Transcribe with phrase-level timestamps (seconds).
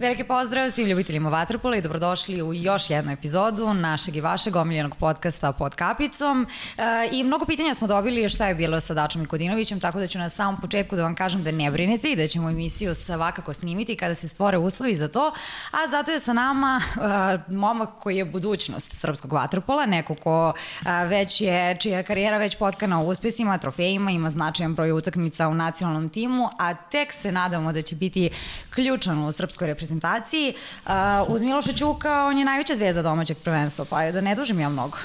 [0.00, 4.96] Veliki pozdrav svim ljubiteljima Vatrpola i dobrodošli u još jednu epizodu našeg i vašeg omiljenog
[4.96, 6.46] podcasta Pod kapicom.
[6.78, 10.06] E, I mnogo pitanja smo dobili šta je bilo sa Dačom i Kodinovićem, tako da
[10.06, 13.54] ću na samom početku da vam kažem da ne brinete i da ćemo emisiju svakako
[13.54, 15.32] snimiti kada se stvore uslovi za to.
[15.70, 21.06] A zato je sa nama e, momak koji je budućnost srpskog Vatrpola, neko ko e,
[21.06, 26.08] već je, čija karijera već potkana u uspesima, trofejima, ima značajan broj utakmica u nacionalnom
[26.08, 28.30] timu, a tek se nadamo da će biti
[28.70, 30.54] ključan u srpskoj reprezentaciji reprezentaciji.
[30.86, 30.92] Uh,
[31.28, 34.98] uz Miloša Ćuka, on je najveća zvezda domaćeg prvenstva, pa da ne dužim ja mnogo.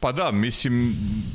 [0.00, 0.94] Pa da, mislim,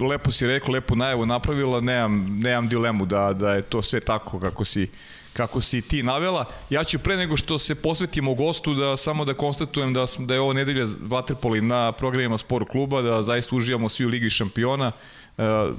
[0.09, 4.39] lepo si rekao, lepo najavu napravila, nemam, nemam dilemu da, da je to sve tako
[4.39, 4.89] kako si
[5.33, 6.45] kako si ti navela.
[6.69, 10.39] Ja ću pre nego što se posvetimo gostu da samo da konstatujem da, da je
[10.39, 14.91] ovo nedelja Vaterpoli na programima Sport kluba, da zaista uživamo svi u Ligi šampiona,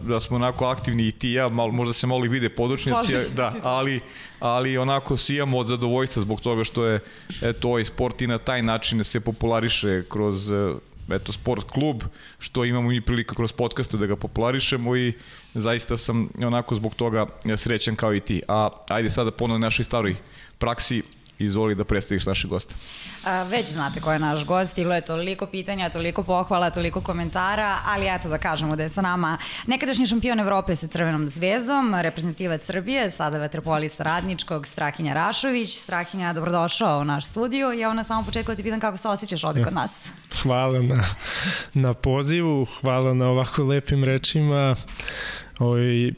[0.02, 3.54] da smo onako aktivni i ti i ja, malo, možda se malo vide podočnici, da,
[3.62, 4.00] ali,
[4.40, 7.00] ali onako sijamo od zadovoljstva zbog toga što je
[7.42, 10.50] eto, ovaj sport i na taj način se populariše kroz
[11.10, 12.02] eto, sport klub,
[12.38, 15.12] što imamo i prilika kroz podcaste da ga popularišemo i
[15.54, 18.42] zaista sam onako zbog toga srećan kao i ti.
[18.48, 20.16] A ajde sada ponovno našoj staroj
[20.58, 21.02] praksi
[21.38, 22.74] izvoli da predstaviš našeg gosta.
[23.24, 27.78] A, već znate ko je naš gost, stiglo je toliko pitanja, toliko pohvala, toliko komentara,
[27.86, 32.64] ali eto da kažemo da je sa nama nekadašnji šampion Evrope sa Crvenom zvezdom, reprezentativac
[32.64, 35.78] Srbije, sada vetropolista radničkog, Strahinja Rašović.
[35.78, 37.72] Strahinja, dobrodošao u naš studiju.
[37.72, 40.08] Ja na samom početku da ti pitan kako se osjećaš ovde kod nas.
[40.42, 41.04] Hvala na,
[41.74, 44.76] na pozivu, hvala na ovako lepim rečima.
[45.58, 46.14] Oj,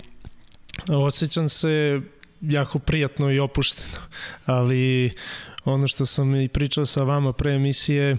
[0.88, 2.00] osjećam se
[2.40, 3.98] jako prijatno i opušteno,
[4.46, 5.12] ali
[5.64, 8.16] ono što sam i pričao sa vama pre emisije,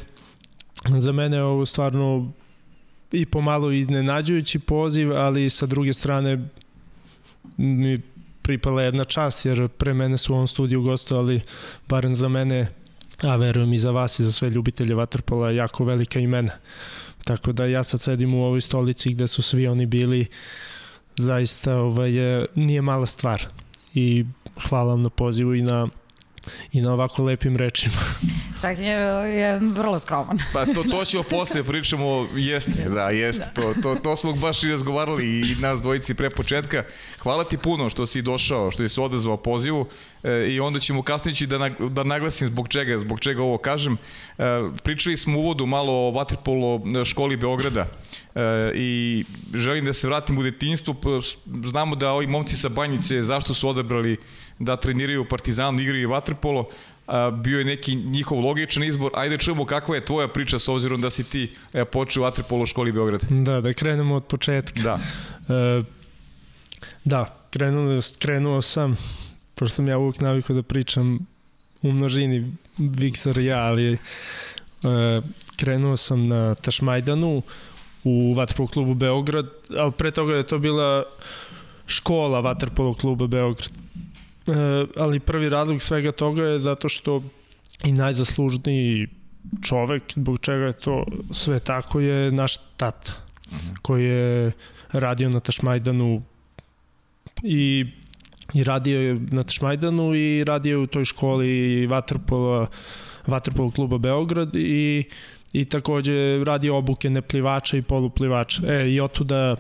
[0.99, 2.31] za mene je ovo stvarno
[3.11, 6.47] i pomalo iznenađujući poziv, ali sa druge strane
[7.57, 8.01] mi
[8.41, 11.41] pripala jedna čast, jer pre mene su u ovom studiju gostovali,
[11.87, 12.67] barem za mene,
[13.23, 16.51] a verujem i za vas i za sve ljubitelje Waterpola, jako velika imena.
[17.25, 20.25] Tako da ja sad sedim u ovoj stolici gde su svi oni bili,
[21.17, 22.11] zaista ovaj,
[22.55, 23.47] nije mala stvar
[23.97, 24.25] i
[24.69, 25.87] hvala vam na pozivu i na
[26.71, 27.95] i na ovako lepim rečima.
[28.61, 30.37] Čak je, vrlo skroman.
[30.53, 33.61] Pa to, to ćemo posle pričamo, jeste, da, jeste, da.
[33.61, 36.83] to, to, to smo baš i razgovarali i nas dvojici pre početka.
[37.19, 39.87] Hvala ti puno što si došao, što si odazvao pozivu
[40.23, 43.97] e, i onda ćemo kasnije da, da naglasim zbog čega, zbog čega ovo kažem.
[44.37, 44.43] E,
[44.83, 47.87] pričali smo u uvodu malo o Vatrpolo školi Beograda
[48.35, 50.95] e, i želim da se vratim u detinjstvo.
[51.65, 54.17] Znamo da ovi momci sa Banjice zašto su odabrali
[54.59, 56.69] da treniraju u Partizanu, igraju vaterpolo,
[57.33, 59.11] bio je neki njihov logičan izbor.
[59.15, 62.65] Ajde čujemo kakva je tvoja priča s obzirom da si ti e, počeo vaterpolo u
[62.65, 63.21] školi Beograd.
[63.29, 64.81] Da, da krenemo od početka.
[64.81, 64.99] Da.
[65.55, 65.83] E,
[67.03, 68.97] da, krenuo, krenuo sam,
[69.55, 71.19] pošto sam ja uvijek navikao da pričam
[71.81, 73.97] u množini Viktor i ja, ali e,
[75.55, 77.41] krenuo sam na Tašmajdanu
[78.03, 79.47] u Vaterpolo klubu Beograd,
[79.77, 81.03] ali pre toga je to bila
[81.85, 83.71] škola Vaterpolo kluba Beograd
[84.95, 87.23] ali prvi razlog svega toga je zato što
[87.85, 89.07] i najzaslužniji
[89.61, 93.11] čovek, zbog čega je to sve tako, je naš tata,
[93.51, 93.57] mhm.
[93.57, 93.77] -huh.
[93.81, 94.51] koji je
[94.91, 96.21] radio na Tašmajdanu
[97.43, 97.85] i
[98.53, 102.67] i radio je na Tašmajdanu i radio je u toj školi Vatrpola,
[103.27, 105.03] Vatrpola kluba Beograd i,
[105.53, 108.61] i takođe radio obuke neplivača i poluplivača.
[108.67, 109.55] E, i otuda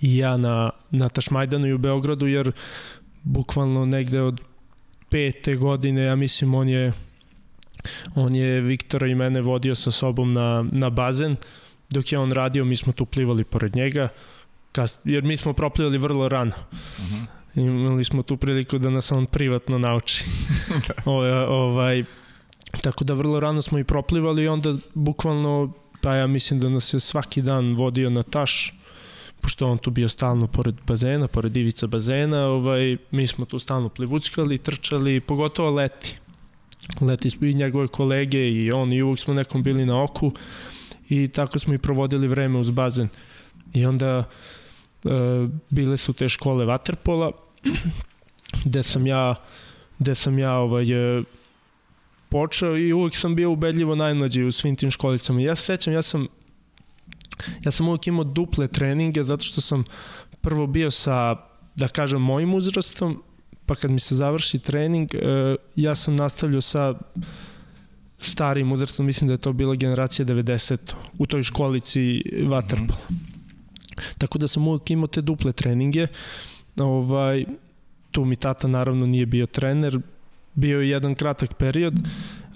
[0.00, 2.52] i ja na, na Tašmajdanu i u Beogradu, jer
[3.24, 4.40] bukvalno negde od
[5.08, 6.92] pete godine, ja mislim on je
[8.14, 11.36] on je Viktora i mene vodio sa sobom na, na bazen,
[11.90, 14.08] dok je on radio, mi smo tu plivali pored njega,
[14.72, 16.52] kas, jer mi smo proplivali vrlo rano.
[16.72, 17.14] Uh mhm.
[17.14, 17.26] -huh.
[17.54, 20.24] Imali smo tu priliku da nas on privatno nauči.
[21.04, 21.12] o,
[21.48, 22.04] ovaj,
[22.82, 26.94] tako da vrlo rano smo i proplivali i onda bukvalno, pa ja mislim da nas
[26.94, 28.74] je svaki dan vodio na taš,
[29.44, 33.88] pošto on tu bio stalno pored bazena, pored ivica bazena, ovaj, mi smo tu stalno
[33.88, 36.16] plivuckali, trčali, pogotovo leti.
[37.00, 40.32] Leti smo i njegove kolege i on i uvijek smo nekom bili na oku
[41.08, 43.08] i tako smo i provodili vreme uz bazen.
[43.74, 44.24] I onda
[45.04, 45.08] e,
[45.70, 47.32] bile su te škole vaterpola
[48.64, 49.34] gde sam ja
[49.98, 51.22] gde sam ja ovaj, e,
[52.28, 55.40] počeo i uvek sam bio ubedljivo najmlađi u svim tim školicama.
[55.40, 56.26] Ja se sećam, ja sam
[57.64, 59.84] ja sam uvijek imao duple treninge zato što sam
[60.40, 61.36] prvo bio sa,
[61.74, 63.22] da kažem, mojim uzrastom,
[63.66, 66.94] pa kad mi se završi trening, e, ja sam nastavljao sa
[68.18, 70.76] starim uzrastom, mislim da je to bila generacija 90
[71.18, 73.10] u toj školici Waterpola.
[73.10, 73.34] Mm -hmm.
[74.18, 76.06] Tako da sam uvijek imao te duple treninge.
[76.78, 77.44] Ovaj,
[78.10, 79.98] tu mi tata naravno nije bio trener,
[80.54, 81.94] bio je jedan kratak period,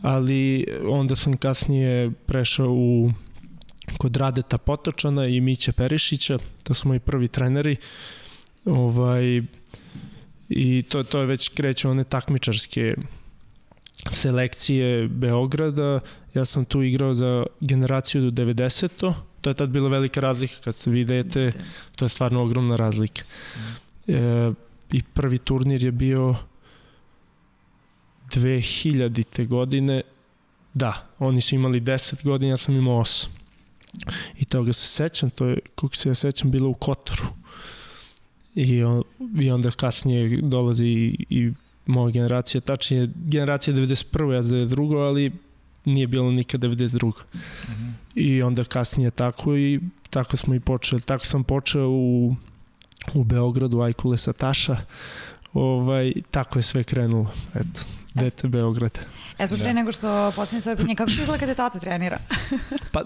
[0.02, 3.12] ali onda sam kasnije prešao u
[3.99, 7.76] kod Radeta Potočana i Miće Perišića, to su moji prvi treneri.
[8.64, 9.43] Ovaj,
[10.49, 12.94] I to, to je već kreće one takmičarske
[14.12, 16.00] selekcije Beograda.
[16.35, 19.14] Ja sam tu igrao za generaciju do 90.
[19.40, 21.52] To je tad bila velika razlika kad se videte,
[21.96, 23.23] to je stvarno ogromna razlika.
[24.06, 24.52] E,
[24.93, 26.35] I prvi turnir je bio
[28.31, 29.46] 2000.
[29.46, 30.02] godine,
[30.75, 33.26] da, oni su imali 10 godina, ja sam imao 8.
[34.38, 37.25] I toga se sećam, to je, kako se ja sećam, bilo u Kotoru.
[38.55, 39.02] I, on,
[39.40, 41.52] i onda kasnije dolazi i, i
[41.87, 44.32] moja generacija, tačnije generacija 91.
[44.32, 45.32] ja za drugo, ali
[45.85, 47.06] nije bilo nikad 92.
[47.06, 47.93] Mm -hmm.
[48.14, 49.81] I onda kasnije tako i
[50.11, 51.02] tako smo i počeli.
[51.02, 52.35] Tako sam počeo u,
[53.14, 54.76] u Beogradu, Ajkule Sataša.
[55.52, 57.32] Ovaj, tako je sve krenulo.
[57.55, 57.81] Eto,
[58.20, 58.99] dete Beograd.
[59.38, 59.73] E sad pre da.
[59.73, 62.19] nego što posljednje svoje pitanje, kako ti izgleda kada tata trenira?
[62.93, 63.05] pa,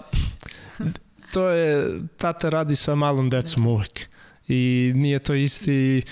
[1.33, 4.09] to je, tata radi sa malom decom uvek.
[4.47, 6.03] I nije to isti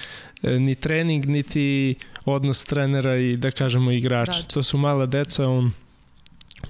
[0.43, 1.95] e, ni trening, niti
[2.25, 4.31] odnos trenera i da kažemo igrača.
[4.31, 4.53] Igrač.
[4.53, 5.71] To su mala deca, on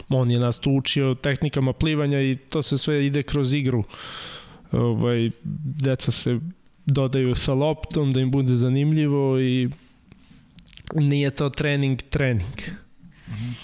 [0.10, 3.84] on je nas tu učio tehnikama plivanja i to se sve ide kroz igru.
[4.72, 5.32] Ovaj,
[5.64, 6.40] deca se
[6.86, 9.70] dodaju sa loptom da im bude zanimljivo i
[10.94, 12.60] nije to trening, trening.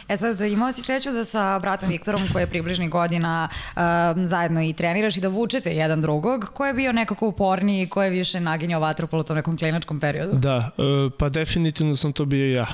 [0.07, 3.81] E sad, imao si sreću da sa bratom Viktorom, koji je približni godina, uh,
[4.25, 6.45] zajedno i treniraš i da vučete jedan drugog.
[6.53, 10.37] Ko je bio nekako uporniji, ko je više naginjao vatropolu u tom nekom klinačkom periodu?
[10.37, 12.67] Da, uh, pa definitivno sam to bio ja.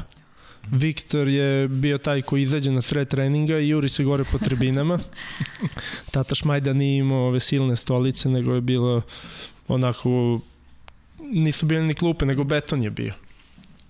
[0.72, 5.00] Viktor je bio taj koji izađe na sred treninga i juri se gore po tribinama.
[6.12, 9.02] Tata Šmajda nije imao ove silne stolice, nego je bilo
[9.68, 10.40] onako,
[11.20, 13.14] nisu bili ni klupe, nego beton je bio.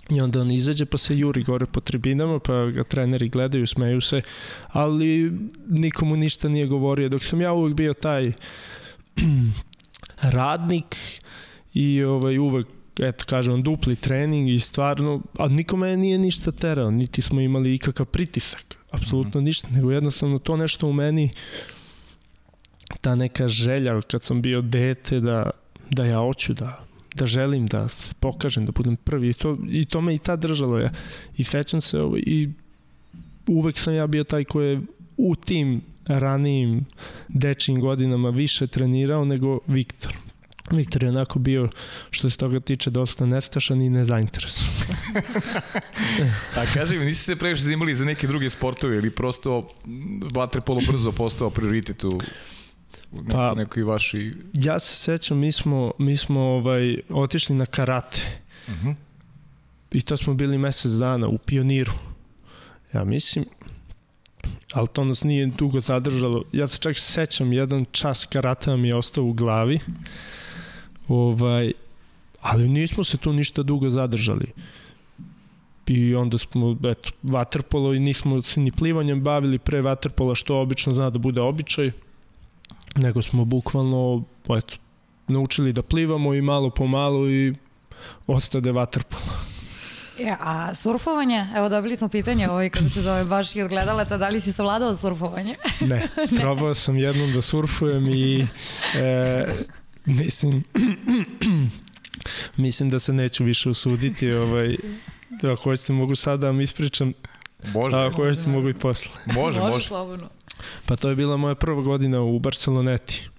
[0.09, 4.01] I onda on izađe pa se juri gore po tribinama, pa ga treneri gledaju, smeju
[4.01, 4.21] se,
[4.67, 5.31] ali
[5.67, 7.09] nikomu ništa nije govorio.
[7.09, 8.31] Dok sam ja uvek bio taj
[10.35, 10.97] radnik
[11.73, 12.67] i ovaj, uvek
[12.99, 18.05] eto kažem, dupli trening i stvarno, a nikome nije ništa terao, niti smo imali ikakav
[18.05, 19.45] pritisak, apsolutno mm -hmm.
[19.45, 21.29] ništa, nego jednostavno to nešto u meni,
[23.01, 25.49] ta neka želja kad sam bio dete da,
[25.89, 27.87] da ja hoću da da želim da
[28.19, 30.91] pokažem, da budem prvi i to, i to me i ta držalo ja.
[31.37, 32.49] I sećam se i
[33.47, 34.81] uvek sam ja bio taj koji je
[35.17, 36.85] u tim ranijim
[37.27, 40.17] dečijim godinama više trenirao nego Viktor.
[40.71, 41.69] Viktor je onako bio,
[42.09, 44.97] što se toga tiče, dosta nestašan i nezainteresovan.
[46.57, 49.67] A kaži mi, nisi se previše zanimali za neke druge sportove ili prosto
[50.33, 52.21] vaterpolo brzo postao prioritet u
[53.13, 54.33] neko, pa, nekoj vaši...
[54.53, 58.21] Ja se sećam, mi smo, mi smo ovaj, otišli na karate.
[58.67, 58.87] Uh mhm.
[58.87, 58.95] -huh.
[59.91, 61.91] I to smo bili mesec dana u pioniru.
[62.93, 63.45] Ja mislim,
[64.73, 66.43] ali to nas nije dugo zadržalo.
[66.51, 69.79] Ja se čak sećam, jedan čas karata mi je ostao u glavi.
[71.07, 71.71] Ovaj,
[72.41, 74.47] ali nismo se tu ništa dugo zadržali.
[75.87, 80.93] I onda smo, eto, vaterpolo i nismo se ni plivanjem bavili pre vaterpola, što obično
[80.93, 81.91] zna da bude običaj
[82.95, 84.23] nego smo bukvalno
[84.57, 84.75] eto,
[85.27, 87.53] naučili da plivamo i malo po malo i
[88.27, 89.53] ostade vaterpolo.
[90.19, 91.47] Ja, a surfovanje?
[91.55, 94.51] Evo dobili smo pitanje ovaj kako se zove baš i od gledalaca, da li si
[94.51, 95.53] savladao surfovanje?
[95.89, 96.07] ne,
[96.39, 98.47] probao sam jednom da surfujem i
[98.97, 99.45] e,
[100.05, 100.63] mislim
[102.57, 104.77] mislim da se neću više usuditi ovaj,
[105.43, 107.13] ako hoćete mogu sada da vam ispričam
[107.73, 107.97] Može.
[107.97, 109.11] Ako hoćete mogu i posle.
[109.25, 109.71] Može, može.
[109.73, 109.85] može.
[109.85, 110.29] slobodno.
[110.85, 113.29] Pa to je bila moja prva godina u Barceloneti.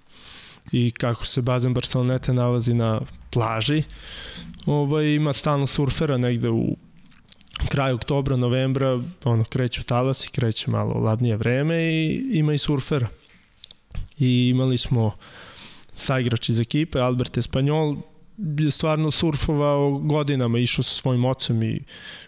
[0.72, 3.00] I kako se bazen Barcelonete nalazi na
[3.30, 3.82] plaži,
[4.66, 6.76] ovaj, ima stalno surfera negde u
[7.68, 13.08] kraju oktobra, novembra, ono, kreću talasi, kreće malo ladnije vreme i ima i surfera.
[14.18, 15.12] I imali smo
[15.94, 17.96] saigrač iz ekipe, Albert Espanjol,
[18.38, 21.80] je stvarno surfovao godinama, išao sa svojim ocem i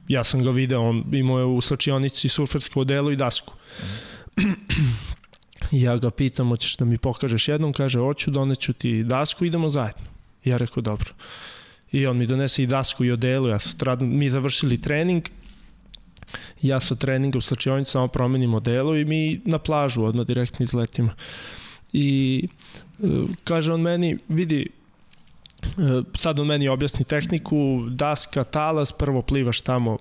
[0.08, 3.54] ja sam ga video, on imao je u slačionici surfersko odelo i dasku.
[5.70, 10.04] Ja ga pitam, hoćeš da mi pokažeš jednom, kaže, hoću, doneću ti dasku, idemo zajedno.
[10.44, 11.14] Ja rekao, dobro.
[11.92, 15.28] I on mi donese i dasku i odelu, ja sad, mi završili trening,
[16.62, 21.10] ja sa treninga u slačionici samo promenim odelo i mi na plažu odmah direktno izletimo.
[21.92, 22.48] I
[23.02, 23.06] e,
[23.44, 24.66] kaže on meni, vidi,
[26.16, 29.98] sad on meni objasni tehniku, daska, talas, prvo plivaš tamo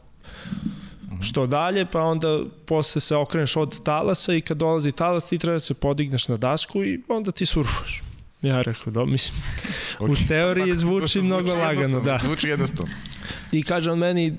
[1.22, 5.56] što dalje, pa onda posle se okreneš od talasa i kad dolazi talas ti treba
[5.56, 8.02] da se podigneš na dasku i onda ti surfaš.
[8.42, 9.38] Ja rekao, da, mislim,
[10.12, 12.20] u teoriji zvuči mnogo lagano, da.
[12.24, 12.94] Zvuči jednostavno.
[13.52, 14.38] I kaže on meni,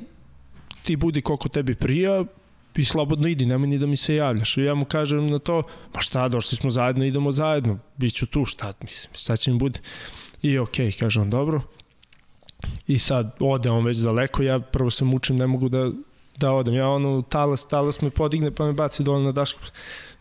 [0.82, 2.24] ti budi koliko tebi prija,
[2.76, 4.56] i slobodno idi, nemoj ni da mi se javljaš.
[4.56, 8.26] I ja mu kažem na to, pa šta, došli smo zajedno, idemo zajedno, bit ću
[8.26, 9.80] tu, šta, mislim, šta će mi bude.
[10.42, 11.62] I okej, okay, kažem, dobro.
[12.86, 15.90] I sad ode on već daleko, ja prvo se mučim, ne mogu da,
[16.36, 16.74] da odem.
[16.74, 19.60] Ja ono, talas, talas me podigne pa me baci dole na dašku.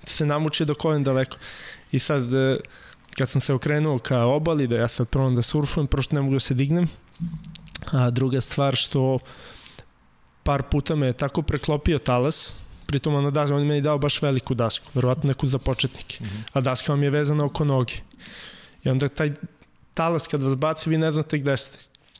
[0.04, 1.38] Se namuči dok odem daleko.
[1.92, 2.60] I sad, e,
[3.18, 6.34] kad sam se okrenuo ka obali, da ja sad probam da surfujem, prošto ne mogu
[6.34, 6.88] da se dignem.
[7.92, 9.20] A druga stvar što
[10.44, 12.54] par puta me je tako preklopio talas,
[12.86, 16.26] pritom na dašku, on je meni dao baš veliku dasku, verovatno neku za početnike, mm
[16.26, 16.50] -hmm.
[16.54, 17.94] a daska vam je vezana oko noge.
[18.84, 19.34] I onda taj
[19.96, 21.78] talas kad vas baci, vi ne znate gde ste.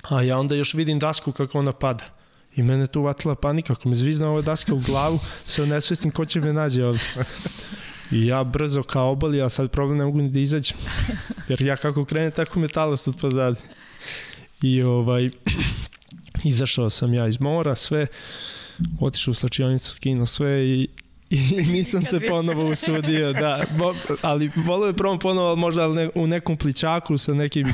[0.10, 2.06] A ja onda još vidim dasku kako ona pada.
[2.56, 6.26] I mene tu vatila panika, ako me zvizna ova daska u glavu, se onesvestim ko
[6.26, 7.00] će me nađe ovde.
[8.12, 10.78] I ja brzo kao obali, a sad problem ne mogu ni da izađem.
[11.50, 13.60] Jer ja kako krenem, tako me talas od pozadi.
[14.62, 15.30] I ovaj,
[16.44, 18.08] izašao sam ja iz mora, sve,
[19.00, 20.88] otišao u slačionicu, skinuo sve i,
[21.36, 26.28] i nisam se ponovo usudio, da, bo, ali volio je prvom ponovo, možda ne, u
[26.28, 27.74] nekom pličaku sa nekim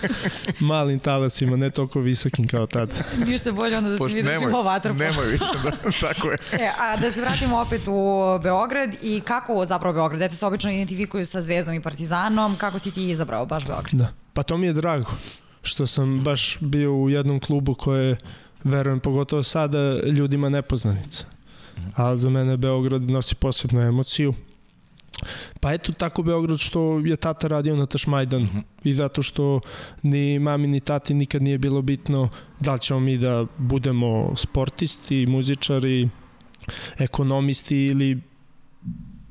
[0.60, 2.94] malim talasima, ne toliko visokim kao tada.
[3.26, 4.98] Ništa bolje onda da se vidiš u vatrpolu.
[4.98, 5.70] Nemoj više, da,
[6.08, 6.38] tako je.
[6.52, 10.18] E, a da se vratimo opet u Beograd i kako zapravo Beograd?
[10.18, 13.92] Deca se obično identifikuju sa Zvezdom i Partizanom, kako si ti izabrao baš Beograd?
[13.92, 15.10] Da, pa to mi je drago
[15.62, 18.16] što sam baš bio u jednom klubu koje,
[18.64, 21.31] verujem, pogotovo sada ljudima nepoznanica.
[21.96, 24.34] A za mene Beograd nosi posebnu emociju.
[25.60, 28.62] Pa eto tako Beograd što je tata radio na Tašmajdanu uh -huh.
[28.84, 29.60] i zato što
[30.02, 32.28] ni mami ni tati nikad nije bilo bitno
[32.60, 36.08] da li ćemo mi da budemo sportisti, muzičari,
[36.98, 38.20] ekonomisti ili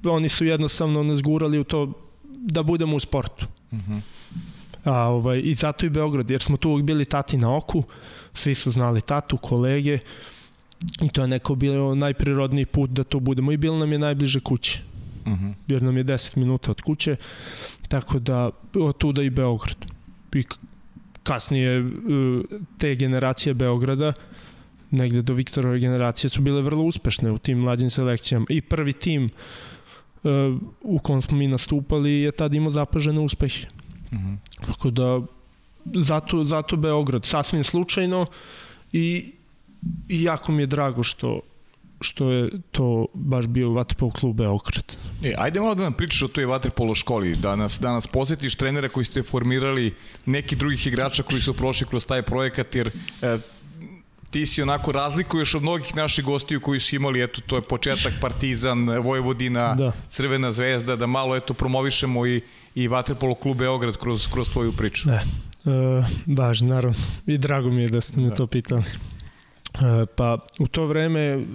[0.06, 1.94] oni su jednostavno nas gurali u to
[2.24, 3.46] da budemo u sportu.
[3.72, 4.02] Uh -huh.
[4.84, 7.84] A, ovaj, I zato i Beograd, jer smo tu uvijek bili tati na oku,
[8.34, 10.00] svi su znali tatu, kolege,
[11.02, 14.40] i to je neko bilo najprirodniji put da to budemo i bilo nam je najbliže
[14.40, 14.82] kuće.
[15.26, 15.54] Uh -huh.
[15.68, 17.16] Jer nam je 10 minuta od kuće,
[17.88, 19.78] tako da od tuda i Beograd.
[20.34, 20.44] I
[21.24, 21.92] kasnije
[22.78, 24.14] te generacije Beograda,
[24.92, 28.46] negde do Viktorove generacije su bile vrlo uspešne u tim mlađim selekcijama.
[28.50, 29.30] I prvi tim
[30.82, 33.68] u kom smo mi nastupali je tad imao zapažene uspehe.
[34.12, 34.38] Mm -hmm.
[34.66, 35.22] Tako da,
[35.86, 38.26] zato, zato Beograd, sasvim slučajno
[38.92, 39.32] i,
[40.08, 41.40] i jako mi je drago što,
[42.02, 44.98] što je to baš bio vaterpolo klub Beograd.
[45.24, 48.56] E, ajde malo da nam pričaš o toj vaterpolo školi, da nas, da nas posjetiš
[48.56, 49.94] trenera koji ste formirali,
[50.26, 53.38] neki drugih igrača koji su prošli kroz taj projekat, jer e,
[54.32, 58.14] ti si onako razlikuješ od mnogih naših gostiju koji su imali, eto, to je početak
[58.22, 59.92] Partizan, Vojvodina, da.
[60.10, 62.42] Crvena zvezda, da malo, eto, promovišemo i,
[62.76, 65.10] i Vatrepolo klub Beograd kroz, kroz tvoju priču.
[65.10, 66.98] Ne, e, važno, naravno.
[67.26, 68.36] I drago mi je da ste me da.
[68.36, 68.84] to pitali.
[69.82, 71.46] E, pa, u to vreme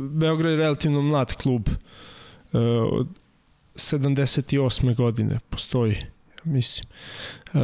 [0.00, 1.68] Beograd je relativno mlad klub.
[2.52, 2.58] E,
[2.92, 3.06] od
[3.74, 4.94] 78.
[4.96, 5.96] godine postoji,
[6.44, 6.88] mislim.
[7.54, 7.58] E,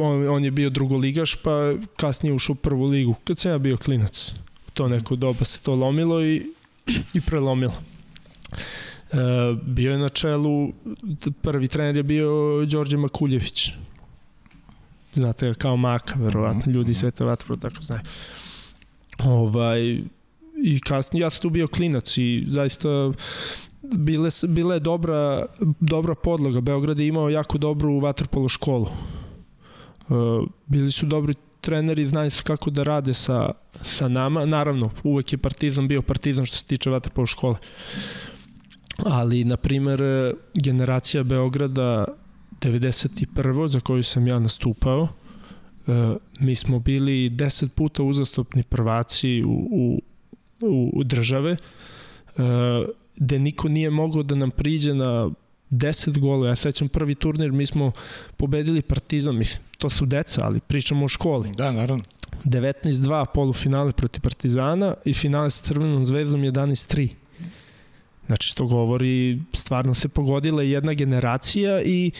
[0.00, 3.14] on, on je bio drugoligaš, pa kasnije ušao u prvu ligu.
[3.24, 4.34] Kad sam ja bio klinac,
[4.74, 6.52] to neko doba se to lomilo i,
[7.14, 7.74] i prelomilo.
[9.12, 9.16] E,
[9.62, 10.72] bio je na čelu,
[11.42, 12.30] prvi trener je bio
[12.66, 13.70] Đorđe Makuljević.
[15.16, 16.98] Znate, kao Maka, verovatno, mhm, ljudi mhm.
[16.98, 18.00] Sveta Vatro, tako znaju.
[19.18, 20.00] Ovaj,
[20.64, 22.88] I kasnije, ja sam tu bio klinac i zaista
[23.82, 25.46] bile, bile je dobra,
[25.80, 26.60] dobra podloga.
[26.60, 28.86] Beograd je imao jako dobru vaterpolo školu
[30.08, 33.50] Uh, bili su dobri treneri, znali su kako da rade sa,
[33.82, 34.44] sa nama.
[34.44, 37.56] Naravno, uvek je Partizan bio Partizan što se tiče vaterpolo škole.
[39.04, 40.00] Ali, na primer,
[40.54, 42.04] generacija Beograda
[42.60, 43.68] 91.
[43.68, 50.00] za koju sam ja nastupao, uh, mi smo bili 10 puta uzastopni prvaci u,
[50.60, 51.56] u, u države,
[52.36, 52.44] uh,
[53.16, 55.30] gde niko nije mogao da nam priđe na
[55.70, 56.48] 10 golova.
[56.48, 57.92] Ja sećam prvi turnir, mi smo
[58.36, 61.52] pobedili Partizan, mislim, to su deca, ali pričamo o školi.
[61.56, 62.04] Da, naravno.
[62.44, 67.08] 19-2 polufinale protiv Partizana i finale sa Crvenom zvezdom 11-3.
[68.26, 72.10] Znači, to govori, stvarno se pogodila jedna generacija i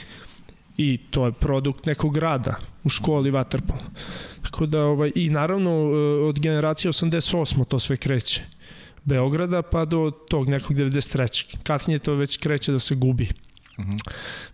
[0.77, 3.83] i to je produkt nekog grada u školi Waterpolo.
[4.43, 5.73] Tako da, ovaj, i naravno
[6.29, 7.65] od generacije 88.
[7.65, 8.43] to sve kreće.
[9.05, 11.57] Beograda pa do tog nekog 93.
[11.63, 13.29] Kasnije to već kreće da se gubi.
[13.79, 13.97] Uh mhm.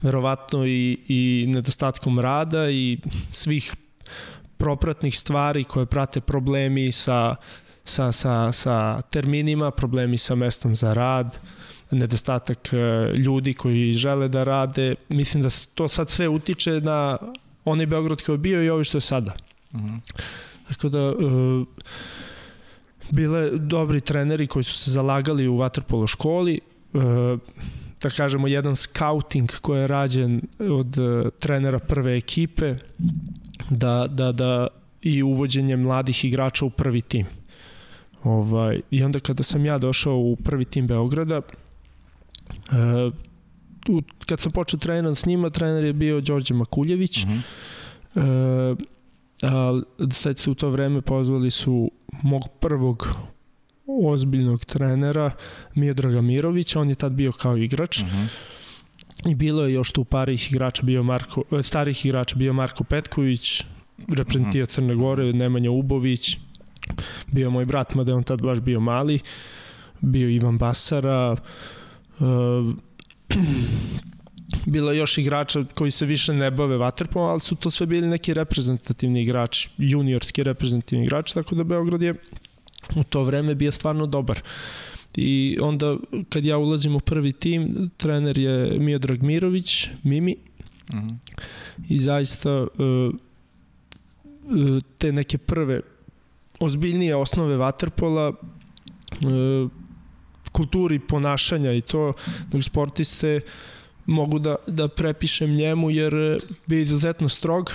[0.03, 2.99] Verovatno i, i nedostatkom rada i
[3.31, 3.75] svih
[4.57, 7.37] propratnih stvari koje prate problemi sa,
[7.85, 11.39] sa, sa, sa terminima, problemi sa mestom za rad,
[11.93, 12.77] nedostatak e,
[13.17, 14.95] ljudi koji žele da rade.
[15.09, 17.19] Mislim da to sad sve utiče na
[17.65, 19.33] onaj Beograd koji je bio i ovo što je sada.
[19.75, 19.97] Mhm.
[20.69, 21.67] Tako da, uh,
[23.11, 26.99] bile dobri treneri koji su se zalagali u vaterpolo školi, e,
[28.03, 32.75] da kažemo jedan scouting koji je rađen od e, trenera prve ekipe
[33.71, 34.67] da, da, da
[35.03, 37.27] i uvođenje mladih igrača u prvi tim.
[38.25, 41.41] Ovaj, I onda kada sam ja došao u prvi tim Beograda, e,
[43.85, 47.25] tu, kad sam počeo treniran s njima, trener je bio Đorđe Makuljević.
[47.25, 47.39] Mhm.
[48.15, 48.77] -huh.
[49.43, 49.81] e, a,
[50.13, 51.91] sad se u to vreme pozvali su
[52.23, 53.09] mog prvog
[53.87, 55.31] ozbiljnog trenera
[55.75, 58.03] Miodraga Mirovića, on je tad bio kao igrač.
[58.03, 58.17] Mhm.
[58.17, 58.27] -huh.
[59.31, 63.65] I bilo je još tu parih igrača, bio Marko, e, starih igrača, bio Marko Petković,
[64.09, 64.73] reprezentija uh mhm.
[64.73, 66.37] Crne Gore, Nemanja Ubović,
[67.33, 69.21] bio moj brat, mada on tad baš bio mali,
[70.01, 71.39] bio Ivan Basara, uh,
[74.67, 78.35] bilo još igrača koji se više ne bave vaterpolom, ali su to sve bili neki
[78.35, 82.15] reprezentativni igrači, juniorski reprezentativni igrači, tako da Beograd je
[82.97, 84.41] u to vreme bio stvarno dobar.
[85.17, 85.97] I onda
[86.29, 90.37] kad ja ulazim u prvi tim, trener je Miodrag Mirović, Mimi,
[90.95, 91.09] mhm.
[91.89, 93.15] i zaista uh,
[94.99, 95.81] te neke prve
[96.61, 99.71] ozbiljnije osnove vaterpola uh,
[100.53, 102.13] kulturi ponašanja i to
[102.51, 103.41] dok sportiste
[104.07, 107.73] mogu da, da prepišem njemu jer bi izuzetno strog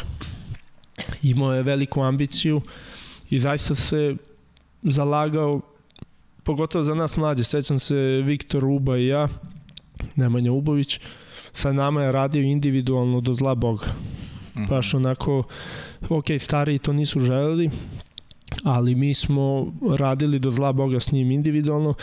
[1.23, 2.61] imao je veliku ambiciju
[3.29, 4.15] i zaista se
[4.83, 5.61] zalagao
[6.43, 9.27] pogotovo za nas mlađe sećam se Viktor Uba i ja
[10.15, 10.99] Nemanja Ubović
[11.51, 13.87] sa nama je radio individualno do zla Boga
[14.57, 14.69] -hmm.
[14.69, 15.43] baš onako
[16.09, 17.69] ok, stariji to nisu želeli
[18.63, 21.93] ali mi smo radili do zla Boga s njim individualno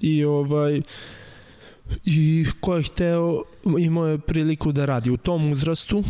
[0.00, 0.80] i ovaj
[2.04, 3.42] i ko je hteo
[3.78, 6.04] imao je priliku da radi u tom uzrastu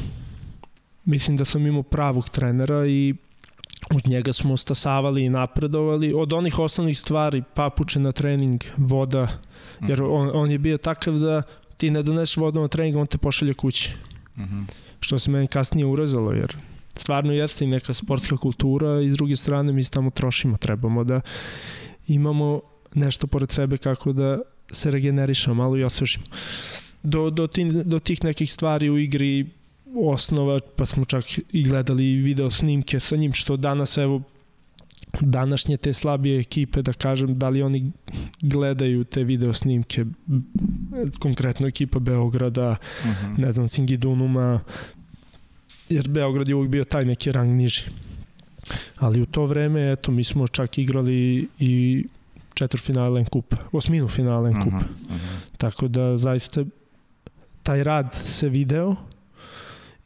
[1.04, 3.14] mislim da sam imao pravog trenera i
[3.90, 9.28] od njega smo stasavali i napredovali od onih osnovnih stvari papuče na trening, voda
[9.88, 11.42] jer on, on je bio takav da
[11.76, 13.90] ti ne doneseš vodu na trening on te pošalje kući
[14.36, 14.44] mhm.
[14.44, 14.64] -huh.
[15.00, 16.56] što se meni kasnije urezalo jer
[16.94, 21.04] stvarno jeste i neka sportska kultura i s druge strane mi se tamo trošimo trebamo
[21.04, 21.20] da
[22.08, 22.60] imamo
[22.96, 24.38] nešto pored sebe kako da
[24.70, 26.24] se regenerišemo, malo i osvežimo.
[27.02, 29.46] Do, do, tih, do tih nekih stvari u igri
[29.96, 34.22] osnova, pa smo čak i gledali video snimke sa njim, što danas, evo,
[35.20, 37.92] današnje te slabije ekipe, da kažem, da li oni
[38.40, 40.04] gledaju te video snimke,
[41.18, 43.26] konkretno ekipa Beograda, uh mhm.
[43.26, 43.38] -huh.
[43.38, 44.60] ne znam, Singidunuma,
[45.88, 47.82] jer Beograd je uvijek bio taj neki rang niži.
[48.96, 52.04] Ali u to vreme, eto, mi smo čak igrali i
[52.56, 54.72] četvrfinalen kup, osminu finalen kup.
[54.72, 55.56] Uh -huh, uh -huh.
[55.58, 56.64] Tako da zaista
[57.62, 58.96] taj rad se video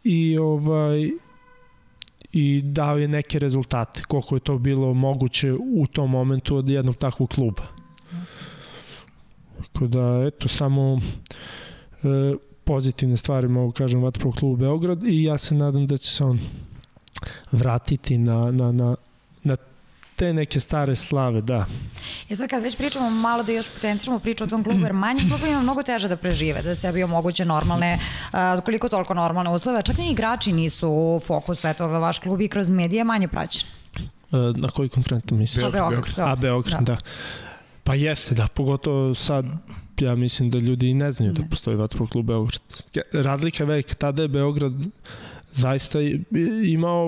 [0.05, 1.11] i ovaj
[2.33, 6.97] i dao je neke rezultate koliko je to bilo moguće u tom momentu od jednog
[6.97, 7.63] takvog kluba.
[9.73, 11.01] Tako da, eto, samo
[12.03, 12.35] e,
[12.65, 16.41] pozitivne stvari mogu kažem Vatprov klubu Beograd i ja se nadam da će se on
[17.53, 18.97] vratiti na, na, na
[20.21, 21.67] te neke stare slave, da.
[22.31, 25.29] E sad kad već pričamo malo da još potenciramo priču o tom klubu, jer manji
[25.29, 27.99] klubu ima mnogo teže da prežive, da se bi omoguće normalne,
[28.33, 32.49] uh, koliko toliko normalne uslove, čak ni igrači nisu u fokusu, eto, vaš klub i
[32.49, 33.69] kroz medije manje praćen.
[33.97, 35.65] Uh, na koji konkretno misliš?
[35.65, 36.19] A Beograd.
[36.19, 36.95] A Beograd, da.
[36.95, 36.99] da.
[37.85, 39.45] Pa jeste, da, pogotovo sad
[40.01, 41.45] ja mislim da ljudi i ne znaju da ne.
[41.45, 42.61] da postoji vatrov klub Beograd.
[43.13, 44.73] Razlika je velika, tada je Beograd
[45.53, 45.99] zaista
[46.67, 47.07] imao,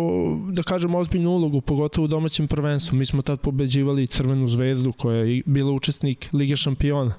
[0.51, 2.99] da kažem, ozbiljnu ulogu, pogotovo u domaćem prvenstvu.
[2.99, 7.15] Mi smo tad pobeđivali Crvenu zvezdu koja je bila učesnik Lige šampiona.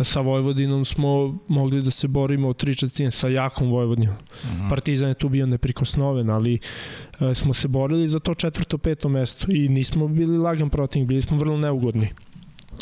[0.00, 4.14] Sa Vojvodinom smo mogli da se borimo u tri četvrtine sa jakom Vojvodinom.
[4.16, 4.62] Uh mhm.
[4.62, 4.68] -huh.
[4.68, 6.58] Partizan je tu bio neprikosnoven, ali
[7.20, 11.22] e, smo se borili za to četvrto, peto mesto i nismo bili lagan protivnik, bili
[11.22, 12.08] smo vrlo neugodni.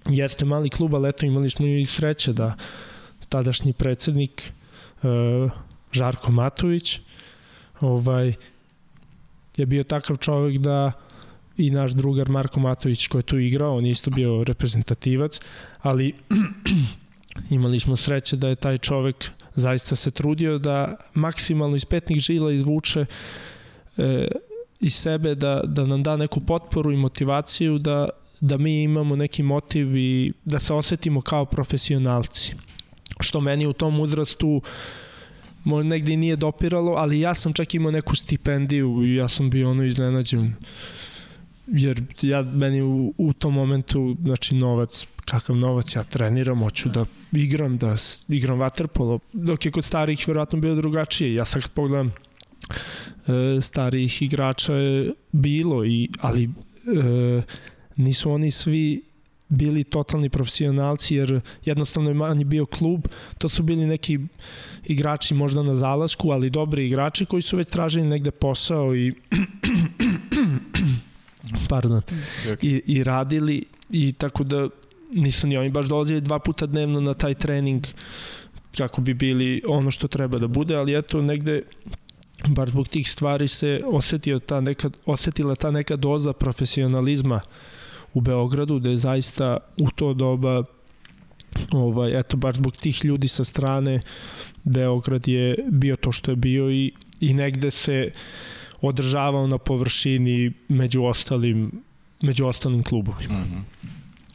[0.09, 2.55] Jeste mali klub, ali eto imali smo i sreće da
[3.29, 4.53] tadašnji predsednik
[5.03, 5.07] e,
[5.93, 7.01] Žarko Matović
[7.81, 8.35] ovaj,
[9.57, 10.93] je bio takav čovek da
[11.57, 15.41] i naš drugar Marko Matović koji je tu igrao, on isto bio reprezentativac,
[15.83, 16.15] ali
[17.51, 22.53] imali smo sreće da je taj čovek zaista se trudio da maksimalno iz petnih žila
[22.53, 23.07] izvuče
[23.97, 24.29] e,
[24.81, 28.09] iz sebe da, da nam da neku potporu i motivaciju da,
[28.41, 32.55] da mi imamo neki motiv i da se osetimo kao profesionalci.
[33.21, 35.04] Što meni u tom uzrastu možda
[35.65, 39.71] negde i nije dopiralo, ali ja sam čak imao neku stipendiju i ja sam bio
[39.71, 40.55] ono iznenađen.
[41.67, 47.05] Jer ja meni u, u tom momentu znači novac kakav novac ja treniram, hoću da
[47.33, 47.95] igram da
[48.29, 51.35] igram vaterpolo dok je kod starih verovatno bilo drugačije.
[51.35, 57.43] Ja sad kad pogledam e, starijih igrača je bilo i ali e,
[57.97, 59.03] nisu oni svi
[59.55, 63.07] bili totalni profesionalci jer jednostavno je manji bio klub,
[63.39, 64.19] to su bili neki
[64.85, 69.13] igrači možda na zalasku, ali dobri igrači koji su već tražili negde posao i
[71.69, 72.03] pardon,
[72.63, 74.69] i, i radili i tako da
[75.13, 77.87] nisu ni oni baš dolazili dva puta dnevno na taj trening
[78.79, 81.63] kako bi bili ono što treba da bude, ali eto negde
[82.49, 87.41] bar zbog tih stvari se osetio ta neka, osetila ta neka doza profesionalizma
[88.15, 90.63] u Beogradu, da je zaista u to doba
[91.73, 94.01] ovaj, eto, bar zbog tih ljudi sa strane
[94.65, 98.11] Beograd je bio to što je bio i, i negde se
[98.81, 101.83] održavao na površini među ostalim
[102.23, 103.39] među ostalim klubovima.
[103.39, 103.89] Mm -hmm.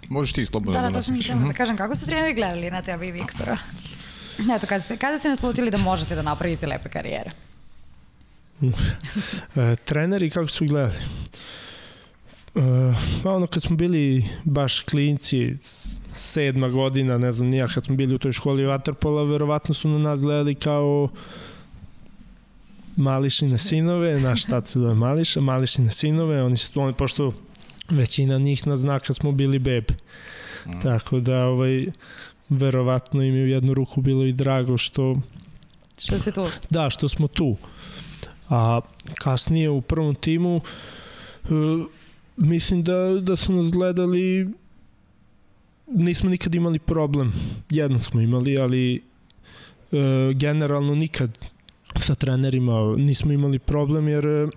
[0.09, 0.81] Možeš ti slobodno.
[0.81, 1.77] Da, da, to sam htjela da kažem.
[1.77, 3.57] Kako su treneri gledali na tebe i Viktora?
[4.55, 7.31] Eto, kada ste, kada ste naslutili da možete da napravite lepe karijere?
[9.55, 10.99] e, treneri kako su gledali?
[12.55, 12.62] E,
[13.23, 15.57] ono kad smo bili baš klinci,
[16.13, 19.97] sedma godina, ne znam nija, kad smo bili u toj školi Waterpola, verovatno su na
[19.97, 21.09] nas gledali kao
[22.95, 27.33] mališine sinove, naš tat se zove Mališa, mališine sinove, oni su, oni, pošto
[27.89, 29.93] većina njih nas zna kad smo bili bebe.
[30.67, 30.79] Mm.
[30.83, 31.85] Tako da, ovaj,
[32.49, 35.19] verovatno im je u jednu ruku bilo i drago što...
[35.97, 36.47] Što ste tu?
[36.69, 37.57] Da, što smo tu.
[38.49, 38.81] A
[39.15, 41.85] kasnije u prvom timu uh,
[42.39, 44.47] mislim da, da su nas gledali
[45.88, 47.34] nismo nikad imali problem.
[47.69, 49.02] Jedno smo imali, ali
[49.91, 49.99] uh,
[50.36, 51.38] generalno nikad
[51.95, 54.49] sa trenerima nismo imali problem jer uh,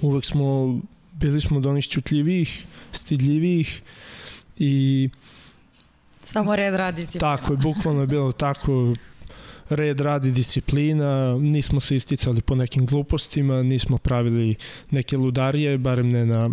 [0.08, 0.80] uvek smo
[1.12, 3.82] bili smo od onih čutljivih, stidljivih
[4.58, 5.08] i
[6.22, 7.36] Samo red radi disciplina.
[7.36, 8.94] Tako je, bukvalno je bilo tako
[9.70, 14.54] red radi disciplina, nismo se isticali po nekim glupostima, nismo pravili
[14.90, 16.50] neke ludarije, barem ne na,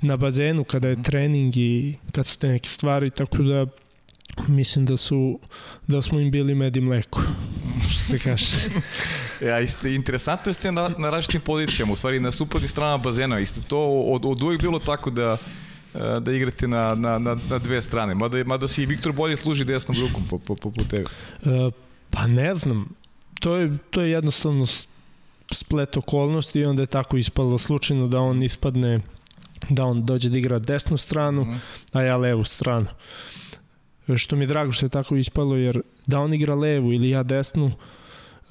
[0.00, 3.66] na bazenu kada je trening i kad su te neke stvari, tako da
[4.48, 5.38] mislim da su
[5.86, 7.22] da smo im bili med i mleko,
[7.90, 8.46] što se kaže.
[9.48, 13.60] ja, iste, interesantno ste na, na različitim pozicijama, u stvari na suprotnim stranama bazena, isto
[13.68, 15.36] to od, od uvijek bilo tako da
[15.94, 18.14] e, da igrate na, na, na, na dve strane.
[18.14, 21.04] Mada, mada si i Viktor bolje služi desnom rukom po, po, po, po tebe.
[21.42, 21.72] Uh,
[22.10, 22.88] pa ne znam.
[23.40, 24.66] To je, to je jednostavno
[25.52, 29.00] splet okolnosti i onda je tako ispalo slučajno da on ispadne
[29.68, 31.60] da on dođe da igra desnu stranu, mm.
[31.92, 32.86] a ja levu stranu.
[34.16, 37.22] Što mi je drago što je tako ispalo, jer da on igra levu ili ja
[37.22, 37.70] desnu,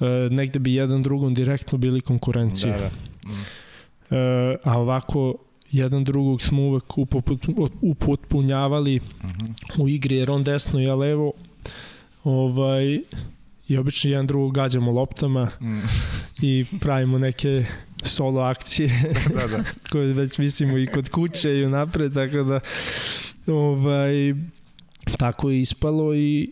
[0.00, 2.78] e, negde bi jedan drugom direktno bili konkurencija.
[2.78, 2.90] Da, da.
[3.32, 3.44] Mm.
[4.10, 5.34] E, a ovako
[5.70, 6.98] jedan drugog smo uvek
[7.80, 9.82] upotpunjavali mm -hmm.
[9.82, 11.32] u igri, jer on desno ja levo.
[12.24, 13.00] Ovaj,
[13.68, 15.80] i obično jedan drugog gađamo loptama mm.
[16.46, 17.64] i pravimo neke
[18.02, 18.90] solo akcije
[19.34, 19.64] da, da.
[19.90, 22.60] koje već mislimo i kod kuće i unapred, tako da
[23.46, 24.34] ovaj,
[25.18, 26.50] tako je ispalo i,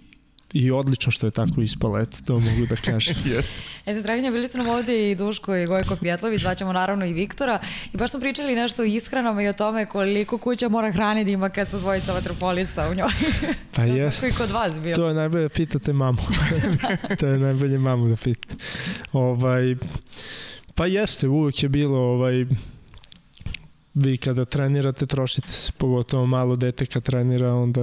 [0.53, 3.15] I odlično što je tako ispalo, eto, to mogu da kažem.
[3.25, 3.47] yes.
[3.87, 7.59] Eto, Draganja, bili su nam ovde i Duško i Gojko Pjetlović, zvaćemo naravno i Viktora
[7.93, 11.31] i baš smo pričali nešto o ishranama i o tome koliko kuća mora hrani da
[11.31, 13.11] ima kad su dvojica vatropolista u njoj.
[13.77, 14.21] Pa jes.
[14.21, 14.95] Koji kod vas bio.
[14.95, 16.19] To je najbolje, pitate mamu.
[17.21, 18.55] to je najbolje mamu da pitate.
[19.13, 19.77] Ovaj,
[20.75, 22.47] pa jeste, uvek je bilo ovaj,
[23.97, 27.81] vi kada trenirate trošite se, pogotovo malo dete kad trenira, onda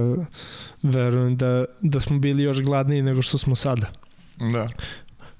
[0.82, 3.86] verujem da, da smo bili još gladniji nego što smo sada.
[4.52, 4.66] Da.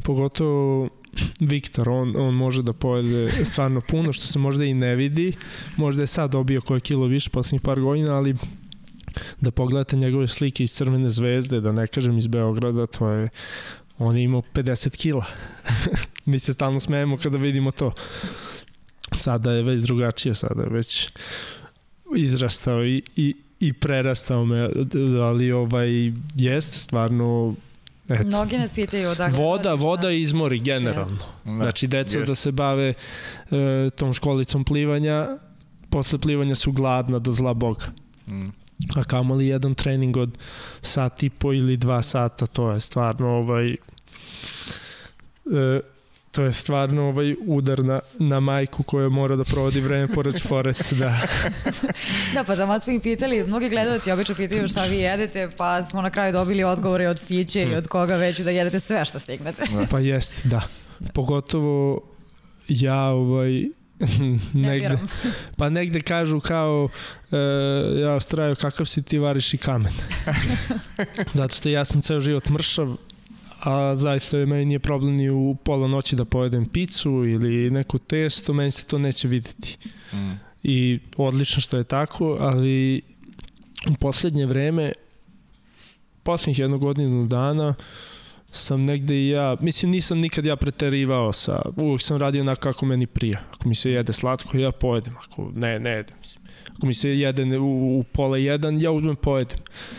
[0.03, 0.89] Pogotovo
[1.41, 5.33] Viktor, on, on može da pojede stvarno puno, što se možda i ne vidi.
[5.77, 8.37] Možda je sad dobio koje kilo više poslednjih par godina, ali
[9.41, 13.29] da pogledate njegove slike iz Crvene zvezde, da ne kažem iz Beograda, to je
[13.99, 15.25] on je imao 50 kila.
[16.25, 17.93] Mi se stalno smejemo kada vidimo to.
[19.16, 21.09] Sada je već drugačije, sada je već
[22.16, 24.68] izrastao i, i, i prerastao me,
[25.22, 27.55] ali ovaj, jeste stvarno
[28.09, 28.24] Eto.
[28.24, 31.18] Mnogi nas pitaju odakle Voda, voda izmori generalno.
[31.44, 31.57] Yes.
[31.57, 32.27] Znači, deca yes.
[32.27, 32.94] da se bave
[33.50, 35.38] e, tom školicom plivanja,
[35.90, 37.87] posle plivanja su gladna do zla boga.
[38.29, 38.48] Mm.
[38.96, 40.38] A kamoli jedan trening od
[40.81, 43.77] sat i po ili dva sata, to je stvarno ovaj, e,
[46.35, 50.92] to je stvarno ovaj udar na, na majku koja mora da provodi vreme pored šporet,
[51.01, 51.20] da.
[52.35, 56.03] da, pa da smo ih pitali, mnogi gledalci obično pitaju šta vi jedete, pa smo
[56.03, 59.62] na kraju dobili odgovore od Fiće i od koga već da jedete sve što stignete.
[59.90, 60.62] pa jest, da.
[61.12, 62.01] Pogotovo
[62.68, 63.64] ja ovaj,
[64.53, 64.99] negde,
[65.57, 66.88] pa negde kažu kao
[67.33, 67.37] e,
[68.01, 69.92] ja ostraju kakav si ti variš i kamen.
[71.35, 72.97] Zato što ja sam ceo život mršav,
[73.64, 77.98] a zaista je meni nije problem ni u pola noći da pojedem picu ili neko
[77.98, 79.79] testo, meni se to neće videti.
[80.12, 80.33] Mm.
[80.62, 83.03] i odlično što je tako, ali
[83.90, 84.92] u poslednje vreme,
[86.22, 87.74] poslednjih jednog godinu dana,
[88.50, 92.87] sam negde i ja, mislim nisam nikad ja preterivao sa, uvek sam radio onako kako
[92.87, 93.40] meni prija.
[93.53, 96.16] Ako mi se jede slatko, ja pojedem, ako ne, ne jedem.
[96.20, 96.44] Mislim.
[96.77, 99.59] Ako mi se jede u, u pola jedan, ja uzmem pojedem.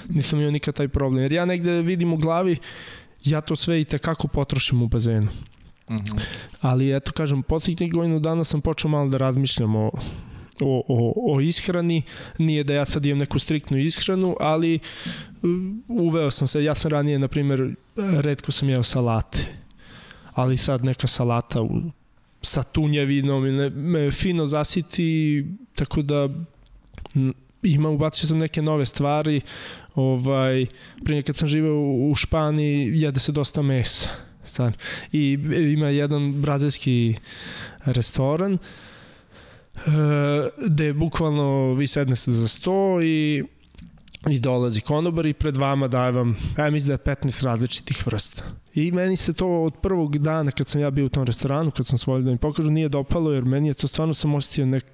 [0.10, 1.22] Nisam imao nikad taj problem.
[1.22, 2.58] Jer ja negde vidim u glavi,
[3.26, 5.28] ja to sve i tekako potrošim u bazenu.
[5.90, 6.20] Mm -hmm.
[6.62, 9.92] Ali eto kažem, poslednjih godinu dana sam počeo malo da razmišljam o,
[10.62, 12.02] o, o, o ishrani,
[12.40, 14.80] nije da ja sad imam neku striktnu ishranu, ali
[15.88, 19.46] uveo sam se, ja sam ranije, na primjer, redko sam jeo salate,
[20.34, 21.82] ali sad neka salata u,
[22.42, 26.30] sa tunjevinom me, me fino zasiti, tako da
[27.64, 29.42] ima, ubacio sam neke nove stvari,
[29.96, 30.66] ovaj,
[31.04, 34.10] prije kad sam živeo u Španiji, jede se dosta mesa,
[34.44, 34.78] stvarno.
[35.12, 35.38] I
[35.74, 37.16] ima jedan brazilski
[37.86, 38.58] restoran,
[40.66, 43.44] gde bukvalno vi sednete za sto i
[44.30, 48.44] i dolazi konobar i pred vama daje vam, ja mislim da je 15 različitih vrsta.
[48.74, 51.86] I meni se to od prvog dana kad sam ja bio u tom restoranu, kad
[51.86, 54.86] sam svoj da mi pokažu, nije dopalo jer meni je to stvarno sam osetio nek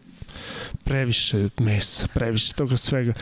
[0.84, 3.13] previše mesa, previše toga svega.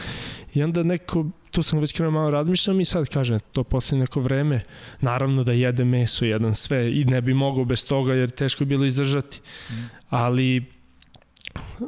[0.54, 4.22] I onda neko, tu sam već krenuo malo razmišljam i sad kažem, to posle neko
[4.22, 4.62] vreme,
[5.02, 8.68] naravno da jede meso, jedan sve i ne bi mogao bez toga jer teško je
[8.68, 9.42] bilo izdržati.
[9.70, 9.74] Mm.
[10.10, 10.66] Ali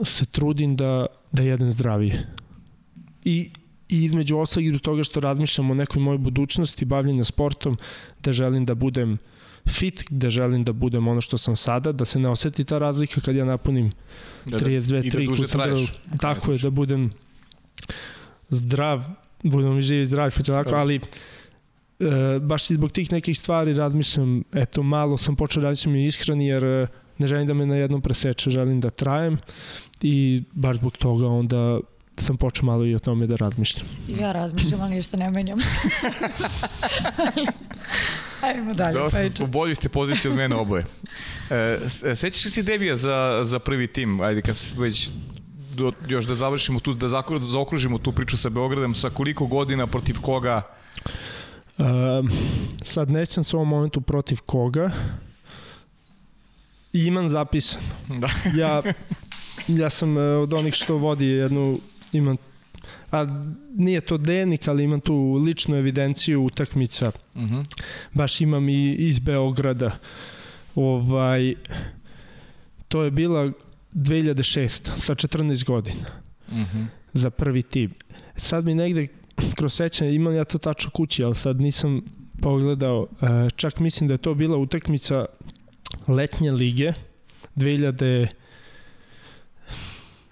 [0.04, 2.28] se trudim da, da jedem zdravije.
[3.26, 3.50] I,
[3.89, 7.78] i između ostalog i do toga što razmišljam o nekoj mojoj budućnosti, bavljenja sportom,
[8.24, 9.17] da želim da budem
[9.69, 13.21] fit, da želim da budem ono što sam sada, da se ne oseti ta razlika
[13.21, 13.91] kad ja napunim
[14.45, 15.91] 32, da, 3 da duže traješ.
[16.21, 17.12] Tako je, da budem
[18.50, 19.04] zdrav,
[19.43, 21.02] budem i živi zdrav, pa tako, ali e,
[22.39, 26.63] baš i zbog tih nekih stvari razmišljam, eto, malo sam počeo raditi mi ishrani, jer
[26.63, 29.38] e, ne želim da me na jednom preseče, želim da trajem
[30.02, 31.80] i baš zbog toga onda
[32.17, 33.86] sam počeo malo i o tome da razmišljam.
[34.08, 35.60] Ja razmišljam, ali ništa ne menjam.
[38.41, 40.86] Ajmo dalje, Dobro, U bolji ste poziciji od mene oboje.
[41.49, 44.21] E, e sećaš li si debija za, za prvi tim?
[44.21, 45.10] Ajde, kad se već
[45.75, 47.08] do, još da završimo tu, da
[47.39, 50.62] zaokružimo tu priču sa Beogradom, sa koliko godina, protiv koga?
[51.77, 51.86] Uh,
[52.84, 54.91] sad nećem se u ovom momentu protiv koga.
[56.93, 57.86] I imam zapisano.
[58.08, 58.27] Da.
[58.56, 58.82] ja,
[59.67, 61.77] ja sam uh, od onih što vodi jednu,
[62.12, 62.38] imam
[63.12, 63.45] a
[63.76, 67.12] nije to denik, ali imam tu ličnu evidenciju utakmica.
[67.36, 67.56] Uh mhm.
[67.56, 67.82] -huh.
[68.13, 69.91] Baš imam i iz Beograda.
[70.76, 71.56] Ovaj,
[72.88, 73.52] to je bila
[73.93, 74.89] 2006.
[74.97, 76.08] sa 14 godina.
[76.47, 76.78] Uh mhm.
[76.78, 76.86] -huh.
[77.13, 77.93] Za prvi tim.
[78.36, 79.08] Sad mi negde
[79.56, 82.02] kroz sećanje, imam ja to tačno kući, ali sad nisam
[82.41, 83.08] pogledao.
[83.21, 85.26] E, čak mislim da je to bila utakmica
[86.08, 86.93] letnje lige
[87.56, 88.28] 2000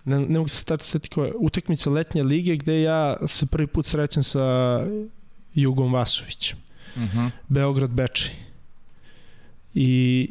[0.09, 3.85] ne, ne mogu se stati seti koja utakmica letnje lige gde ja se prvi put
[3.85, 4.39] srećem sa
[5.55, 6.57] Jugom Vasovićem.
[6.95, 7.17] Uh mhm.
[7.17, 7.29] -huh.
[7.47, 8.31] Beograd Bečej.
[9.73, 10.29] I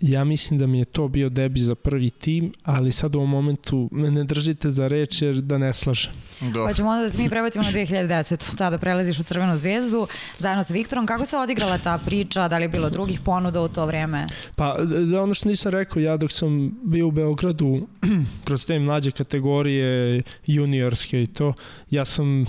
[0.00, 3.30] ja mislim da mi je to bio debi za prvi tim, ali sad u ovom
[3.30, 6.12] momentu me ne držite za reč jer da ne slažem.
[6.40, 6.66] Dobro.
[6.66, 8.56] Pa ćemo onda da se mi prebacimo na 2010.
[8.56, 10.06] Tada prelaziš u Crvenu zvezdu
[10.38, 11.06] zajedno sa Viktorom.
[11.06, 12.48] Kako se odigrala ta priča?
[12.48, 14.26] Da li je bilo drugih ponuda u to vreme?
[14.56, 17.86] Pa da ono što nisam rekao, ja dok sam bio u Beogradu
[18.44, 21.54] kroz te mlađe kategorije juniorske i to,
[21.90, 22.46] ja sam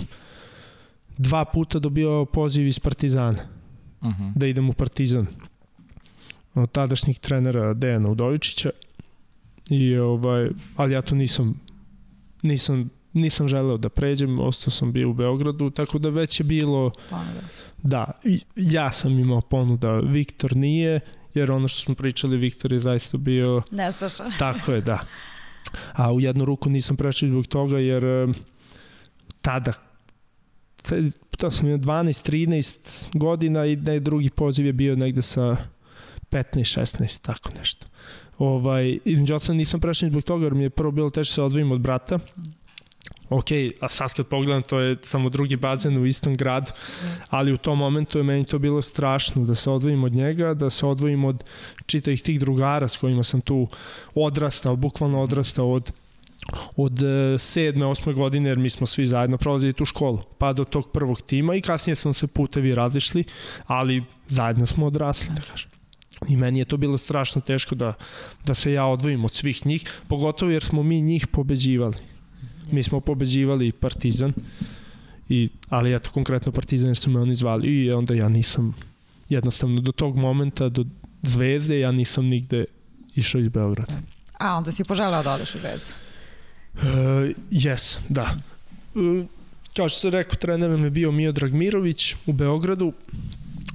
[1.18, 3.38] dva puta dobio poziv iz Partizana
[4.00, 4.22] uh mhm.
[4.22, 4.32] -huh.
[4.34, 5.26] da idem u Partizan
[6.72, 8.70] tadašnjih trenera Dejana Udovičića
[9.70, 11.60] i ovaj ali ja to nisam
[12.42, 16.90] nisam nisam želeo da pređem, ostao sam bio u Beogradu, tako da već je bilo
[17.10, 17.40] ponuda.
[17.82, 18.10] Da,
[18.56, 21.00] ja sam imao ponuda, Viktor nije,
[21.34, 23.62] jer ono što smo pričali, Viktor je zaista bio...
[23.70, 24.32] Nestašan.
[24.38, 25.00] Tako je, da.
[25.92, 28.04] A u jednu ruku nisam prešao zbog toga, jer
[29.40, 29.72] tada
[31.36, 35.56] to sam imao 12, 13 godina i ne, drugi poziv je bio negde sa
[36.30, 37.86] 15, 16, tako nešto.
[38.38, 41.42] Ovaj, između osam nisam prešao zbog toga jer mi je prvo bilo teže da se
[41.42, 42.18] odvojim od brata.
[43.30, 43.46] Ok,
[43.80, 46.72] a sad kad pogledam, to je samo drugi bazen u istom gradu,
[47.30, 50.70] ali u tom momentu je meni to bilo strašno da se odvojim od njega, da
[50.70, 51.44] se odvojim od
[51.86, 53.68] čitavih tih drugara s kojima sam tu
[54.14, 55.92] odrastao, bukvalno odrastao od
[56.76, 60.64] od e, sedme, osme godine, jer mi smo svi zajedno prolazili tu školu, pa do
[60.64, 63.24] tog prvog tima i kasnije sam se putevi razišli,
[63.66, 65.75] ali zajedno smo odrasli, da kažem.
[66.28, 67.92] I meni je to bilo strašno teško da,
[68.46, 71.96] da se ja odvojim od svih njih, pogotovo jer smo mi njih pobeđivali.
[72.70, 74.32] Mi smo pobeđivali Partizan,
[75.28, 78.74] i, ali eto konkretno Partizan jer su me oni zvali i onda ja nisam
[79.28, 80.84] jednostavno do tog momenta, do
[81.22, 82.64] Zvezde, ja nisam nigde
[83.14, 83.94] išao iz Beograda.
[84.38, 85.94] A onda si poželeo da odeš u Zvezdu?
[87.50, 88.36] jes, da.
[88.94, 89.26] E,
[89.76, 92.92] kao što sam rekao, trener nam je bio Miodrag Mirović u Beogradu.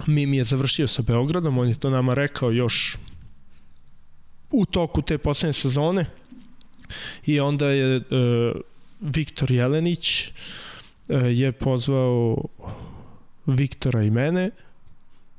[0.08, 2.98] Mimi je završio sa Beogradom, on je to nama rekao još
[4.52, 6.06] u toku te poslednje sezone.
[7.26, 8.02] I onda je e,
[9.02, 10.32] Viktor Jelenić e,
[11.16, 12.44] je pozvao
[13.46, 14.50] Viktora i mene,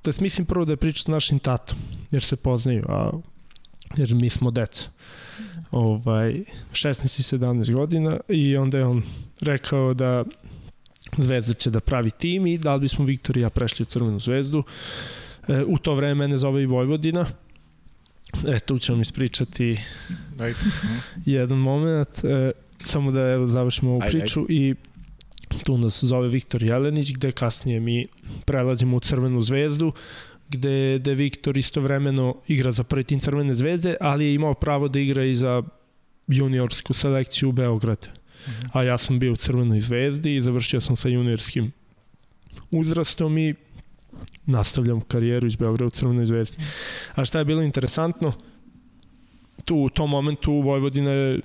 [0.04, 1.78] da mislim prvo da je pričao s našim tatom,
[2.10, 3.10] jer se poznaju, a
[3.96, 4.90] jer mi smo deca.
[5.70, 9.02] Ovaj, 16 i 17 godina i onda je on
[9.40, 10.24] rekao da
[11.18, 14.18] Zvezda će da pravi tim i da li bismo Viktor i ja prešli u Crvenu
[14.18, 14.62] zvezdu.
[15.48, 17.26] E, u to vreme mene zove i Vojvodina.
[18.48, 19.76] E, tu ću vam ispričati
[21.26, 22.24] jedan moment.
[22.24, 22.52] E,
[22.84, 24.54] samo da evo, završimo ovu priču ajde.
[24.54, 24.74] i
[25.64, 28.06] tu nas zove Viktor Jelenić, gde kasnije mi
[28.44, 29.92] prelazimo u Crvenu zvezdu,
[30.48, 34.98] gde, gde Viktor istovremeno igra za prvi tim Crvene zvezde, ali je imao pravo da
[34.98, 35.62] igra i za
[36.26, 38.08] juniorsku selekciju u Beogradu.
[38.72, 41.72] A ja sam bio u Crvenoj zvezdi i završio sam sa juniorskim
[42.70, 43.54] uzrastom i
[44.46, 46.56] nastavljam karijeru iz Beograda u Crvenoj zvezdi.
[47.14, 48.32] A šta je bilo interesantno,
[49.64, 51.40] tu u tom momentu Vojvodina je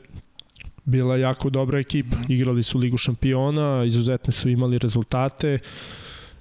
[0.85, 2.17] bila jako dobra ekipa.
[2.27, 5.59] Igrali su Ligu šampiona, izuzetne su imali rezultate.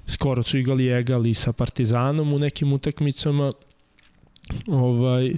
[0.06, 3.52] Skoro su igrali egali sa Partizanom u nekim utakmicama.
[4.66, 5.34] Ovaj,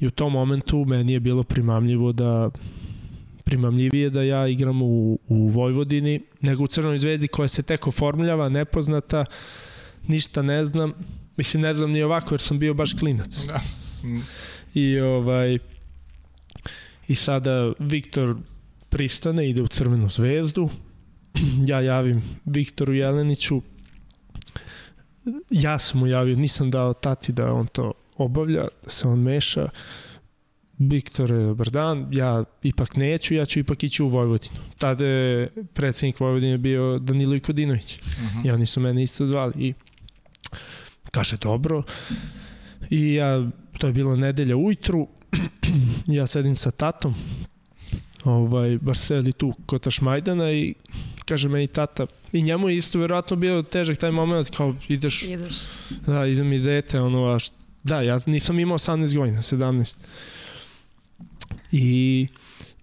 [0.00, 2.50] I u tom momentu meni je bilo primamljivo da
[3.44, 8.48] primamljivije da ja igram u, u Vojvodini nego u Crnoj zvezdi koja se teko formljava,
[8.48, 9.24] nepoznata,
[10.08, 10.92] ništa ne znam.
[11.36, 13.46] Mislim, ne znam ni ovako jer sam bio baš klinac.
[13.46, 13.60] Da.
[14.74, 15.58] I ovaj
[17.08, 18.36] I sada Viktor
[18.88, 20.68] pristane, ide u Crvenu zvezdu.
[21.66, 23.62] Ja javim Viktoru Jeleniću.
[25.50, 29.68] Ja sam mu javio, nisam dao tati da on to obavlja, da se on meša.
[30.78, 34.54] Viktor, dobar dan, ja ipak neću, ja ću ipak ići u Vojvodinu.
[34.78, 37.98] Tada je predsednik Vojvodine bio Danilo Ikodinović.
[37.98, 38.38] Uh mhm.
[38.38, 38.46] -huh.
[38.46, 39.52] I oni su mene isto zvali.
[39.58, 39.74] I
[41.10, 41.82] kaže, dobro.
[42.90, 45.08] I ja, to je bilo nedelja ujutru,
[46.06, 47.14] ja sedim sa tatom,
[48.24, 50.74] ovaj, baš sedi tu kod Tašmajdana i
[51.24, 55.54] kaže meni tata, i njemu je isto verovatno bio težak taj moment, kao ideš, ideš.
[56.06, 59.96] da, idem i dete, ono, a šta, da, ja nisam imao 18 godina, 17.
[61.72, 62.26] I,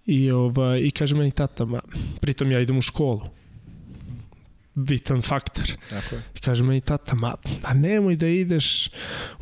[0.06, 1.80] i, ovaj, i kaže meni tata, ma,
[2.20, 3.22] pritom ja idem u školu
[4.74, 5.72] bitan faktor.
[5.90, 6.22] Tako je.
[6.44, 8.88] Kaže meni tata, ma, ma nemoj da ideš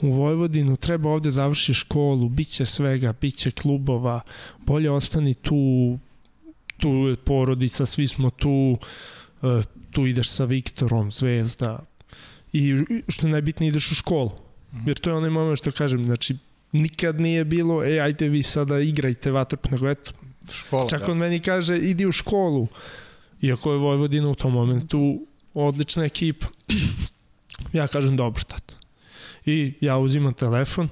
[0.02, 4.20] u Vojvodinu, treba ovde završi školu, bit će svega, bit će klubova,
[4.66, 5.98] bolje ostani tu,
[6.76, 8.78] tu je porodica, svi smo tu,
[9.42, 11.78] uh, tu ideš sa Viktorom, zvezda,
[12.52, 12.74] i
[13.08, 14.30] što je najbitnije ideš u školu.
[14.74, 14.88] Mhm.
[14.88, 16.36] Jer to je onaj moment što kažem, znači,
[16.72, 20.12] nikad nije bilo, e, ajde vi sada igrajte vatrp, nego eto,
[20.52, 21.12] Škola, Čak da.
[21.12, 22.68] on meni kaže, idi u školu.
[23.42, 26.46] Iako je Vojvodina u tom momentu odlična ekipa.
[27.72, 28.74] ja kažem, dobro, tata.
[29.46, 30.88] I ja uzimam telefon,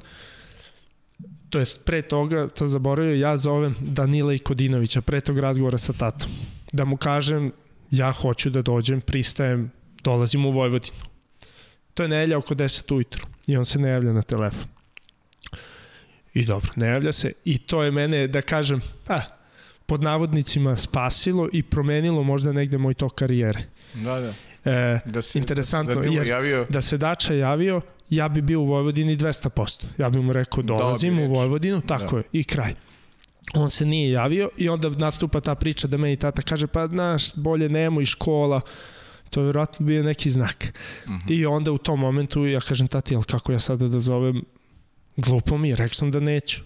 [1.51, 6.31] to jest pre toga, to zaboravio, ja zovem Danila Ikodinovića, pre tog razgovora sa tatom.
[6.73, 7.53] Da mu kažem,
[7.91, 9.71] ja hoću da dođem, pristajem,
[10.03, 10.97] dolazim u Vojvodinu.
[11.95, 14.78] To je nelja oko 10 ujutru i on se ne javlja na telefon.
[16.39, 19.21] I dobro, ne javlja se i to je mene, da kažem, pa,
[19.87, 23.61] pod navodnicima spasilo i promenilo možda negde moj tok karijere.
[23.95, 24.33] Da, da.
[24.71, 26.67] E, da se, interesantno, da, da, jer javio.
[26.69, 29.85] da se Dača javio, ja bi bio u Vojvodini 200%.
[29.99, 32.19] Ja bih mu rekao, dolazim da, u Vojvodinu, tako da.
[32.19, 32.75] je, i kraj.
[33.55, 37.35] On se nije javio i onda nastupa ta priča da meni tata kaže, pa znaš,
[37.35, 38.61] bolje nemo i škola,
[39.31, 40.79] to je vjerojatno bio neki znak.
[41.05, 41.15] Mhm.
[41.15, 41.39] -huh.
[41.39, 44.43] I onda u tom momentu ja kažem, tati, jel kako ja sada da zovem,
[45.19, 46.61] glupo mi, rekao sam da neću.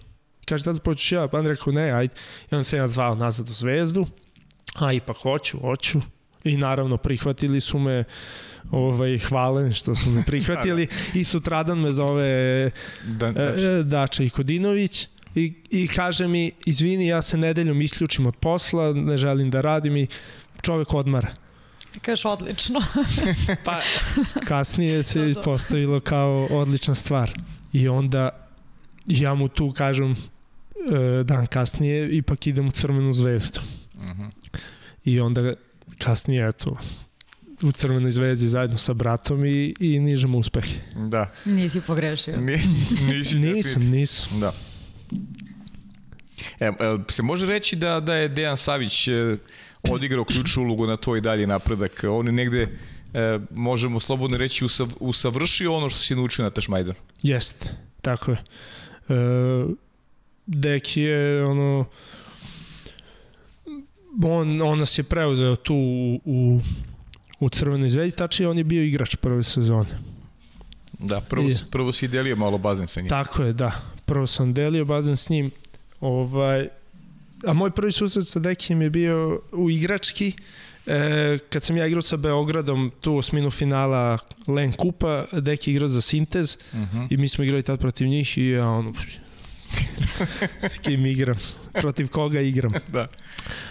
[0.45, 2.13] Kaže, tada počeš ja, pa on rekao, ne, ajde.
[2.51, 4.05] I on se ja zvao nazad u zvezdu,
[4.75, 6.01] a ipak hoću, hoću.
[6.43, 8.03] I naravno prihvatili su me
[8.71, 12.71] ovaj, hvalen što su me prihvatili i sutradan me zove
[13.03, 18.93] da, e, Dača Ikodinović i, i kaže mi, izvini, ja se nedeljom isključim od posla,
[18.93, 20.07] ne želim da radim i
[20.61, 21.33] čovek odmara.
[21.91, 22.81] Ti kažeš odlično.
[23.65, 23.81] pa
[24.47, 27.31] kasnije se postavilo kao odlična stvar.
[27.73, 28.42] I onda
[29.07, 33.59] ja mu tu kažem e, dan kasnije ipak idem u Crvenu zvezdu.
[33.95, 34.21] Uh mhm.
[34.21, 34.59] -huh.
[35.03, 35.53] I onda
[35.97, 36.77] kasnije, eto,
[37.63, 40.79] u Crvenoj zvezdi zajedno sa bratom i, i nižemo uspehe.
[40.95, 41.31] Da.
[41.45, 42.37] Nisi pogrešio.
[42.37, 42.61] Ni,
[43.07, 44.39] nisi nisam, nisam.
[44.39, 44.51] Da.
[46.59, 46.71] E,
[47.09, 49.37] se može reći da, da je Dejan Savić e,
[49.83, 52.03] odigrao ključnu ulogu na tvoj dalji napredak.
[52.09, 52.67] On je negde,
[53.13, 56.99] e, možemo slobodno reći, usav, usavršio ono što si naučio na Tašmajdanu.
[57.23, 57.69] Jeste,
[58.01, 58.37] tako je.
[59.09, 59.13] E,
[60.45, 61.85] Dek je ono
[64.23, 66.59] on, on nas je preuzeo tu u, u,
[67.39, 69.89] u Crvenoj zvezdi, tačnije on je bio igrač prve sezone.
[70.99, 73.09] Da, prvo, I- prvo si delio malo bazen sa njim.
[73.09, 73.71] Tako je, da.
[74.05, 75.51] Prvo sam delio bazen s njim.
[75.99, 76.67] Ovaj,
[77.45, 80.33] a moj prvi susret sa Dekijem je bio u igrački.
[80.87, 84.17] E, kad sam ja igrao sa Beogradom tu osminu finala
[84.47, 87.07] Len Kupa, Deki igrao za Sintez Uh -huh.
[87.09, 88.93] i mi smo igrali tad protiv njih i ja ono
[90.73, 91.35] s kim igram,
[91.73, 92.73] protiv koga igram.
[92.87, 93.07] Da.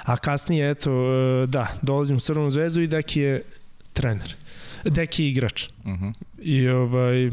[0.05, 3.43] A kasnije, eto, e, da, dolazim u Crvenu zvezdu i Deki je
[3.93, 4.35] trener.
[4.85, 5.69] Deki je igrač.
[5.85, 6.13] Uh -huh.
[6.39, 7.31] I ovaj,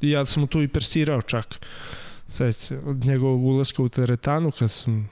[0.00, 1.66] ja sam mu tu i persirao čak.
[2.32, 2.54] Sad
[2.84, 5.08] od njegovog ulaska u teretanu, kad sam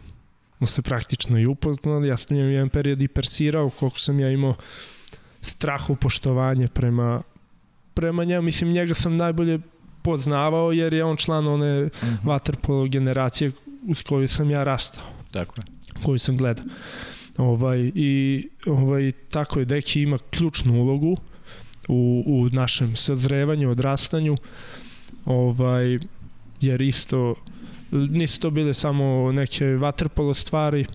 [0.59, 4.31] mu se praktično i upoznali, ja sam njemu jedan period i persirao koliko sam ja
[4.31, 4.55] imao
[5.41, 7.23] strahu poštovanje prema,
[7.95, 8.43] prema njemu.
[8.43, 9.59] Mislim, njega sam najbolje
[10.03, 12.17] poznavao jer je on član one Uh -huh.
[12.25, 13.53] vaterpolo generacije
[13.89, 15.65] uz koju sam ja rastao Tako je.
[16.05, 16.65] koju sam gledao.
[17.39, 21.17] Ovaj, I ovaj, tako je, Deki ima ključnu ulogu
[21.89, 24.37] u, u našem sazrevanju, odrastanju,
[25.25, 25.99] ovaj,
[26.61, 27.35] jer isto
[27.95, 30.87] nisu to bile samo neke vaterpolo stvari,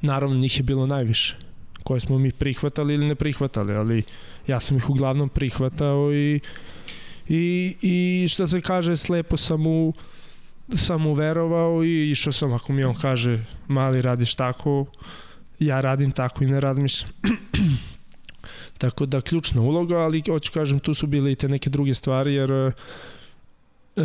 [0.00, 1.36] naravno njih je bilo najviše
[1.82, 4.02] koje smo mi prihvatali ili ne prihvatali, ali
[4.46, 6.40] ja sam ih uglavnom prihvatao i
[7.28, 9.92] i, i što se kaže slepo sam mu
[10.74, 14.86] sam mu verovao i išao sam ako mi on kaže mali radiš tako
[15.58, 17.10] ja radim tako i ne razmišljam.
[18.78, 22.34] Tako da ključna uloga ali hoću kažem tu su bile i te neke druge stvari
[22.34, 22.72] jer
[23.96, 24.02] e,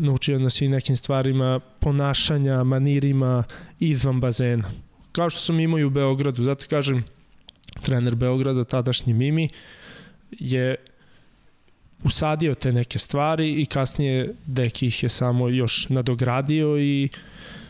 [0.00, 3.44] naučio nas i nekim stvarima ponašanja, manirima
[3.80, 4.70] izvan bazena
[5.16, 7.04] kao što sam imao i u Beogradu zato kažem
[7.82, 9.48] trener Beograda tadašnji Mimi
[10.30, 10.74] je
[12.04, 17.08] usadio te neke stvari i kasnije Deki ih je samo još nadogradio i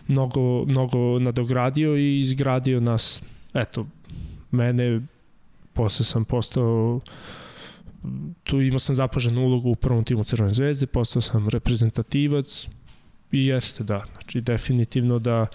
[0.07, 3.23] mnogo, mnogo nadogradio i izgradio nas.
[3.55, 3.87] Eto,
[4.51, 5.01] mene,
[5.73, 7.01] posle sam postao
[8.45, 12.69] tu imao sam zapaženu ulogu u prvom timu Crvene zvezde, postao sam reprezentativac
[13.33, 15.47] i jeste da, znači definitivno da,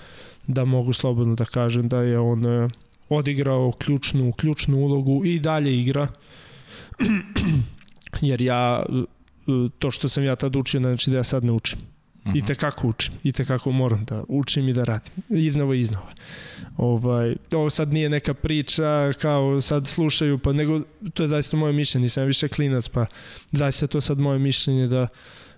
[0.48, 2.70] da mogu slobodno da kažem da je on e,
[3.10, 6.08] odigrao ključnu, ključnu ulogu i dalje igra.
[8.22, 9.04] Jer ja e,
[9.80, 11.80] to što sam ja tad učio znači da ja sad ne učim
[12.26, 12.38] -huh.
[12.38, 15.80] i te kako učim, i te kako moram da učim i da radim, iznova i
[15.80, 16.14] iznova.
[16.78, 20.82] Ovaj, ovo sad nije neka priča kao sad slušaju, pa nego
[21.14, 23.06] to je zaista moje mišljenje, nisam više klinac, pa
[23.52, 25.08] zaista to sad moje mišljenje da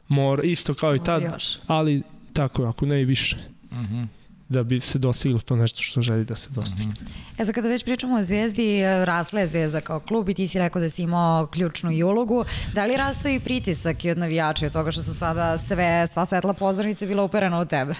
[0.07, 1.23] mora, isto kao i tad,
[1.67, 2.01] ali
[2.33, 3.37] tako, ako ne i više,
[3.73, 4.07] Uh -huh.
[4.49, 6.93] Da bi se dostiglo to nešto što želi da se dostigne.
[7.37, 10.59] E sad kada već pričamo o Zvezdi, rasla je Zvezda kao klub i ti si
[10.59, 12.45] rekao da si imao ključnu i ulogu.
[12.73, 16.07] Da li rastao i pritisak i od navijača i od toga što su sada sve,
[16.07, 17.93] sva svetla pozornica bila uperena u tebe?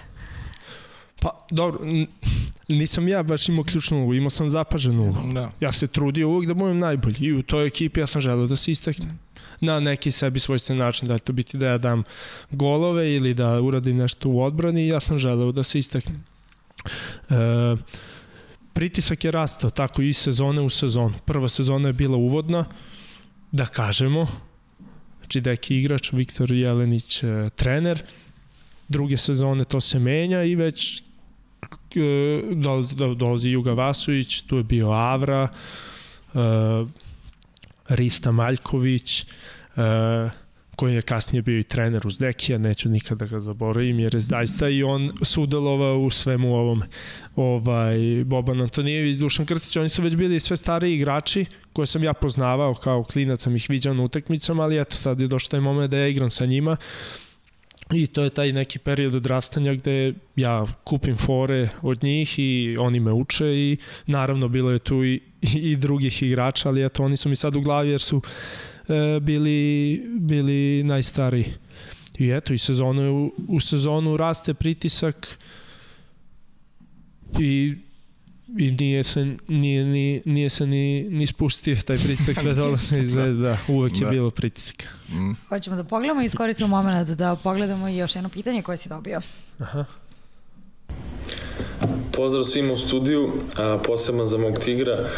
[1.19, 1.79] Pa, dobro,
[2.67, 5.33] nisam ja baš imao ključnu ulogu, imao sam zapaženu ulogu.
[5.33, 5.51] Da.
[5.59, 8.55] Ja se trudio uvijek da budem najbolji i u toj ekipi ja sam želeo da
[8.55, 9.19] se istaknem
[9.61, 12.03] na neki sebi svojstven način, da je to biti da ja dam
[12.51, 16.23] golove ili da uradim nešto u odbrani, ja sam želeo da se istaknem.
[16.85, 17.75] E,
[18.73, 21.13] pritisak je rastao tako i sezone u sezonu.
[21.25, 22.65] Prva sezona je bila uvodna,
[23.51, 24.27] da kažemo,
[25.19, 28.03] znači deki igrač, Viktor Jelenić e, trener,
[28.87, 31.03] druge sezone to se menja i već
[31.95, 35.49] e, dolazi, do- dolazi Juga Vasović, tu je bio Avra,
[36.33, 36.39] e,
[37.89, 39.25] Rista Maljković, e,
[40.75, 44.69] koji je kasnije bio i trener uz Dekija, neću nikada ga zaboravim, jer je zaista
[44.69, 46.87] i on sudelovao u svemu ovome.
[47.35, 52.13] Ovaj, Boban Antonijević, Dušan Krstić, oni su već bili sve stariji igrači koje sam ja
[52.13, 55.91] poznavao kao klinac, sam ih viđao na utakmicama, ali eto sad je došao taj moment
[55.91, 56.77] da ja igram sa njima
[57.91, 62.99] I to je taj neki period odrastanja gde ja kupim fore od njih i oni
[62.99, 67.29] me uče i naravno bilo je tu i, i drugih igrača, ali eto oni su
[67.29, 68.21] mi sad u glavi jer su
[69.21, 71.53] bili, bili najstariji.
[72.17, 75.37] I eto, i sezonu, u sezonu raste pritisak
[77.39, 77.75] i
[78.57, 83.09] i nije se, nije, nije, nije se ni, ni spustio taj pritisak sve dolaze iz
[83.09, 84.11] Zvezde, da, uvek je Da.
[84.11, 84.85] bilo pritiska.
[85.09, 85.31] Mm.
[85.49, 89.21] Hoćemo da pogledamo i iskoristimo moment da pogledamo i još jedno pitanje koje si dobio.
[92.11, 95.09] Pozdrav svima u studiju, a poseban za mog tigra,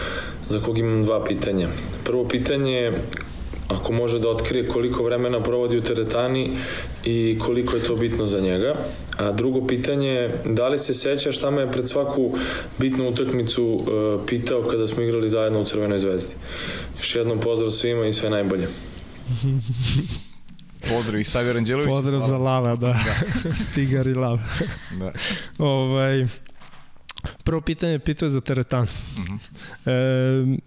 [0.50, 1.68] za kog imam dva pitanja.
[2.04, 3.02] Prvo pitanje je,
[3.68, 6.58] ako može da otkrije koliko vremena provodi u teretani
[7.04, 8.76] i koliko je to bitno za njega.
[9.18, 12.38] A drugo pitanje je, da li se seća šta me je pred svaku
[12.78, 13.86] bitnu utakmicu uh,
[14.28, 16.34] pitao kada smo igrali zajedno u Crvenoj zvezdi.
[16.98, 18.68] Još jednom pozdrav svima i sve najbolje.
[20.90, 21.88] Pozdrav i Savir Anđelović.
[21.88, 22.96] Pozdrav za Lava, da.
[23.76, 24.44] Tigar i Lava.
[25.00, 25.12] Da.
[25.58, 26.28] ovaj,
[27.44, 28.88] Prvo pitanje pitao je za teretanu.
[29.18, 29.40] Uh -huh.
[29.86, 30.58] e,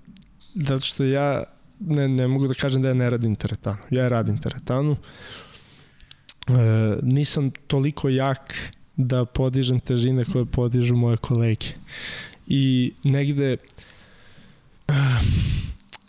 [0.54, 1.44] zato što ja
[1.80, 3.78] ne, ne mogu da kažem da ja ne radim teretanu.
[3.90, 4.96] Ja radim teretanu.
[6.48, 6.52] E,
[7.02, 8.54] nisam toliko jak
[8.96, 11.66] da podižem težine koje podižu moje kolege.
[12.46, 13.56] I negde
[14.88, 14.94] uh,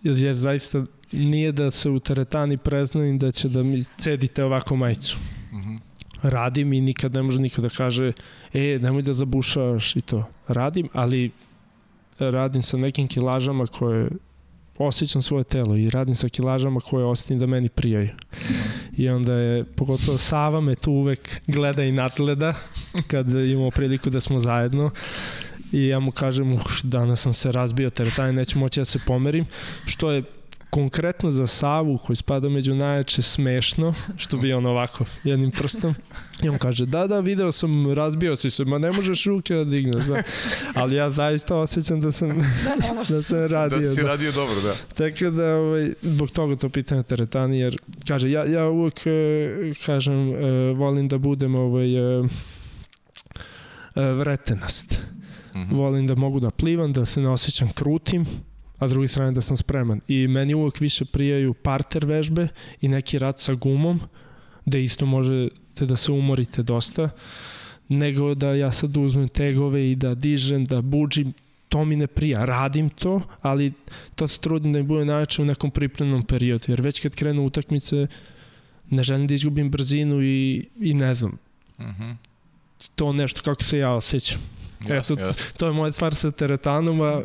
[0.03, 5.17] je zaista nije da se u teretani preznojim da će da mi cedite ovako majicu.
[5.53, 5.59] Mhm.
[5.59, 5.79] -huh.
[6.21, 8.11] Radim i nikad ne može nikada da kaže
[8.53, 10.25] e, nemoj da zabušavaš i to.
[10.47, 11.31] Radim, ali
[12.19, 14.09] radim sa nekim kilažama koje
[14.79, 18.09] osjećam svoje telo i radim sa kilažama koje osetim da meni prijaju.
[18.97, 22.53] I onda je, pogotovo Sava me tu uvek gleda i nadgleda
[23.11, 24.91] kad imamo priliku da smo zajedno
[25.71, 29.45] i ja mu kažem, uh, danas sam se razbio teretanje, neću moći da se pomerim,
[29.85, 30.23] što je
[30.69, 35.95] konkretno za Savu koji spada među najjače smešno, što bi on ovako jednim prstom
[36.43, 39.63] i on kaže da da video sam razbio si se, ma ne možeš ruke da
[39.63, 40.23] digneš da.
[40.81, 44.07] ali ja zaista osjećam da sam da, da sam radio da si da.
[44.07, 48.69] radio dobro da tako da ovaj, zbog toga to pitanje teretani jer kaže ja, ja
[48.69, 52.27] uvek e, kažem e, volim da budem ovaj, e,
[53.95, 55.01] vretenast
[55.55, 55.75] mm -hmm.
[55.75, 58.25] volim da mogu da plivam da se ne osjećam krutim
[58.79, 60.01] a s druge strane da sam spreman.
[60.07, 62.47] I meni uvek više prijaju parter vežbe
[62.81, 63.99] i neki rad sa gumom,
[64.65, 67.09] da isto možete da se umorite dosta,
[67.87, 71.33] nego da ja sad uzmem tegove i da dižem, da buđim,
[71.69, 72.45] to mi ne prija.
[72.45, 73.73] Radim to, ali
[74.15, 77.45] to se trudim da mi bude najče u nekom pripremnom periodu, jer već kad krenu
[77.45, 78.07] utakmice,
[78.89, 81.37] ne želim da izgubim brzinu i, i ne znam.
[81.77, 82.03] Uh mhm.
[82.03, 82.15] -huh.
[82.95, 84.58] To nešto kako se ja osjećam.
[84.83, 85.33] Eto, jasne.
[85.57, 87.21] to je moja stvar sa teretanom, a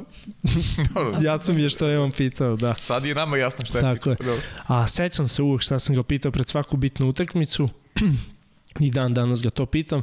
[1.27, 2.75] jasno mi je što je on pitao, da.
[2.75, 4.35] Sad je nama jasno što je Tako pitao.
[4.35, 4.41] Je.
[4.67, 7.69] A sećam se uvek šta sam ga pitao pred svaku bitnu utakmicu
[8.81, 10.03] i dan danas ga to pitam,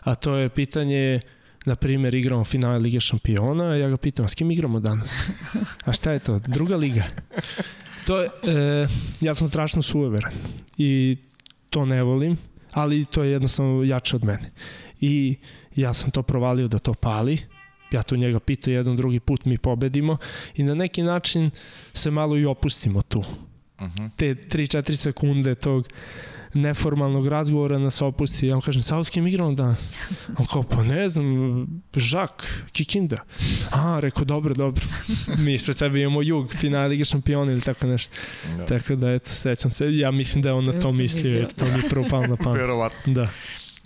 [0.00, 1.20] a to je pitanje
[1.64, 5.28] na primjer igramo finale Lige šampiona, ja ga pitam, s kim igramo danas?
[5.84, 6.38] A šta je to?
[6.38, 7.04] Druga liga?
[8.06, 8.86] To je, e,
[9.20, 10.32] ja sam strašno sueveran
[10.78, 11.16] i
[11.70, 12.36] to ne volim,
[12.72, 14.50] ali to je jednostavno jače od mene.
[15.00, 15.36] I
[15.76, 17.38] ja sam to provalio da to pali,
[17.90, 20.16] ja to njega pitao jedan drugi put mi pobedimo
[20.54, 21.50] i na neki način
[21.92, 23.18] se malo i opustimo tu.
[23.18, 23.26] Uh
[23.86, 24.02] mhm.
[24.02, 24.10] -huh.
[24.16, 25.88] Te 3-4 sekunde tog
[26.54, 28.46] neformalnog razgovora nas opusti.
[28.46, 29.92] Ja mu kažem, sa kim igramo danas?
[30.38, 31.66] On kao, pa ne znam,
[31.96, 33.16] Žak, Kikinda.
[33.70, 34.84] A, rekao, dobro, dobro.
[35.38, 38.14] Mi ispred sebe imamo jug, finale Lige šampiona ili tako nešto.
[38.56, 38.66] Da.
[38.66, 39.96] Tako da, eto, sećam se.
[39.96, 42.36] Ja mislim da je on na to mislio, jer to mi je prvo palo na
[42.36, 42.60] pamet.
[42.62, 43.14] Verovatno.
[43.14, 43.26] Da.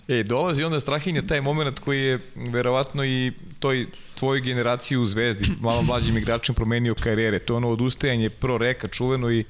[0.07, 3.85] E, dolazi onda Strahinja taj moment koji je verovatno i toj
[4.15, 7.39] tvojoj generaciji u Zvezdi, malo mlađim igračem promenio karijere.
[7.39, 9.43] To je ono odustajanje pro reka čuveno i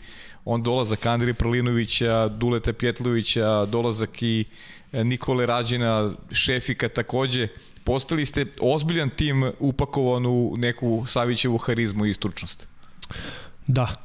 [0.46, 4.46] on dolazak Andrija Prlinovića, Duleta Pjetlovića, dolazak i
[4.92, 7.48] e, Nikole Rađena, Šefika takođe.
[7.84, 12.68] Postali ste ozbiljan tim upakovan u neku Savićevu harizmu i stručnost.
[13.68, 13.96] Da.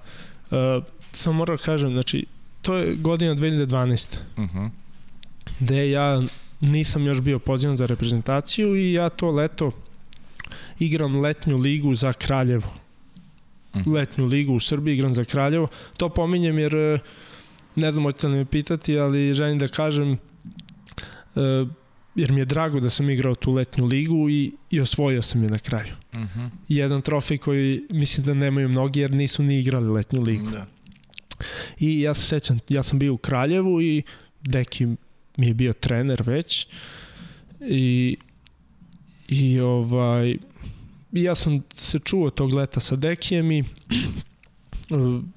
[0.50, 0.80] E,
[1.12, 2.26] samo moram da kažem, znači,
[2.62, 4.18] to je godina 2012.
[4.36, 4.70] Uh -huh.
[5.60, 6.22] Gde ja
[6.62, 9.70] nisam još bio pozivan za reprezentaciju i ja to leto
[10.78, 12.74] igram letnju ligu za Kraljevo.
[13.76, 13.92] Mhm.
[13.92, 15.68] Letnju ligu u Srbiji igram za Kraljevo.
[15.96, 16.98] To pominjem jer e,
[17.76, 20.18] ne znam hoćete li me pitati, ali želim da kažem e,
[22.14, 25.48] jer mi je drago da sam igrao tu letnju ligu i, i osvojio sam je
[25.48, 25.92] na kraju.
[26.12, 26.40] Uh mhm.
[26.40, 26.48] -huh.
[26.68, 30.50] Jedan trofej koji mislim da nemaju mnogi jer nisu ni igrali letnju ligu.
[30.50, 30.66] Da.
[31.78, 34.02] I ja se sećam, ja sam bio u Kraljevu i
[34.42, 34.86] Deki
[35.36, 36.66] mi je bio trener već
[37.60, 38.16] i
[39.28, 40.36] i ovaj
[41.12, 43.64] ja sam se čuo tog leta sa Dekijem i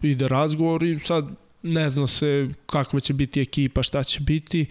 [0.02, 1.26] ide razgovor i sad
[1.64, 4.66] ne zna se kakva će biti ekipa, šta će biti.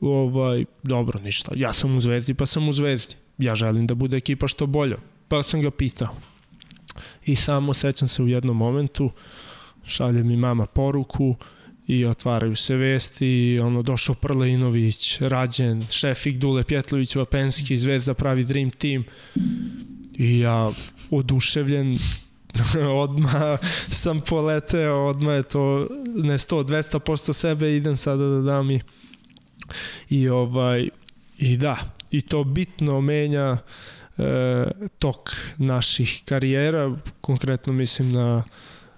[0.00, 1.52] Ovaj, dobro, ništa.
[1.56, 3.14] Ja sam u Zvezdi, pa sam u Zvezdi.
[3.38, 4.96] Ja želim da bude ekipa što bolja.
[5.28, 6.16] Pa sam ga pitao.
[7.26, 9.10] I samo sećam se u jednom momentu,
[9.84, 11.36] šalje mi mama poruku, uh,
[11.86, 18.70] i otvaraju se vesti, ono, došao Prlinović, Rađen, Šefik, Dule Pjetlović, Vapenski, Zvezda pravi Dream
[18.70, 19.04] Team.
[20.14, 20.70] I ja
[21.10, 21.98] oduševljen
[23.04, 23.58] odma
[23.90, 28.80] sam poleteo, odma je to ne 100, 200% sebe idem sada da dam i,
[30.10, 30.88] i ovaj
[31.38, 31.78] i da,
[32.10, 33.58] i to bitno menja
[34.18, 38.44] e, tok naših karijera, konkretno mislim na,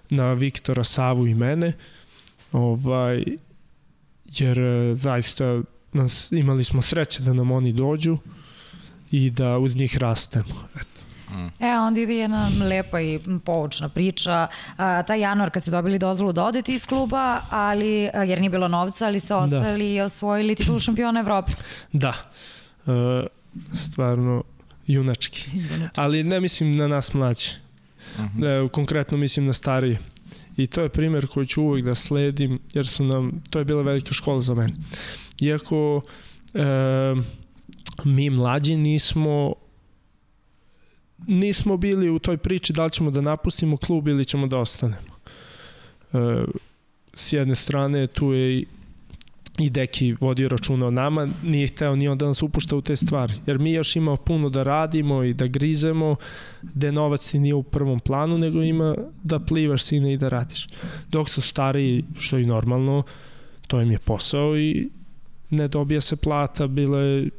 [0.09, 1.73] na Viktora Savu i mene,
[2.51, 3.23] Ovaj,
[4.25, 5.61] jer e, zaista
[5.93, 8.17] nas, imali smo sreće da nam oni dođu
[9.11, 10.67] i da uz njih rastemo.
[10.75, 10.99] Eto.
[11.29, 11.63] Mm.
[11.63, 14.47] E, onda ide jedna lepa i poučna priča.
[14.77, 18.49] A, taj januar kad ste dobili dozvolu da odete iz kluba, ali, e, jer nije
[18.49, 19.37] bilo novca, ali ste da.
[19.37, 19.93] ostali da.
[19.93, 21.51] i osvojili titulu šampiona Evrope.
[21.91, 22.13] Da.
[22.87, 22.91] E,
[23.73, 24.43] stvarno,
[24.87, 25.49] junački.
[25.95, 27.49] Ali ne mislim na nas mlađe.
[28.17, 28.23] Mhm.
[28.23, 28.65] -huh.
[28.65, 29.99] e, konkretno mislim na starije.
[30.59, 33.81] I to je primer koji ću uvek da sledim, jer su nam, to je bila
[33.81, 34.73] velika škola za mene.
[35.39, 36.01] Iako
[36.53, 36.61] e,
[38.03, 39.53] mi mlađi nismo
[41.27, 45.15] nismo bili u toj priči da li ćemo da napustimo klub ili ćemo da ostanemo.
[46.13, 46.43] E,
[47.13, 48.63] s jedne strane tu je
[49.59, 52.95] i Deki vodio računa o nama, nije hteo ni on da nas upušta u te
[52.95, 53.33] stvari.
[53.45, 56.15] Jer mi još imamo puno da radimo i da grizemo,
[56.61, 60.67] gde novac ti nije u prvom planu, nego ima da plivaš sine i da radiš.
[61.09, 63.03] Dok su stariji, što je normalno,
[63.67, 64.89] to im je posao i
[65.49, 67.29] ne dobija se plata, bila je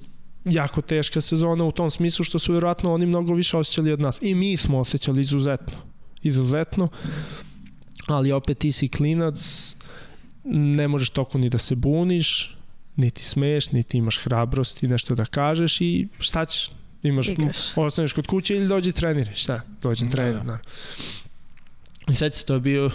[0.44, 4.18] jako teška sezona u tom smislu što su vjerojatno oni mnogo više osjećali od nas.
[4.22, 5.76] I mi smo osjećali izuzetno.
[6.22, 6.88] Izuzetno.
[8.06, 9.36] Ali opet ti si klinac,
[10.44, 12.56] ne možeš toliko ni da se buniš,
[12.96, 16.70] niti smeš, niti imaš hrabrosti nešto da kažeš i šta ćeš?
[17.02, 17.28] Imaš,
[17.76, 19.60] ostaneš kod kuće ili dođi treniraj, šta?
[19.82, 20.42] Dođi Da, trener, da.
[20.42, 20.64] naravno.
[22.08, 22.90] I sad se to je bio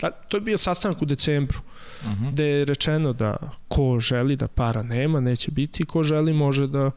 [0.00, 1.58] da, to je bio sastanak u decembru
[2.04, 2.32] Uh -huh.
[2.32, 3.36] gde je rečeno da
[3.68, 6.90] ko želi da para nema, neće biti, ko želi može da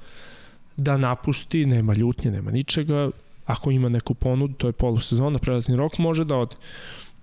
[0.78, 3.10] da napusti, nema ljutnje, nema ničega,
[3.46, 6.56] ako ima neku ponudu, to je polusezona, prelazni rok, može da ode.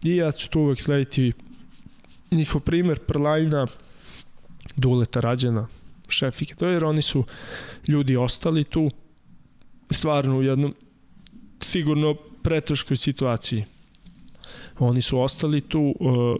[0.02, 1.32] I ja ću tu uvek slediti
[2.34, 3.66] njihov primer Prlajna,
[4.76, 5.66] Duleta Rađena,
[6.08, 7.24] Šefike, to je jer oni su
[7.88, 8.90] ljudi ostali tu
[9.90, 10.74] stvarno u jednom
[11.60, 13.64] sigurno preteškoj situaciji.
[14.78, 16.36] Oni su ostali tu, uh,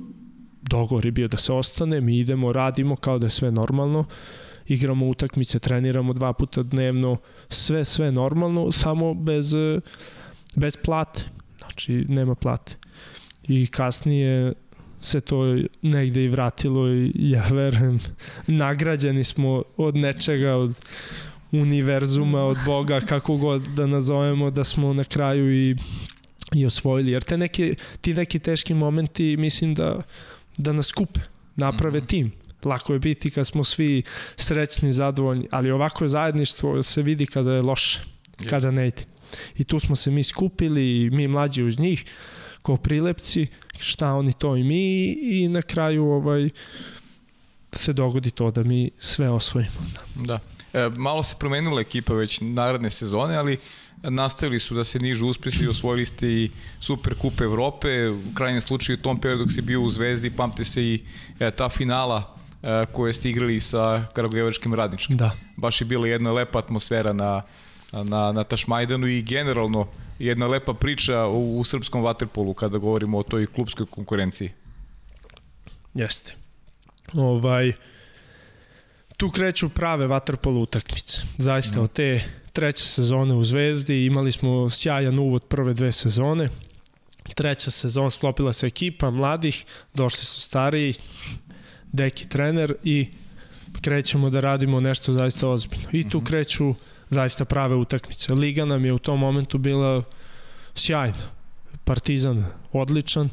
[0.63, 4.05] dogovor je bio da se ostane, mi idemo, radimo kao da je sve normalno,
[4.67, 7.17] igramo utakmice, treniramo dva puta dnevno,
[7.49, 9.81] sve, sve normalno, samo bez, eh,
[10.57, 11.25] bez plate.
[11.59, 12.77] Znači, nema plate.
[13.49, 14.53] I kasnije
[15.05, 18.01] se to negde i vratilo i ja verujem,
[18.47, 20.81] nagrađeni smo od nečega, od
[21.53, 25.77] univerzuma, od Boga, kako god da nazovemo, da smo na kraju i,
[26.55, 27.11] i osvojili.
[27.11, 30.03] Jer te neke, ti neki teški momenti, mislim da,
[30.59, 31.21] da nas kupe,
[31.57, 32.07] naprave Mhm.
[32.07, 32.33] tim.
[32.65, 34.03] Lako je biti kad smo svi
[34.37, 38.01] srećni, zadovoljni, ali ovako je zajedništvo se vidi kada je loše,
[38.51, 39.03] kada ne ide.
[39.59, 42.05] I tu smo se mi skupili, i mi mlađi uz njih,
[42.65, 43.47] ko prilepci,
[43.79, 46.51] šta oni to i mi i na kraju ovaj
[47.73, 49.73] se dogodi to da mi sve osvojimo.
[50.15, 50.39] Da.
[50.73, 53.59] E, malo se promenila ekipa već naredne sezone, ali
[54.03, 56.51] nastavili su da se nižu uspesi i osvojili ste i
[56.81, 60.65] Super Kup Evrope, u krajnjem slučaju u tom periodu dok si bio u Zvezdi, pamte
[60.65, 61.03] se i
[61.41, 65.17] e, ta finala e, koje ste igrali sa Karagujevačkim radničkim.
[65.17, 65.31] Da.
[65.57, 67.43] Baš je bila jedna lepa atmosfera na,
[67.93, 69.89] na, na Tašmajdanu i generalno
[70.19, 74.51] jedna lepa priča u, u srpskom vaterpolu kada govorimo o toj klubskoj konkurenciji.
[75.95, 76.35] Jeste.
[77.13, 77.73] Ovaj,
[79.17, 81.23] tu kreću prave vaterpolo utakmice.
[81.39, 86.49] Zaista, od te treće sezone u Zvezdi imali smo sjajan uvod prve dve sezone.
[87.35, 90.95] Treća sezona sklopila se ekipa mladih, došli su stariji,
[91.93, 93.09] deki trener i
[93.81, 95.89] krećemo da radimo nešto zaista ozbiljno.
[95.93, 96.75] I tu kreću
[97.15, 98.35] zaista prave utakmice.
[98.35, 100.03] Liga nam je u tom momentu bila
[100.75, 101.31] sjajna.
[101.85, 103.29] Partizan odličan,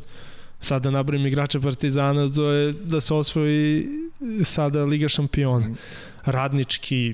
[0.60, 3.88] sada nabrojim igrača Partizana, to je da se osvoji
[4.44, 5.76] sada Liga šampiona.
[6.26, 7.14] Radnički,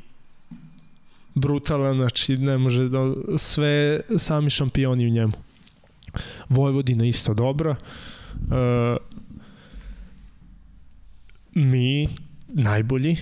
[1.36, 5.34] brutalan, znači ne može da, sve sami šampioni u njemu.
[6.50, 7.76] Vojvodina isto dobra.
[7.76, 8.98] E,
[11.54, 12.10] mi
[12.48, 13.18] najbolji,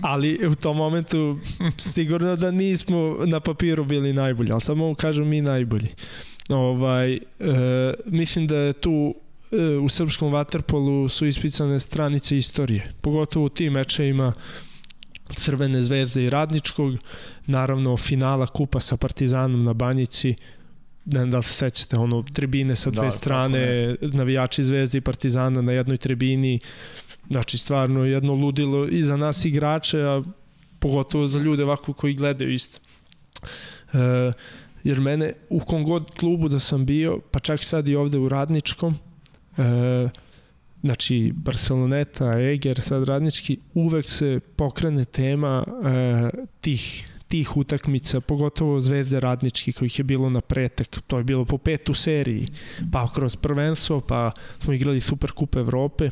[0.00, 1.38] ali u tom momentu
[1.78, 5.88] sigurno da nismo na papiru bili najbolji, ali samo kažem mi najbolji.
[6.48, 7.20] Ovaj, e,
[8.06, 9.14] mislim da je tu
[9.52, 14.32] e, u srpskom vaterpolu su ispisane stranice istorije, pogotovo u tim mečevima
[15.34, 16.94] Crvene zvezde i Radničkog,
[17.46, 20.34] naravno finala kupa sa Partizanom na Banjici,
[21.04, 25.00] ne znam da li se sećate, ono, tribine sa dve Da, strane, navijači Zvezde i
[25.00, 26.60] Partizana na jednoj tribini,
[27.30, 30.22] znači stvarno jedno ludilo i za nas igrače, a
[30.78, 32.78] pogotovo za ljude ovako koji gledaju isto.
[33.92, 34.32] E,
[34.84, 38.28] jer mene u kom god klubu da sam bio, pa čak sad i ovde u
[38.28, 38.94] Radničkom,
[39.58, 40.08] e,
[40.82, 46.30] znači Barceloneta, Eger, sad Radnički, uvek se pokrene tema e,
[46.60, 51.58] tih tih utakmica, pogotovo Zvezde Radnički kojih je bilo na pretek, to je bilo po
[51.58, 52.46] pet u seriji,
[52.92, 56.10] pa kroz prvenstvo, pa smo igrali Super Kup Evrope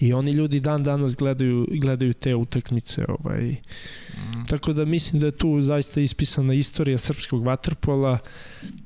[0.00, 3.42] i oni ljudi dan danas gledaju, gledaju te utakmice ovaj.
[3.44, 4.46] Mm.
[4.48, 8.18] tako da mislim da je tu zaista ispisana istorija srpskog vaterpola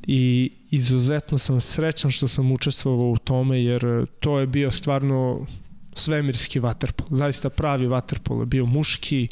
[0.07, 5.47] i izuzetno sam srećan što sam učestvovao u tome jer to je bio stvarno
[5.95, 9.29] svemirski vaterpol, zaista pravi vaterpol, bio muški,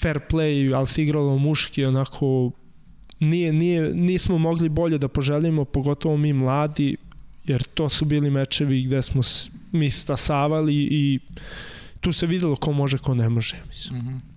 [0.00, 2.50] fair play, ali se igralo muški, onako
[3.20, 6.96] nije, nije, nismo mogli bolje da poželimo, pogotovo mi mladi,
[7.44, 9.22] jer to su bili mečevi gde smo
[9.72, 11.18] mi stasavali i
[12.00, 13.62] tu se videlo ko može, ko ne može.
[13.68, 13.98] Mislim.
[13.98, 14.32] Mm -hmm.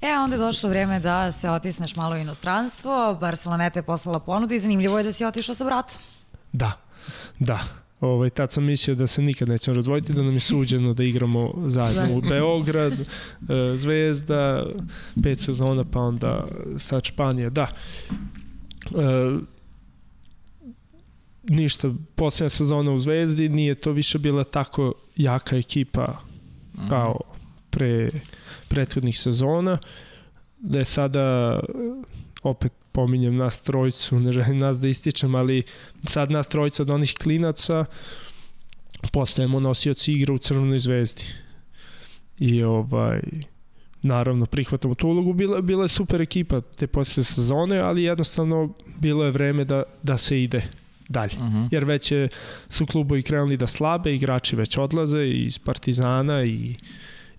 [0.00, 4.54] E, onda je došlo vreme da se otisneš malo u inostranstvo, Barceloneta je poslala ponudu
[4.54, 6.00] i zanimljivo je da si otišao sa bratom.
[6.52, 6.72] Da,
[7.38, 7.83] da.
[8.04, 11.54] Ovaj, tad sam mislio da se nikad nećemo razvojiti, da nam je suđeno da igramo
[11.66, 13.06] zajedno u Beograd, e,
[13.76, 14.66] Zvezda,
[15.22, 16.48] pet sezona, pa onda
[16.78, 17.50] sad Španija.
[17.50, 17.68] Da.
[18.84, 19.38] E,
[21.42, 26.20] ništa, posljednja sezona u Zvezdi, nije to više bila tako jaka ekipa
[26.88, 27.20] kao
[27.70, 28.10] pre
[28.68, 29.78] prethodnih sezona,
[30.58, 31.60] da je sada
[32.42, 35.62] opet pominjem nas trojicu, ne želim nas da ističem, ali
[36.08, 37.84] sad nas trojica od onih klinaca
[39.12, 41.22] postajemo nosioci igra u Crvenoj zvezdi.
[42.38, 43.20] I ovaj
[44.02, 45.32] naravno prihvatamo tu ulogu.
[45.32, 50.16] Bila, bila je super ekipa te posle sezone, ali jednostavno bilo je vreme da, da
[50.16, 50.62] se ide
[51.08, 51.36] dalje.
[51.36, 51.56] Uh mhm.
[51.56, 51.68] -huh.
[51.72, 52.28] Jer već je,
[52.68, 56.74] su klubovi krenuli da slabe, igrači već odlaze iz Partizana i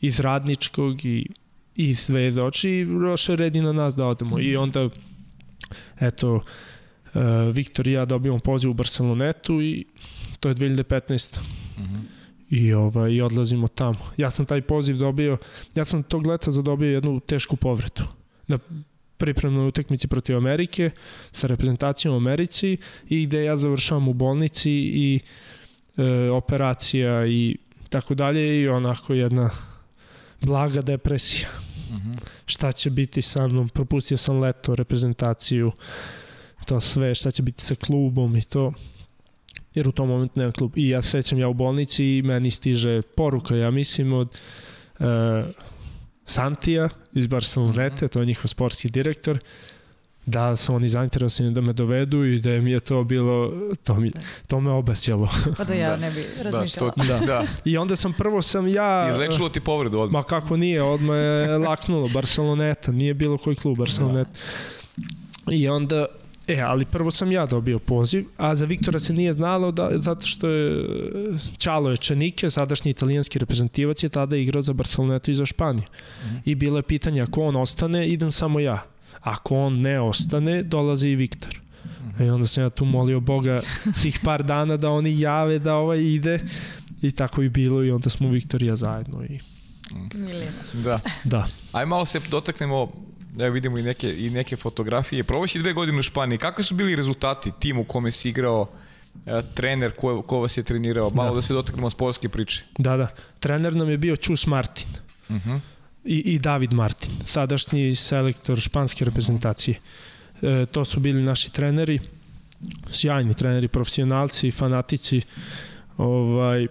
[0.01, 1.30] iz Radničkog i,
[1.76, 2.43] i iz Zvezde.
[2.43, 4.39] Oči roše redi na nas da odemo.
[4.39, 4.89] I onda
[5.99, 6.41] eto, uh,
[7.53, 9.85] Viktor i ja dobijamo poziv u Barcelonetu i
[10.39, 11.37] to je 2015.
[11.37, 12.01] Uh -huh.
[12.49, 13.99] I, ovaj, I odlazimo tamo.
[14.17, 15.37] Ja sam taj poziv dobio,
[15.75, 18.03] ja sam tog leta zadobio jednu tešku povretu.
[18.47, 18.59] Na
[19.17, 20.89] pripremnoj utekmici protiv Amerike
[21.31, 22.77] sa reprezentacijom u Americi
[23.09, 25.19] i gde ja završavam u bolnici i
[25.97, 27.57] e, operacija i
[27.89, 29.49] tako dalje i onako jedna
[30.41, 31.49] blaga depresija.
[31.89, 32.15] -huh.
[32.45, 33.69] Šta će biti sa mnom?
[33.69, 35.71] Propustio sam leto, reprezentaciju,
[36.65, 38.73] to sve, šta će biti sa klubom i to
[39.75, 40.71] jer u tom momentu nema klub.
[40.75, 44.41] I ja sećam ja u bolnici i meni stiže poruka, ja mislim, od
[44.99, 45.05] uh,
[46.25, 49.39] Santija iz Barcelonete, to je njihov sportski direktor,
[50.26, 53.53] da su oni zainteresovani da me dovedu i da mi je to bilo,
[53.84, 54.11] to, mi,
[54.47, 55.30] to me obasjelo.
[55.57, 55.97] Pa da ja da.
[55.97, 56.91] ne bi razmišljala.
[56.97, 57.26] Da, to, da.
[57.26, 57.47] da.
[57.65, 59.07] I onda sam prvo sam ja...
[59.09, 60.19] Izlečilo ti povredu odmah.
[60.19, 64.32] Ma kako nije, odmah je laknulo, Barceloneta, nije bilo koji klub Barceloneta.
[65.45, 65.53] Da.
[65.53, 66.05] I onda
[66.47, 70.26] E, ali prvo sam ja dobio poziv, a za Viktora se nije znalo da, zato
[70.26, 70.86] što je
[71.57, 75.84] Čalo je Čenike, sadašnji italijanski reprezentativac je tada igrao za Barcelonetu i za Španiju.
[75.84, 76.41] Mm -hmm.
[76.45, 78.94] I bilo je pitanje ako on ostane, idem samo ja.
[79.26, 81.59] Ako on ne ostane, dolazi i Viktor.
[81.86, 82.28] Mm -hmm.
[82.28, 83.61] I onda sam ja tu molio Boga
[84.01, 86.39] tih par dana da oni jave da ovaj ide
[87.01, 89.39] i tako i bilo i onda smo Viktor i ja zajedno i
[90.13, 90.51] Milina.
[90.73, 90.99] Da.
[91.23, 91.45] Da.
[91.71, 92.91] Aj malo se dotaknemo
[93.39, 95.23] Evo vidimo i neke, i neke fotografije.
[95.23, 96.38] Probaš si dve godine u Španiji.
[96.38, 98.67] Kakvi su bili rezultati tim u kome si igrao,
[99.26, 101.09] e, trener ko, ko vas je trenirao?
[101.09, 102.63] Malo da, da se dotaknemo sportske priče.
[102.78, 103.07] Da, da.
[103.39, 104.88] Trener nam je bio Čus Martin.
[105.30, 105.49] Uh mhm.
[105.49, 105.59] -huh.
[106.06, 109.80] I, I David Martin, sadašnji selektor španske reprezentacije.
[110.41, 111.99] E, to su bili naši treneri,
[112.89, 115.22] sjajni treneri, profesionalci, fanatici.
[115.97, 116.70] Ovaj, e,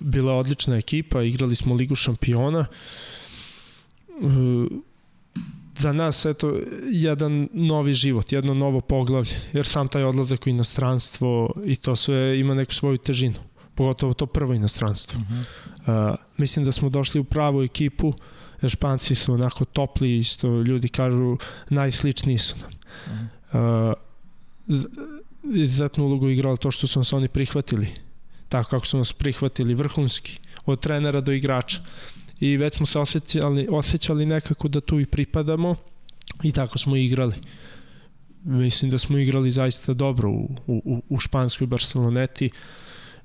[0.00, 2.66] bila odlična ekipa, igrali smo Ligu šampiona
[5.78, 6.60] za nas eto
[6.90, 12.40] jedan novi život, jedno novo poglavlje, jer sam taj odlazak u inostranstvo i to sve
[12.40, 13.38] ima neku svoju težinu,
[13.74, 15.20] pogotovo to prvo inostranstvo.
[15.20, 15.26] Uh
[15.86, 16.10] -huh.
[16.10, 18.14] uh, mislim da smo došli u pravu ekipu,
[18.62, 21.36] jer Španci su onako topli, isto ljudi kažu
[21.70, 22.70] najsličniji su nam.
[23.06, 23.12] Uh
[23.52, 23.94] -huh.
[24.68, 24.82] uh,
[25.54, 27.88] izuzetnu ulogu igrali to što su nas oni prihvatili,
[28.48, 31.80] tako kako su nas prihvatili, vrhunski, od trenera do igrača
[32.40, 35.76] i već smo se osjećali, osjećali nekako da tu i pripadamo
[36.42, 37.34] i tako smo igrali.
[38.44, 42.50] Mislim da smo igrali zaista dobro u, u, u španskoj Barceloneti.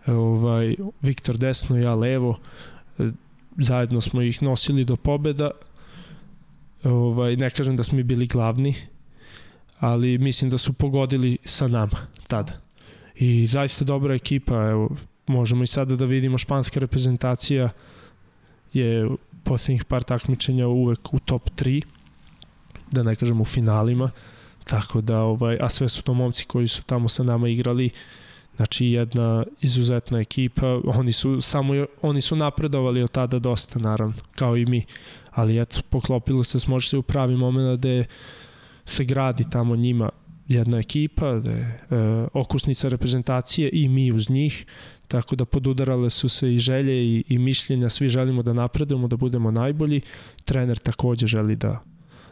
[0.08, 2.40] Ovaj, Viktor desno, ja levo.
[3.58, 5.52] Zajedno smo ih nosili do pobeda.
[6.84, 8.76] Ovaj, ne kažem da smo bili glavni,
[9.80, 12.62] ali mislim da su pogodili sa nama tada.
[13.16, 14.90] I zaista dobra ekipa, evo,
[15.28, 17.72] možemo i sada da vidimo španska reprezentacija uh,
[18.74, 19.10] je
[19.44, 21.84] poslednjih par takmičenja uvek u top 3,
[22.92, 24.12] da ne kažem u finalima,
[24.64, 27.90] tako da, ovaj, a sve su to momci koji su tamo sa nama igrali,
[28.58, 34.58] znači jedna izuzetna ekipa, oni su samo oni su napredovali od tada dosta naravno, kao
[34.58, 34.86] i mi.
[35.32, 38.04] Ali eto, poklopilo se, smoži se u pravi moment da
[38.86, 40.10] se gradi tamo njima
[40.48, 41.78] jedna ekipa, da je e,
[42.34, 44.66] okusnica reprezentacije i mi uz njih,
[45.08, 49.18] tako da podudarale su se i želje i, i mišljenja, svi želimo da napredujemo, da
[49.18, 50.02] budemo najbolji,
[50.46, 51.84] trener takođe želi da,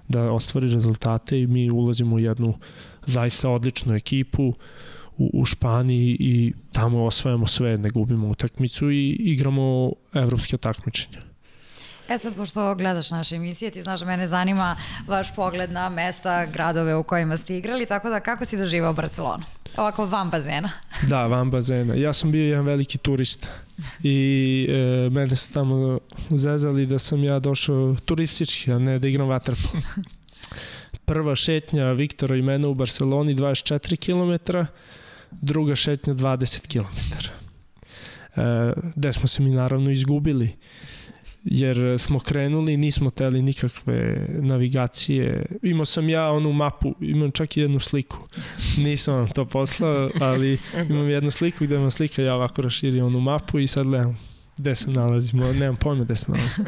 [0.08, 2.54] da ostvari rezultate i mi ulazimo u jednu
[3.06, 4.54] zaista odličnu ekipu
[5.18, 11.36] u, u Španiji i tamo osvajamo sve, ne gubimo utakmicu i igramo evropske takmičenja.
[12.10, 16.46] E sad, pošto gledaš naše emisije, ti znaš da mene zanima vaš pogled na mesta,
[16.46, 19.44] gradove u kojima ste igrali, tako da kako si doživao Barcelonu?
[19.78, 20.70] Ovako van bazena.
[21.10, 21.96] Da, van bazena.
[21.96, 23.48] Ja sam bio jedan veliki turista
[24.04, 26.00] i e, mene su tamo
[26.30, 29.84] zezali da sam ja došao turistički, a ne da igram vaterpolo.
[31.06, 34.58] Prva šetnja Viktora i mene u Barceloni 24 km,
[35.32, 37.28] druga šetnja 20 km.
[38.36, 40.56] E, gde smo se mi naravno izgubili
[41.46, 45.46] jer smo krenuli, nismo teli nikakve navigacije.
[45.62, 48.18] Imao sam ja onu mapu, imam čak i jednu sliku.
[48.78, 50.60] Nisam vam to poslao, ali
[50.90, 54.20] imam jednu sliku gde vam slika ja ovako raširio onu mapu i sad gledam
[54.58, 56.68] gde se nalazimo, nemam pojma gde se nalazimo.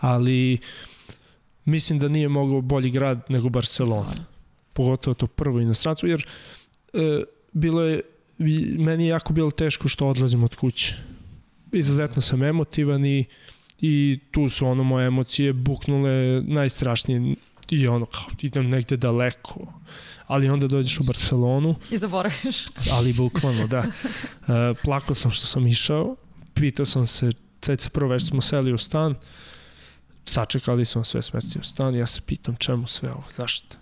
[0.00, 0.58] Ali
[1.64, 4.14] mislim da nije mogao bolji grad nego Barcelona.
[4.72, 6.26] Pogotovo to prvo inostranstvo, jer
[6.92, 7.22] e,
[7.56, 8.00] bilo je,
[8.78, 10.94] meni je jako bilo teško što odlazim od kuće.
[11.72, 13.24] Izuzetno sam emotivan i
[13.80, 17.34] i tu su ono moje emocije buknule najstrašnije
[17.70, 19.72] i ono kao idem negde daleko
[20.26, 21.74] ali onda dođeš u Barcelonu.
[21.90, 22.64] I zaboraviš.
[22.92, 23.78] Ali bukvalno da.
[23.80, 23.88] Uh,
[24.84, 26.16] plakao sam što sam išao
[26.54, 27.30] pitao sam se
[27.78, 29.14] se prvo već smo seli u stan.
[30.24, 33.76] Sačekali smo sve smesti u stan ja se pitam čemu sve ovo zašto?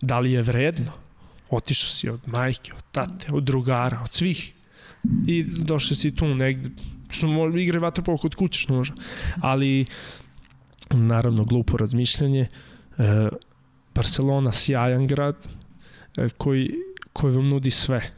[0.00, 1.07] Da li je vredno
[1.50, 4.52] otišao si od majke, od tate, od drugara, od svih
[5.26, 6.70] i došao si tu negde
[7.08, 8.92] što može igre vaterpolo kod kuće što može.
[9.40, 9.86] Ali
[10.90, 12.40] naravno glupo razmišljanje.
[12.98, 13.28] E,
[13.94, 15.48] Barcelona sjajan grad
[16.16, 16.74] e, koji
[17.12, 18.10] koji vam nudi sve.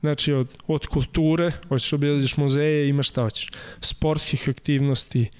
[0.00, 3.50] Znači od, od kulture, hoćeš obilaziš muzeje, imaš šta hoćeš.
[3.80, 5.30] Sportskih aktivnosti,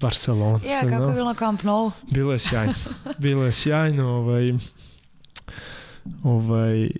[0.00, 0.60] Barcelona.
[0.66, 1.90] Ja, kako je bilo na Camp Nou?
[2.10, 2.74] Bilo je sjajno.
[3.18, 4.52] Bilo je sjajno, ovaj,
[6.22, 6.90] ovaj,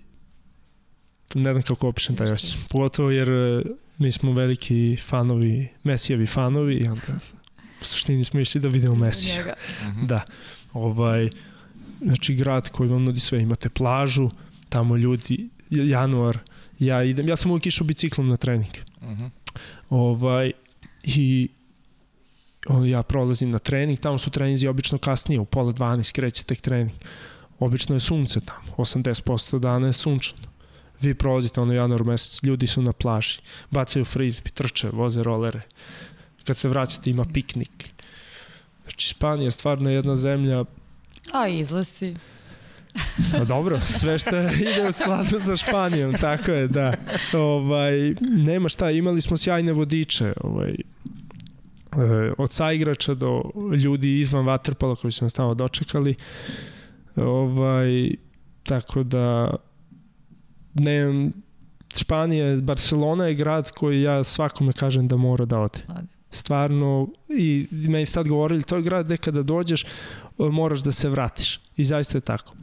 [1.35, 2.61] ne znam kako opišem taj osjećaj.
[2.71, 3.29] Pogotovo jer
[3.99, 7.03] mi smo veliki fanovi, Mesijevi fanovi i onda
[7.81, 9.55] u suštini smo išli da vidimo Mesija.
[9.83, 10.07] Mhm.
[10.07, 10.25] Da.
[10.73, 11.31] Ovaj,
[12.03, 14.31] znači grad koji vam nudi sve, imate plažu,
[14.69, 16.39] tamo ljudi, januar,
[16.79, 18.73] ja idem, ja sam uvijek išao biciklom na trening.
[19.01, 19.25] Uh mhm.
[19.25, 19.31] -huh.
[19.91, 20.53] Ovaj,
[21.03, 21.49] i
[22.87, 26.91] ja prolazim na trening, tamo su treninzi obično kasnije, u pola 12 kreće tek trening.
[27.61, 30.51] Obično je sunce tamo, 80% dana je sunčano
[31.01, 33.41] vi prolazite ono januar mesec, ljudi su na plaži,
[33.71, 35.61] bacaju frizbi, trče, voze rolere.
[36.45, 37.95] Kad se vraćate ima piknik.
[38.83, 40.65] Znači, Španija je stvarno jedna zemlja...
[41.33, 42.15] A izlasi.
[43.33, 46.95] Pa dobro, sve što ide u skladu sa Španijom, tako je, da.
[47.35, 53.43] Ovaj, nema šta, imali smo sjajne vodiče, ovaj, eh, od saigrača do
[53.85, 56.15] ljudi izvan Waterpola koji su nas tamo dočekali.
[57.17, 58.11] Ovaj,
[58.63, 59.55] tako da
[60.75, 61.31] ne,
[61.97, 65.79] Španija, Barcelona je grad koji ja svakome kažem da mora da ode.
[66.31, 69.85] Stvarno, i meni ste tad govorili, to je grad gde kada dođeš
[70.39, 71.61] moraš da se vratiš.
[71.77, 72.55] I zaista je tako.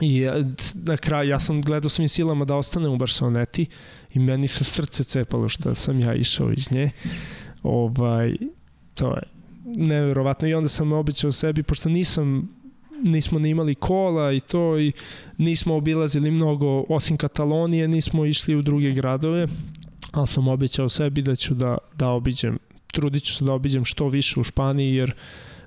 [0.00, 3.66] I e, na kraju, ja sam gledao svim silama da ostane u Barceloneti
[4.14, 6.90] i meni se srce cepalo što sam ja išao iz nje.
[7.62, 8.36] Ovaj,
[8.94, 9.22] to je
[9.64, 10.48] neverovatno.
[10.48, 12.48] I onda sam običao sebi, pošto nisam
[13.02, 14.92] nismo ni imali kola i to i
[15.38, 19.48] nismo obilazili mnogo osim Katalonije, nismo išli u druge gradove,
[20.10, 22.58] ali sam obećao sebi da ću da, da obiđem,
[22.92, 25.14] trudit ću se da obiđem što više u Španiji jer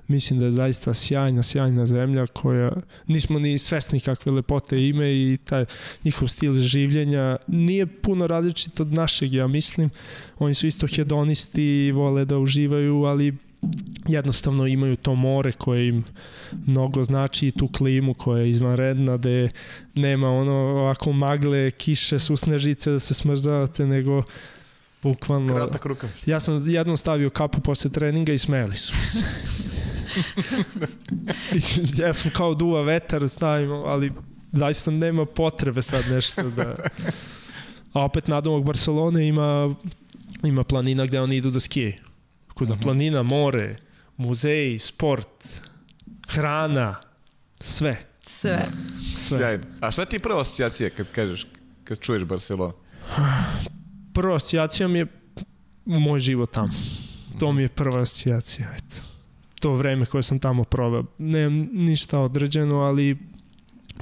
[0.08, 2.72] mislim da je zaista sjajna, sjajna zemlja koja
[3.06, 5.64] nismo ni svesni kakve lepote ime i taj
[6.04, 9.90] njihov stil življenja nije puno različit od našeg, ja mislim.
[10.38, 13.34] Oni su isto hedonisti vole da uživaju, ali
[14.08, 16.04] jednostavno imaju to more koje im
[16.66, 19.50] mnogo znači i tu klimu koja je izvanredna gde
[19.94, 24.22] nema ono ovako magle, kiše, susnežice da se smrzavate nego
[25.02, 26.10] bukvalno kratak rukav.
[26.26, 29.24] Ja sam jednom stavio kapu posle treninga i smeli su se.
[32.02, 34.12] ja sam kao duva vetar stavim, ali
[34.52, 36.76] zaista nema potrebe sad nešto da...
[37.92, 39.74] A opet nadomak Barcelone ima
[40.42, 42.05] ima planina gde oni idu da skijaju.
[42.56, 42.82] Kuda uh -huh.
[42.82, 43.76] planina, more,
[44.16, 45.28] muzeji, sport,
[46.28, 47.00] hrana,
[47.60, 47.96] sve.
[48.20, 48.68] Sve.
[49.16, 49.38] Sve.
[49.38, 49.64] Sjajno.
[49.80, 51.46] A šta ti je prva asocijacija kad kažeš,
[51.84, 52.72] kad čuješ Barcelona?
[54.12, 55.06] Prva asocijacija mi je
[55.84, 56.72] moj život tamo.
[57.38, 58.96] To mi je prva asocijacija, eto.
[59.60, 61.04] To vreme koje sam tamo proveo.
[61.18, 63.18] Nemam ništa određeno, ali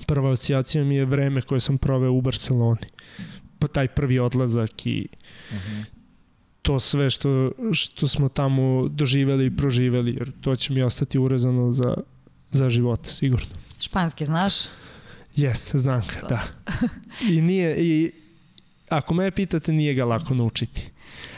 [0.07, 2.87] prva asocijacija mi je vreme koje sam proveo u Barceloni.
[3.59, 5.09] Pa taj prvi odlazak i
[5.51, 5.94] uh -huh
[6.65, 11.73] to sve što, što smo tamo doživeli i proživeli, jer to će mi ostati urezano
[11.73, 11.97] za,
[12.53, 13.47] za život, sigurno.
[13.81, 14.55] Španski znaš?
[15.37, 16.43] Jeste, znam ga, da.
[17.31, 18.13] I nije, i
[18.89, 20.91] ako me pitate, nije ga lako naučiti.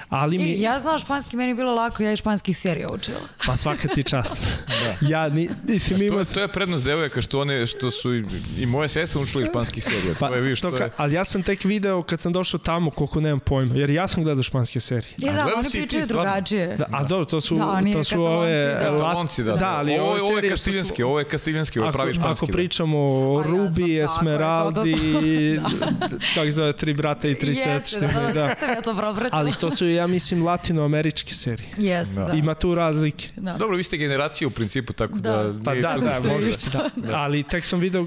[0.09, 0.44] Ali mi...
[0.44, 3.20] I, ja znao španski, meni je bilo lako, ja i španskih serija učila.
[3.46, 4.42] Pa svaka ti čast.
[4.82, 5.09] da.
[5.09, 6.24] Ja, ni, mislim, ima...
[6.24, 8.24] To, to je prednost devojaka što one, što su i,
[8.59, 10.14] i moje sestre učili španski serije.
[10.20, 10.90] Pa, to je, vidiš, to to ka, je...
[10.96, 14.24] ali ja sam tek video kad sam došao tamo koliko nemam pojma, jer ja sam
[14.24, 15.14] gledao španske serije.
[15.16, 16.76] Je, da, oni pričaju drugačije.
[16.76, 18.64] Da, a dobro, to su, Da, oni to su ove...
[18.64, 18.78] da.
[18.80, 19.57] Katalonci, da.
[19.57, 22.44] Da, ali ovo, ovo je kastiljanski, ovo je kastiljanski, ovo je pravi španski.
[22.44, 22.52] ako da.
[22.52, 25.61] pričamo o Rubi, Esmeraldi,
[26.34, 28.09] kako se zove, tri brata i tri Jeste, sestre.
[28.09, 29.28] da, da, Da.
[29.32, 31.68] Ali to su, ja mislim, latinoameričke serije.
[31.78, 32.24] Jes, da.
[32.24, 32.32] Da.
[32.32, 33.28] Ima tu razlike.
[33.36, 33.53] da.
[33.53, 35.42] Dobro, vi ste generacija u principu, tako da...
[35.42, 35.64] Da.
[35.64, 37.14] Pa da, da, može se, da.
[37.14, 38.07] Ali tek sam video,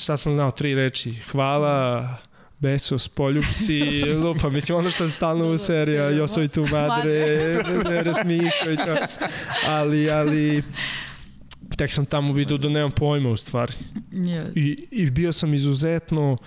[0.00, 1.14] šta sam znao, tri reči.
[1.30, 2.16] Hvala,
[2.58, 3.82] Besos, poljupci,
[4.24, 4.48] lupa.
[4.48, 7.12] Mislim, ono što je stalno u seriji, yo soy tu madre,
[7.98, 8.96] eres mi hijo i to.
[9.66, 10.62] Ali, ali,
[11.76, 13.72] tek sam tamo video da nemam pojma u stvari.
[14.12, 14.52] Yes.
[14.54, 16.38] I, i bio sam izuzetno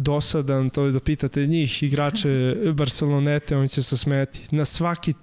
[0.00, 4.40] dosadan, to je da pitate njih, igrače Barcelonete, oni će se smeti.
[4.50, 5.14] Na svaki,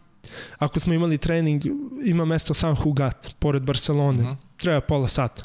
[0.57, 1.63] ako smo imali trening,
[2.05, 4.23] ima mesto San Hugat, pored Barcelone.
[4.23, 4.31] Mhm.
[4.57, 5.43] Treba pola sata.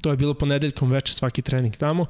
[0.00, 2.06] To je bilo ponedeljkom veče svaki trening tamo.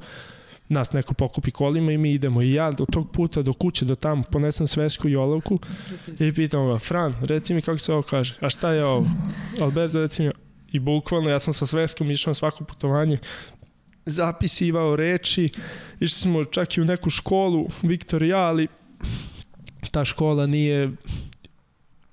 [0.69, 2.41] Nas neko pokupi kolima i mi idemo.
[2.41, 5.59] I ja do tog puta, do kuće, do tamo, ponesem svesku i olovku
[6.19, 8.35] i pitam ga, Fran, reci mi kako se ovo kaže.
[8.41, 9.05] A šta je ovo?
[9.61, 10.31] Alberto, reci mi.
[10.71, 13.17] I bukvalno, ja sam sa sveskom išao na svako putovanje,
[14.09, 15.49] zapisivao reči,
[15.99, 18.67] išli smo čak i u neku školu, Viktor i ja, ali
[19.91, 20.91] ta škola nije,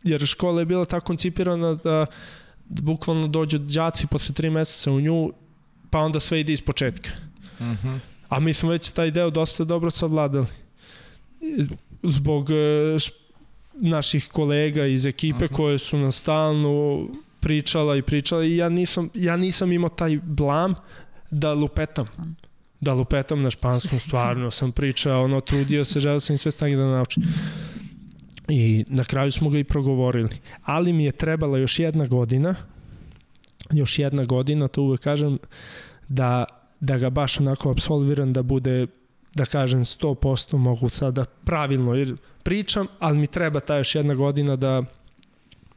[0.05, 2.07] jer škola je bila tako koncipirana da,
[2.69, 5.33] da bukvalno dođu đaci posle tri meseca u nju,
[5.91, 7.11] pa onda sve ide iz početka.
[7.61, 7.97] Mhm.
[8.29, 10.47] A mi smo već taj deo dosta dobro savladali.
[12.03, 12.55] Zbog e,
[13.75, 15.55] naših kolega iz ekipe Mhm.
[15.55, 17.07] koje su nas stalno
[17.41, 20.75] pričala i pričala i ja nisam, ja nisam imao taj blam
[21.31, 22.07] da lupetam.
[22.81, 26.77] Da lupetam na španskom, stvarno sam pričao, ono, trudio se, želeo sam i sve snage
[26.77, 27.23] da naučim.
[28.49, 30.39] I na kraju smo ga i progovorili.
[30.63, 32.55] Ali mi je trebala još jedna godina,
[33.73, 35.39] još jedna godina, to uvek kažem,
[36.09, 36.45] da,
[36.81, 38.87] da ga baš onako absolviram, da bude,
[39.35, 44.57] da kažem, 100% mogu sada pravilno, jer pričam, ali mi treba ta još jedna godina
[44.57, 44.83] da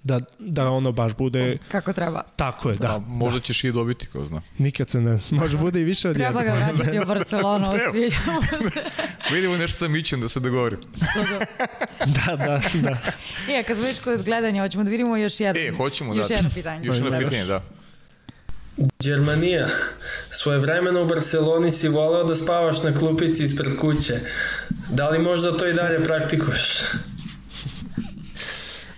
[0.03, 2.21] da, da ono baš bude Kako treba.
[2.35, 4.41] tako je, Da, da, možda ćeš i dobiti, ko zna.
[4.57, 6.75] nikad se ne može bude i više od Treba ga jednog.
[6.75, 8.81] vratiti u Barcelonu, osvijeljamo se.
[9.35, 10.79] Vidimo nešto sa Mićem da se dogovorim.
[12.17, 12.97] da, da, da.
[13.49, 15.61] I, a kad smo već kod gledanja, hoćemo da vidimo još jedno.
[15.61, 16.33] E, hoćemo još da.
[16.33, 16.87] jedno pitanje.
[16.87, 17.61] Još jedno pitanje, da.
[18.99, 19.67] Germanija.
[20.31, 24.13] Svoje vremeno u Barceloni si voleo da spavaš na klupici ispred kuće.
[24.89, 26.81] Da li možda to i dalje praktikuješ?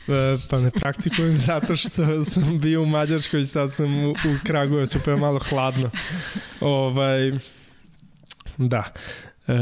[0.08, 5.00] E, Pa ne praktikujem zato što sam bio u Mađarskoj, sad sam u, u Kragujevcu,
[5.06, 5.92] pa je malo hladno.
[6.60, 7.32] Ovaj,
[8.58, 8.94] da.
[9.48, 9.54] E,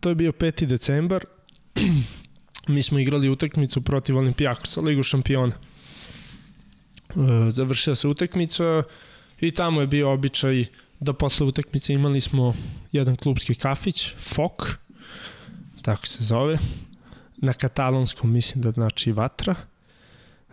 [0.00, 0.66] to je bio 5.
[0.66, 1.24] decembar.
[2.68, 5.54] Mi smo igrali utakmicu protiv Olimpijakosa, Ligu šampiona.
[7.10, 8.82] E, završila se utakmica
[9.40, 10.64] i tamo je bio običaj
[11.00, 12.54] da posle utakmice imali smo
[12.92, 14.68] jedan klubski kafić, Fok,
[15.82, 16.58] tako se zove,
[17.40, 19.54] na katalonskom mislim da znači vatra.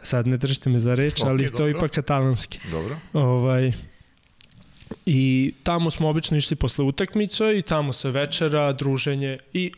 [0.03, 1.79] Sad ne držite me za reč, Ok, ali to je dobro.
[1.79, 2.59] ipak katalonski.
[2.71, 2.97] Dobro.
[3.13, 3.71] Ovaj,
[5.05, 9.71] I tamo smo obično išli posle utakmice i tamo se večera, druženje i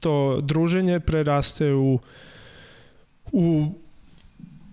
[0.00, 1.98] to druženje preraste u
[3.32, 3.72] u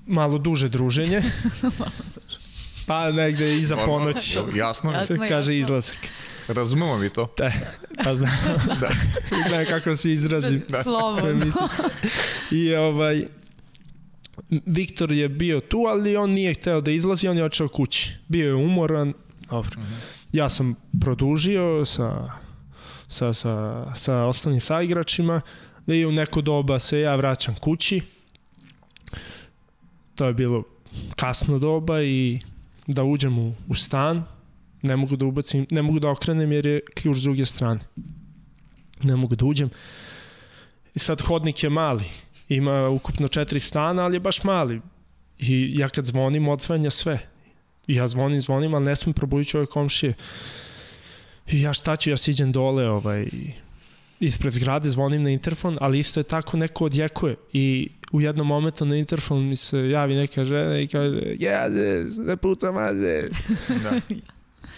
[0.08, 1.22] malo duže druženje.
[2.88, 4.36] pa negde iza ponoći.
[4.36, 4.92] Dobro, Jasno.
[4.92, 5.28] Jasno, se jasno.
[5.30, 5.98] kaže izlazak.
[6.48, 7.26] Razumemo mi to.
[7.38, 7.52] Te,
[8.04, 8.32] pa znam.
[8.82, 8.90] Da.
[9.48, 10.64] Gledam kako se izrazim.
[10.84, 11.46] Slobodno.
[11.46, 11.70] Mislim.
[12.52, 13.26] I ovaj,
[14.66, 18.16] Viktor je bio tu, ali on nije hteo da izlazi, on je očeo kući.
[18.28, 19.14] Bio je umoran,
[19.50, 19.72] dobro.
[20.32, 22.32] Ja sam produžio sa,
[23.08, 25.42] sa, sa, sa ostalim saigračima
[25.88, 28.02] i u neko doba se ja vraćam kući.
[30.16, 30.64] To je bilo
[31.16, 32.40] kasno doba i
[32.88, 34.24] da uđem u, u stan,
[34.84, 37.80] ne mogu da ubacim, ne mogu da okrenem jer je ključ s druge strane.
[39.04, 39.70] Ne mogu da uđem.
[40.96, 42.04] I sad hodnik je mali.
[42.50, 44.82] Ima ukupno četiri stana, ali je baš mali.
[45.40, 47.20] I ja kad zvonim, odsvanja sve.
[47.88, 50.14] I ja zvonim, zvonim, ali ne smem probuditi ove komšije.
[51.52, 53.28] I ja šta ću, ja siđem dole ovaj,
[54.20, 57.36] ispred zgrade, zvonim na interfon, ali isto je tako neko odjekuje.
[57.54, 62.38] I u jednom momentu na interfon mi se javi neka žena i kaže jade, ne
[62.38, 63.28] puta maže.
[63.84, 64.16] Da.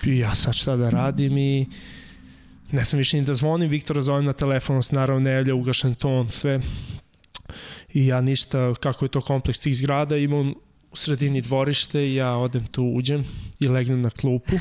[0.06, 1.68] I ja sad šta da radim i
[2.72, 5.56] ne sam više ni da zvonim, Viktora zovem na telefon, on se naravno ne javlja,
[5.56, 6.60] ugašen ton, sve.
[7.94, 10.54] I ja ništa, kako je to kompleks tih zgrada, imam
[10.92, 13.26] u sredini dvorište i ja odem tu, uđem
[13.60, 14.56] i legnem na klupu.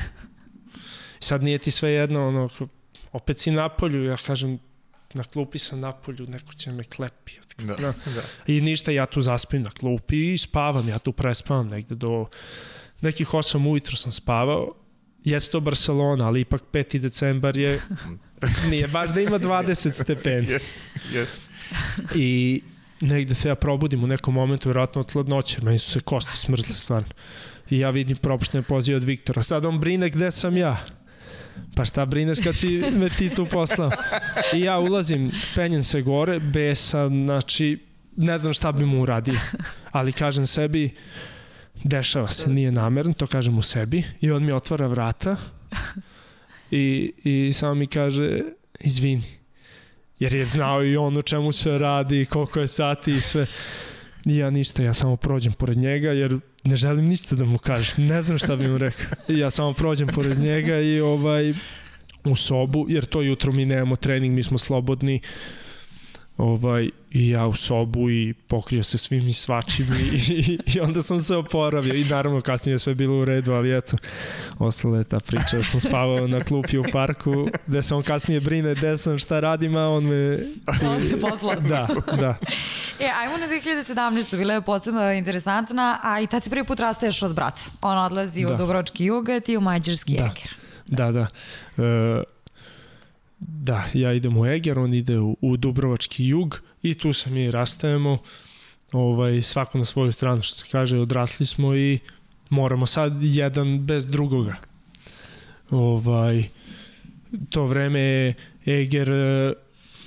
[1.20, 2.48] I sad nije ti sve jedno, ono,
[3.12, 4.58] opet si na polju, ja kažem,
[5.14, 7.32] na klupi sam napolju, neko će me klepi.
[7.58, 7.92] Da, Da.
[8.14, 8.22] da.
[8.46, 12.26] I ništa, ja tu zaspim na klupi i spavam, ja tu prespavam negde do
[13.00, 14.74] nekih 8 ujutro sam spavao.
[15.24, 16.98] Jeste to Barcelona, ali ipak 5.
[16.98, 17.80] decembar je,
[18.70, 20.50] nije baš da ima 20 stepeni.
[20.50, 20.76] Jest,
[21.12, 21.36] jest.
[22.14, 22.62] I
[23.00, 26.74] negde se ja probudim u nekom momentu, vjerojatno od hladnoće, meni su se kosti smrzle
[26.74, 27.08] stvarno.
[27.70, 29.42] I ja vidim propuštene pozive od Viktora.
[29.42, 30.84] Sad on brine gde sam ja.
[31.76, 33.90] Pa šta brineš kad si me ti tu poslao?
[34.54, 37.78] I ja ulazim, penjem se gore, besa, znači,
[38.16, 39.40] ne znam šta bi mu uradio.
[39.90, 40.94] Ali kažem sebi,
[41.84, 44.02] dešava se, nije namerno, to kažem u sebi.
[44.20, 45.36] I on mi otvara vrata
[46.70, 48.40] i, i samo mi kaže,
[48.80, 49.22] izvini.
[50.18, 53.46] Jer je znao i on o čemu se radi, koliko je sati i sve.
[54.26, 58.04] I ja ništa, ja samo prođem pored njega jer ne želim ništa da mu kažem.
[58.04, 59.06] Ne znam šta bi mu rekao.
[59.28, 61.54] I ja samo prođem pored njega i ovaj
[62.24, 65.20] u sobu, jer to jutro mi nemamo trening, mi smo slobodni.
[66.36, 71.02] Ovaj, I ja u sobu i pokrio se svim i svačim i, i, i onda
[71.02, 73.96] sam se oporavio i naravno kasnije je sve bilo u redu, ali eto,
[74.58, 75.56] ostala je ta priča.
[75.56, 79.40] Da sam spavao na klupi u parku, gde se on kasnije brine gde sam, šta
[79.40, 80.38] radim, a on me...
[80.86, 81.54] On te poslao.
[81.60, 82.36] Da, da.
[83.00, 84.36] E, ajmo na 2017.
[84.36, 87.62] Bila je posebno interesantna, a i tad si prvi put rastaješ od brata.
[87.80, 88.54] On odlazi Da.
[88.54, 90.24] u Dubrovački jug, a ti u Mađarski Da.
[90.24, 90.54] Eger.
[90.86, 91.26] Da, da.
[91.84, 92.22] E,
[93.48, 97.50] da, ja idem u Eger, on ide u, u Dubrovački jug i tu se mi
[97.50, 98.18] rastajemo
[98.92, 101.98] ovaj, svako na svoju stranu, što se kaže, odrasli smo i
[102.50, 104.56] moramo sad jedan bez drugoga.
[105.70, 106.48] Ovaj,
[107.50, 108.34] to vreme je
[108.66, 109.52] Eger, e,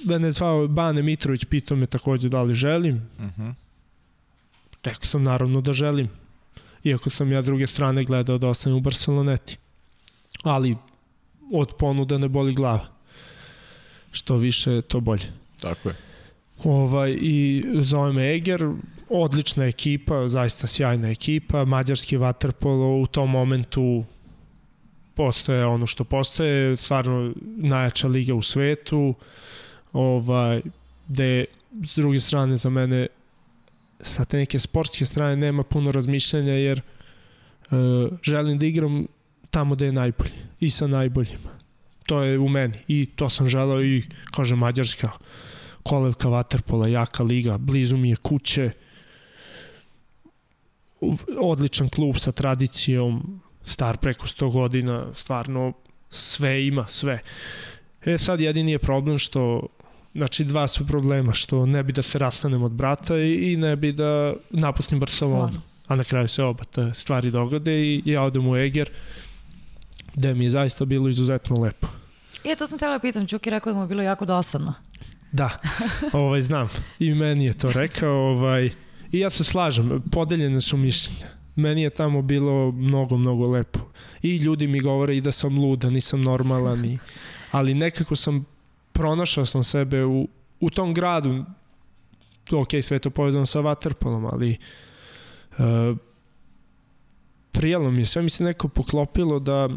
[0.05, 3.09] mene je zvao Bane Mitrović, pitao me takođe da li želim.
[3.19, 3.49] Mhm.
[4.83, 6.09] Rekao sam naravno da želim.
[6.83, 9.57] Iako sam ja druge strane gledao da ostanem u Barceloneti.
[10.43, 10.75] Ali
[11.51, 12.96] od ponuda ne boli glava.
[14.17, 15.31] Što više, to bolje.
[15.61, 15.95] Tako je.
[16.63, 18.69] Ovaj, I zove me Eger,
[19.09, 24.03] odlična ekipa, zaista sjajna ekipa, mađarski vaterpolo u tom momentu
[25.13, 29.13] postoje ono što postoje, stvarno najjača liga u svetu,
[29.93, 30.61] ovaj,
[31.07, 31.45] gde
[31.83, 33.07] s druge strane za mene
[33.99, 36.83] sa te neke sportske strane nema puno razmišljanja jer e,
[38.23, 39.05] želim da igram
[39.51, 41.56] tamo gde je najbolji i sa najboljima.
[42.07, 45.11] To je u meni i to sam želeo i kaže Mađarska
[45.83, 48.71] kolevka vaterpola, jaka liga, blizu mi je kuće,
[51.39, 55.73] odličan klub sa tradicijom, star preko 100 godina, stvarno
[56.09, 57.19] sve ima, sve.
[58.05, 59.67] E sad jedini je problem što
[60.17, 63.75] Znači dva su problema, što ne bi da se rastanem od brata i, i ne
[63.75, 65.47] bi da napustim Barcelonu.
[65.47, 65.61] Stvarno.
[65.87, 68.89] A na kraju se oba te stvari dogode i ja odem u Eger,
[70.17, 71.87] gde mi je zaista bilo izuzetno lepo.
[72.43, 74.73] E, to sam htjela da pitam, Čuki rekao da mu je bilo jako dosadno.
[75.31, 75.49] Da,
[76.13, 76.67] ovaj, znam.
[76.99, 78.15] I meni je to rekao.
[78.15, 78.71] Ovaj,
[79.11, 81.27] I ja se slažem, podeljene su mišljenja.
[81.55, 83.79] Meni je tamo bilo mnogo, mnogo lepo.
[84.21, 86.85] I ljudi mi govore i da sam luda, nisam normalan.
[86.85, 86.97] I,
[87.51, 88.45] ali nekako sam
[88.91, 90.27] pronašao sam sebe u,
[90.59, 91.45] u tom gradu.
[92.51, 94.57] Ok, sve je to povezano sa Waterpolom, ali
[95.57, 95.97] uh,
[97.51, 98.05] prijelo mi je.
[98.05, 99.69] Sve mi se neko poklopilo da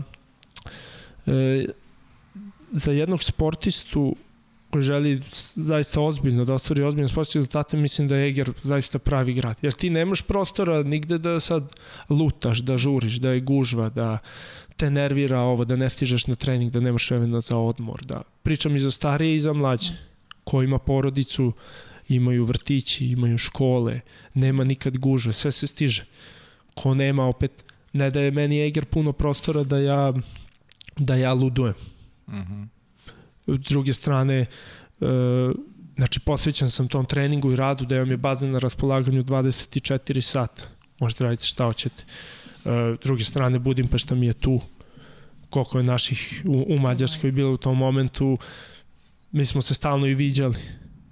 [1.27, 1.65] e,
[2.73, 4.17] za jednog sportistu
[4.71, 5.23] koji želi
[5.55, 9.57] zaista ozbiljno da ostvari ozbiljno sportske rezultate, mislim da je Eger zaista pravi grad.
[9.63, 11.77] Jer ti nemaš prostora nigde da sad
[12.11, 14.19] lutaš, da žuriš, da je gužva, da
[14.77, 18.05] te nervira ovo, da ne stižeš na trening, da nemaš vremena za odmor.
[18.05, 18.23] Da.
[18.43, 19.93] Pričam i za starije i za mlađe.
[20.45, 21.53] Ko ima porodicu,
[22.09, 24.01] imaju vrtići, imaju škole,
[24.35, 26.05] nema nikad gužve, sve se stiže.
[26.75, 30.13] Ko nema, opet, ne da je meni Eger puno prostora da ja,
[31.01, 31.75] da ja ludujem.
[32.29, 32.63] Mhm.
[33.47, 34.47] s druge strane e,
[35.97, 40.63] znači posvećan sam tom treningu i radu da vam je bazen na raspolaganju 24 sata.
[41.01, 42.05] Možete raditi šta hoćete.
[42.65, 44.61] E, druge strane Budimpešta mi je tu.
[45.51, 48.39] Koliko je naših u, u Mađarskoj bilo u tom momentu
[49.33, 50.57] mi smo se stalno i viđali.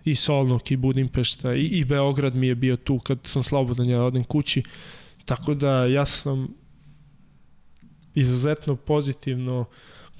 [0.04, 4.02] I Solnok i Budimpešta i, i Beograd mi je bio tu kad sam slobodan ja
[4.02, 4.62] odem kući.
[5.24, 6.48] Tako da ja sam
[8.14, 9.64] izuzetno pozitivno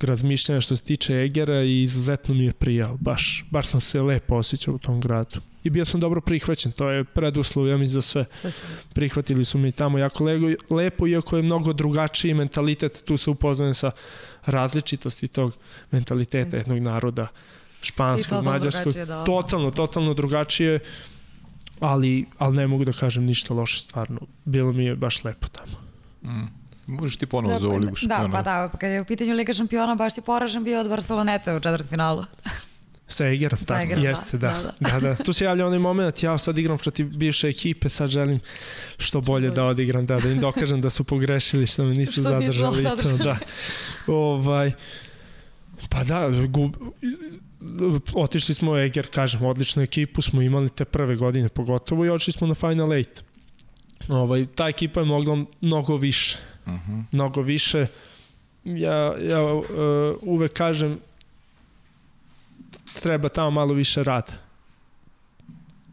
[0.01, 2.97] razmišljanja što se tiče Egera i izuzetno mi je prijao.
[2.97, 5.41] Baš, baš sam se lepo osjećao u tom gradu.
[5.65, 8.25] I bio sam dobro prihvaćen, to je preduslov, ja mi za sve.
[8.95, 13.75] Prihvatili su mi tamo jako lego, lepo, iako je mnogo drugačiji mentalitet, tu se upoznajem
[13.75, 13.91] sa
[14.47, 15.57] različitosti tog
[15.91, 17.27] mentaliteta jednog naroda,
[17.83, 19.25] španskog, mađarskog, da.
[19.25, 20.79] totalno, totalno drugačije,
[21.81, 24.21] ali, ali ne mogu da kažem ništa loše, stvarno.
[24.45, 25.77] Bilo mi je baš lepo tamo.
[26.23, 26.58] Mm.
[26.89, 28.31] Možeš ti ponovo Da, za ovu ligu da, šampiona.
[28.31, 31.57] pa da, pa kad je u pitanju Liga šampiona, baš si poražen bio od Barceloneta
[31.57, 32.25] u četvrtfinalu.
[33.11, 35.15] Sa Egerom, tako, Egerom, da, jeste, da, da, da, da.
[35.15, 38.41] Tu se javlja onaj moment, ja sad igram protiv bivše ekipe, sad želim
[38.99, 42.39] što bolje da odigram, da, da im dokažem da su pogrešili, što me nisu Što
[42.39, 42.85] nisu zadržali.
[43.03, 43.39] To, da.
[44.07, 44.73] Ovaj,
[45.89, 46.77] pa da, gub,
[48.15, 52.33] otišli smo u Eger, kažem, odličnu ekipu smo imali te prve godine pogotovo i otišli
[52.33, 53.07] smo na Final 8.
[54.09, 56.39] Ovaj, ta ekipa je mogla mnogo više.
[56.69, 57.05] Uh -huh.
[57.13, 57.87] Mnogo više.
[58.65, 59.65] Ja, ja uh,
[60.23, 60.99] uvek kažem
[63.03, 64.33] treba tamo malo više rada.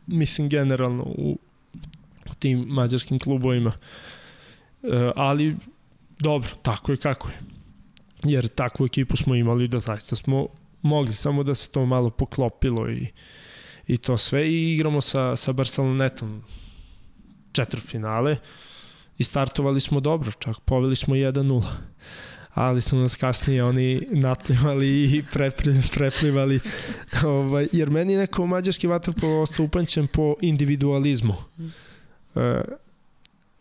[0.08, 1.38] Mislim generalno u,
[2.32, 3.72] u tim mađarskim klubovima.
[4.82, 5.56] Uh, ali
[6.20, 7.40] dobro, tako je kako je.
[8.24, 10.48] Jer takvu ekipu smo imali da zaista smo
[10.82, 13.08] mogli, samo da se to malo poklopilo i,
[13.88, 14.50] i to sve.
[14.50, 16.44] I igramo sa, sa Barcelonetom
[17.52, 18.38] četiri finale
[19.18, 21.64] i startovali smo dobro, čak poveli smo 1-0
[22.56, 26.60] ali su nas kasnije oni naplivali i prepli, preplivali
[27.24, 31.36] ovaj, jer meni neko mađarski vaterpolo ostao upančen po individualizmu.
[32.36, 32.62] E,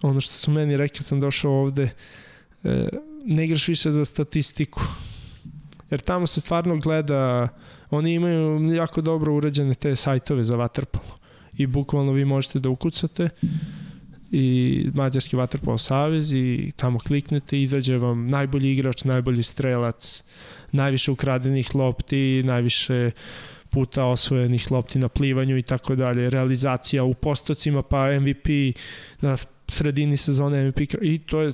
[0.03, 1.91] ono što su meni rekli kad sam došao ovde
[2.65, 2.89] e,
[3.25, 4.83] ne igraš više za statistiku.
[5.91, 7.49] Jer tamo se stvarno gleda
[7.91, 11.19] oni imaju jako dobro uređene te sajtove za vaterpolo.
[11.57, 13.29] I bukvalno vi možete da ukucate
[14.37, 20.25] i Mađarski vaterpolo savez i tamo kliknete izađe vam najbolji igrač, najbolji strelac,
[20.73, 23.11] najviše ukradenih lopti, najviše
[23.71, 28.77] puta osvojenih lopti na plivanju i tako dalje, realizacija u postocima pa MVP
[29.21, 29.37] na
[29.69, 31.53] sredini sezone MVP i to je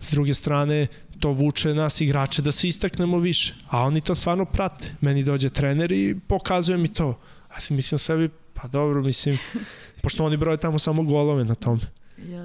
[0.00, 0.86] s druge strane
[1.20, 4.94] to vuče nas igrače da se istaknemo više, a oni to stvarno prate.
[5.00, 7.18] Meni dođe trener i pokazuje mi to.
[7.54, 9.38] Ja si mislim sebi, pa dobro, mislim,
[10.02, 11.97] pošto oni broje tamo samo golove na tome.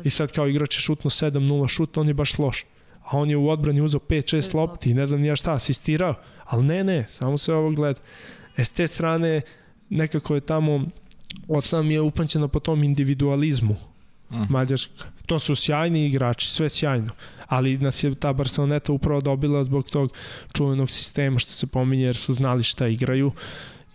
[0.04, 2.66] I sad kao igrač je šutno 7-0 šut, on je baš loš.
[3.04, 6.16] A on je u odbrani uzao 5-6 lopti i ne znam nija šta, asistirao.
[6.46, 8.00] Ali ne, ne, samo se ovo gleda.
[8.58, 9.42] E s te strane,
[9.90, 10.86] nekako je tamo,
[11.48, 13.76] osnovno mi je upančeno po tom individualizmu.
[14.32, 14.44] Mm.
[14.50, 15.06] Mađarska.
[15.26, 17.10] To su sjajni igrači, sve sjajno.
[17.48, 20.14] Ali nas je ta Barceloneta upravo dobila zbog tog
[20.54, 23.32] čuvenog sistema što se pominje jer su znali šta igraju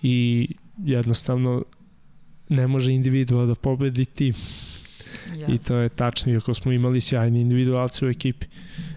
[0.03, 0.49] i
[0.85, 1.63] jednostavno
[2.49, 4.35] ne može individual da pobedi tim.
[5.29, 5.55] Yes.
[5.55, 8.47] I to je tačno, iako smo imali sjajni individualci u ekipi.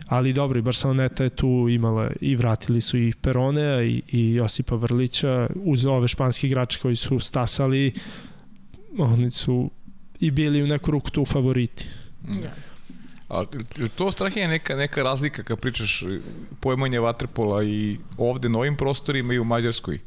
[0.07, 4.75] Ali dobro, i Barceloneta je tu imala i vratili su i Perone i, i Josipa
[4.75, 7.93] Vrlića uz ove španski igrače koji su stasali
[8.97, 9.71] oni su
[10.19, 11.85] i bili u neku ruku tu favoriti.
[12.27, 12.75] Yes.
[13.29, 13.43] A
[13.95, 16.03] to strah je neka, neka razlika kad pričaš
[16.59, 19.99] pojmanje vaterpola i ovde na ovim prostorima i u Mađarskoj?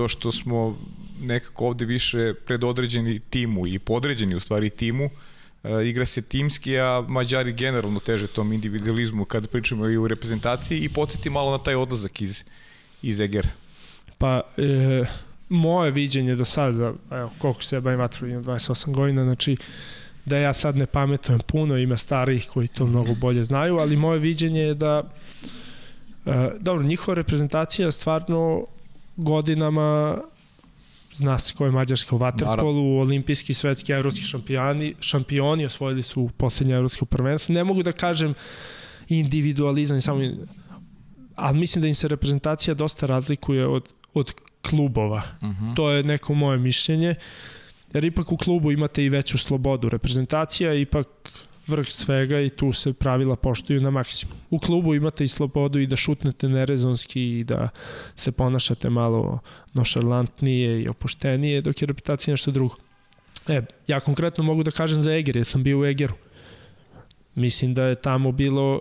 [0.00, 0.78] To što smo
[1.20, 7.04] nekako ovde više predodređeni timu i podređeni u stvari timu, uh, igra se timski, a
[7.08, 11.74] Mađari generalno teže tom individualizmu kada pričamo i u reprezentaciji i podsjeti malo na taj
[11.74, 12.44] odlazak iz,
[13.02, 13.48] iz Egera.
[14.18, 15.04] Pa, e,
[15.48, 19.56] moje viđenje do sada, evo, koliko se ja bavim vatrom, 28 godina, znači,
[20.24, 24.18] da ja sad ne pametujem puno, ima starih koji to mnogo bolje znaju, ali moje
[24.18, 25.02] viđenje je da
[26.26, 28.66] e, dobro, njihova reprezentacija stvarno
[29.20, 30.18] godinama
[31.14, 36.74] zna se ko je Mađarska u Waterpolu, olimpijski, svetski, evropski šampioni, šampioni osvojili su poslednje
[36.74, 37.54] evropsko prvenstvo.
[37.54, 38.34] Ne mogu da kažem
[39.08, 40.20] individualizam, samo
[41.36, 44.32] ali mislim da im se reprezentacija dosta razlikuje od, od
[44.70, 45.22] klubova.
[45.42, 45.64] Uh Mhm.
[45.64, 45.76] -huh.
[45.76, 47.14] To je neko moje mišljenje.
[47.94, 49.88] Jer ipak u klubu imate i veću slobodu.
[49.88, 51.08] Reprezentacija ipak
[51.70, 54.36] vrh svega i tu se pravila poštuju na maksimum.
[54.50, 57.68] U klubu imate i slobodu i da šutnete nerezonski i da
[58.16, 59.38] se ponašate malo
[59.72, 62.76] nošalantnije i opuštenije, dok je reputacija nešto drugo.
[63.48, 66.14] E, ja konkretno mogu da kažem za Eger, jer sam bio u Egeru.
[67.34, 68.80] Mislim da je tamo bilo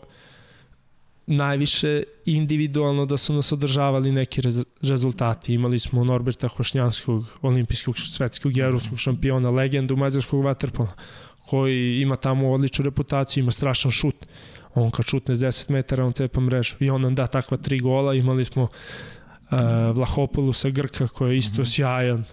[1.30, 5.54] najviše individualno da su nas održavali neki rez rezultati.
[5.54, 10.94] Imali smo Norberta Hošnjanskog, olimpijskog, svetskog i evropskog šampiona, legendu mađarskog vaterpola,
[11.50, 14.26] koji ima tamo odličnu reputaciju, ima strašan šut.
[14.76, 16.76] On kad šutne s 10 metara, on cepa mrežu.
[16.80, 18.14] I on nam da takva tri gola.
[18.14, 18.70] Imali smo uh,
[19.96, 21.76] Vlahopolusa Grka, koji je isto mm -hmm.
[21.76, 22.24] sjajan.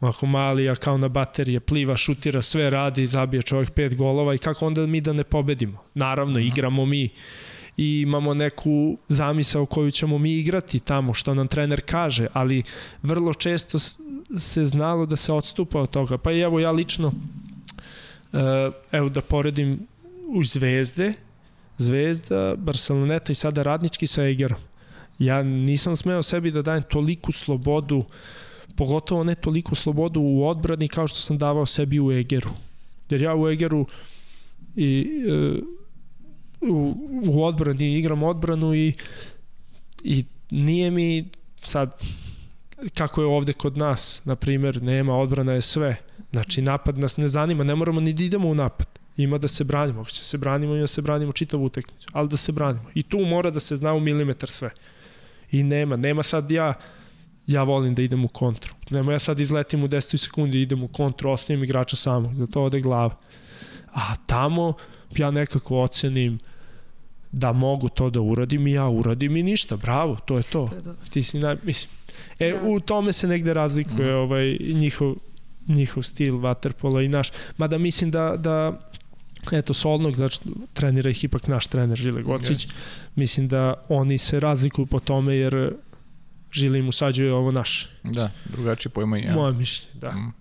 [0.00, 4.38] Ovako mali, a kao na baterije, pliva, šutira, sve radi, zabija čovjek pet golova i
[4.38, 5.78] kako onda mi da ne pobedimo?
[5.94, 7.10] Naravno, igramo mi
[7.76, 12.62] i imamo neku zamisao koju ćemo mi igrati tamo, što nam trener kaže, ali
[13.02, 13.78] vrlo često
[14.38, 16.18] se znalo da se odstupa od toga.
[16.18, 17.12] Pa evo ja lično,
[18.92, 19.86] evo da poredim
[20.28, 21.12] u Zvezde,
[21.78, 24.58] Zvezda, Barceloneta i sada radnički sa Egerom.
[25.18, 28.04] Ja nisam smeo sebi da dajem toliku slobodu,
[28.76, 32.50] pogotovo ne toliku slobodu u odbrani kao što sam davao sebi u Egeru.
[33.10, 33.86] Jer ja u Egeru
[34.76, 35.60] i e,
[36.60, 36.94] u,
[37.28, 38.94] u odbrani igram odbranu i,
[40.04, 41.28] i nije mi
[41.62, 42.02] sad
[42.94, 45.96] kako je ovde kod nas, na primer, nema odbrana je sve.
[46.32, 48.86] Znači, napad nas ne zanima, ne moramo ni da idemo u napad.
[49.16, 52.28] Ima da se branimo, ako će se branimo, ima da se branimo čitavu utekmicu, ali
[52.28, 52.90] da se branimo.
[52.94, 54.70] I tu mora da se zna u milimetar sve.
[55.52, 56.74] I nema, nema sad ja,
[57.46, 58.74] ja volim da idem u kontru.
[58.90, 62.46] Nema ja sad izletim u 10 sekundi i idem u kontru, ostavim igrača samog, za
[62.46, 63.16] to ode glava.
[63.94, 64.74] A tamo
[65.16, 66.38] ja nekako ocenim
[67.32, 70.68] da mogu to da uradim i ja uradim i ništa, bravo, to je to.
[71.10, 71.90] Ti si naj, mislim,
[72.38, 74.18] e, u tome se negde razlikuje mm.
[74.18, 75.14] ovaj, njihov,
[75.68, 77.30] njihov stil waterpola i naš.
[77.56, 78.78] Mada mislim da, da
[79.52, 80.40] eto, Solnog, znači
[80.72, 82.72] trenira ih ipak naš trener Žile Gocić, okay.
[83.14, 85.72] mislim da oni se razlikuju po tome jer
[86.52, 87.88] Žile im usađuje ovo naš.
[88.02, 89.34] Da, drugačije pojma Ja.
[89.34, 90.12] Moje mišljenje, da.
[90.12, 90.34] Mm.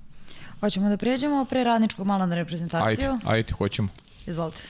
[0.60, 3.12] Hoćemo da prijeđemo pre radničkog malo na reprezentaciju?
[3.12, 3.90] Ajde, ajde, hoćemo.
[4.28, 4.62] Izvolite.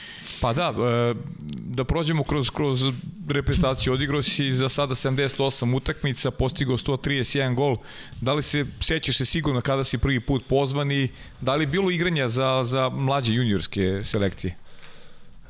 [0.42, 1.14] Pa da, e,
[1.50, 2.84] da prođemo kroz, kroz
[3.28, 3.94] reprezentaciju.
[3.94, 7.76] Odigrao si za sada 78 utakmica, postigao 131 gol.
[8.22, 11.10] Da li se sećaš se sigurno kada si prvi put pozvan i
[11.42, 14.56] da li bilo igranja za, za mlađe juniorske selekcije?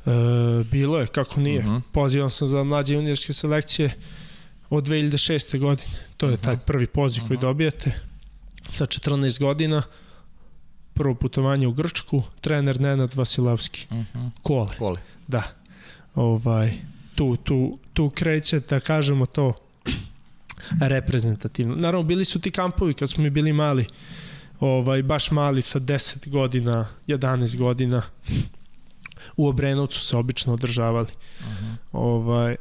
[0.06, 0.10] E,
[0.70, 1.58] bilo je, kako nije.
[1.58, 1.74] Uh mhm.
[1.74, 1.80] -huh.
[1.92, 3.90] Pozivan sam za mlađe juniorske selekcije
[4.70, 5.58] od 2006.
[5.58, 5.98] godine.
[6.16, 6.64] To je taj mhm.
[6.66, 7.28] prvi poziv uh -huh.
[7.28, 7.46] koji mhm.
[7.46, 8.00] dobijete
[8.72, 9.82] sa 14 godina
[10.98, 13.86] prvo putovanje u Grčku, trener Nenad Vasilovski.
[13.90, 14.18] Uh mhm.
[14.18, 14.30] -huh.
[14.42, 14.76] Kole.
[14.78, 15.00] Kole.
[15.26, 15.42] Da.
[16.14, 16.72] Ovaj,
[17.14, 19.54] tu, tu, tu kreće, da kažemo to,
[20.80, 21.74] reprezentativno.
[21.74, 23.86] Naravno, bili su ti kampovi kad smo mi bili mali,
[24.60, 28.02] ovaj, baš mali sa 10 godina, 11 godina.
[29.36, 31.08] U Obrenovcu se obično održavali.
[31.40, 31.66] Uh mhm.
[31.66, 31.76] -huh.
[31.92, 32.56] ovaj,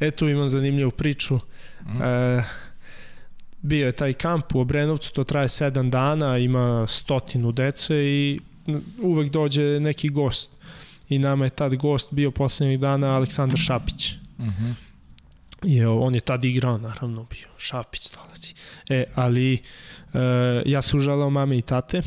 [0.00, 1.34] eto imam zanimljivu priču.
[1.34, 1.40] Uh.
[1.86, 2.38] -huh.
[2.40, 2.44] e,
[3.66, 8.40] bio je taj kamp u Obrenovcu, to traje 7 dana, ima stotinu dece i
[9.02, 10.52] uvek dođe neki gost.
[11.08, 14.12] I nama je tad gost bio poslednjeg dana Aleksandar Šapić.
[14.38, 14.64] Uh mhm.
[14.64, 14.74] -huh.
[15.64, 18.54] I on je tad igrao, naravno, bio Šapić dolazi.
[18.88, 19.58] E, ali e,
[20.66, 22.02] ja se užalao mame i tate.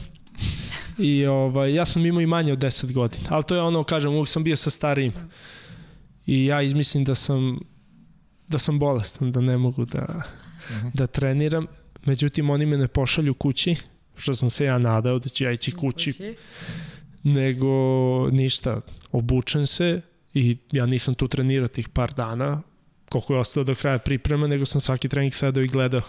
[0.97, 3.25] I ovaj, ja sam imao i manje od 10 godina.
[3.29, 5.13] Ali to je ono, kažem, uvek sam bio sa starijim.
[6.25, 7.59] I ja izmislim da sam
[8.47, 10.21] da sam bolestan, da ne mogu da
[10.69, 10.91] -huh.
[10.93, 11.67] da treniram,
[12.05, 13.75] međutim oni me ne pošalju kući,
[14.15, 16.35] što sam se ja nadao da ću ja ići kući, kući.
[17.23, 17.67] nego
[18.31, 18.81] ništa,
[19.11, 20.01] obučen se
[20.33, 22.61] i ja nisam tu trenirao tih par dana,
[23.09, 26.01] koliko je ostao do kraja priprema, nego sam svaki trening sedao i gledao.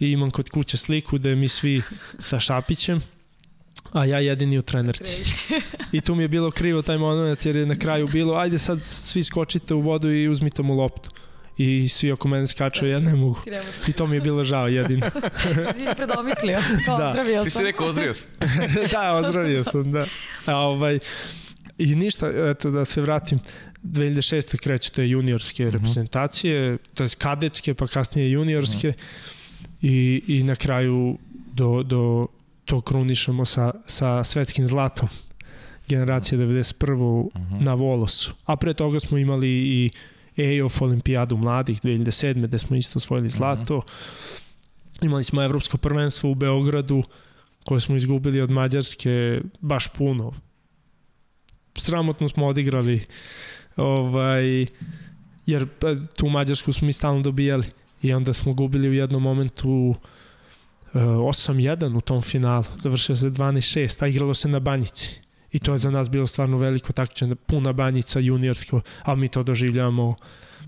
[0.00, 1.82] I imam kod kuće sliku da mi svi
[2.18, 3.00] sa Šapićem,
[3.92, 5.22] a ja jedini u trenerci.
[5.92, 8.82] I tu mi je bilo krivo taj moment jer je na kraju bilo ajde sad
[8.82, 11.10] svi skočite u vodu i uzmite mu loptu
[11.56, 13.40] i svi oko mene skaču, ja ne mogu.
[13.88, 15.06] I to mi je bilo žao jedino.
[15.74, 17.08] si ispred omislio, kao da.
[17.08, 17.44] ozdravio sam.
[17.44, 18.30] Ti si rekao ozdravio sam.
[18.92, 20.06] da, ozdravio sam, da.
[20.46, 20.98] A, ovaj,
[21.78, 23.38] I ništa, eto da se vratim,
[23.82, 24.58] 2006.
[24.58, 25.70] kreću te juniorske mhm.
[25.70, 25.72] -huh.
[25.72, 28.98] reprezentacije, to je kadetske, pa kasnije juniorske mhm.
[28.98, 29.66] -huh.
[29.82, 31.18] i, i na kraju
[31.52, 32.26] do, do
[32.64, 35.08] to krunišemo sa, sa svetskim zlatom
[35.88, 36.92] generacije 91.
[36.92, 37.60] Uh -huh.
[37.60, 38.34] na Volosu.
[38.44, 39.90] A pre toga smo imali i
[40.36, 42.46] EOF olimpijadu mladih 2007.
[42.46, 43.76] gde smo isto osvojili zlato.
[43.76, 44.26] Mm -hmm.
[45.02, 47.02] Imali smo evropsko prvenstvo u Beogradu
[47.64, 50.32] koje smo izgubili od Mađarske baš puno.
[51.76, 53.04] Sramotno smo odigrali
[53.76, 54.66] ovaj,
[55.46, 57.66] jer pa, tu Mađarsku smo mi stalno dobijali
[58.02, 59.96] i onda smo gubili u jednom momentu uh,
[60.94, 62.64] 8-1 u tom finalu.
[62.78, 65.20] Završio se 12-6, a igralo se na Banjici.
[65.52, 69.42] I to je za nas bilo stvarno veliko takmičenje, puna banjica juniorsko, a mi to
[69.42, 70.16] doživljamo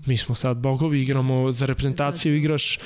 [0.05, 2.79] mi smo sad bogovi, igramo za reprezentaciju, igraš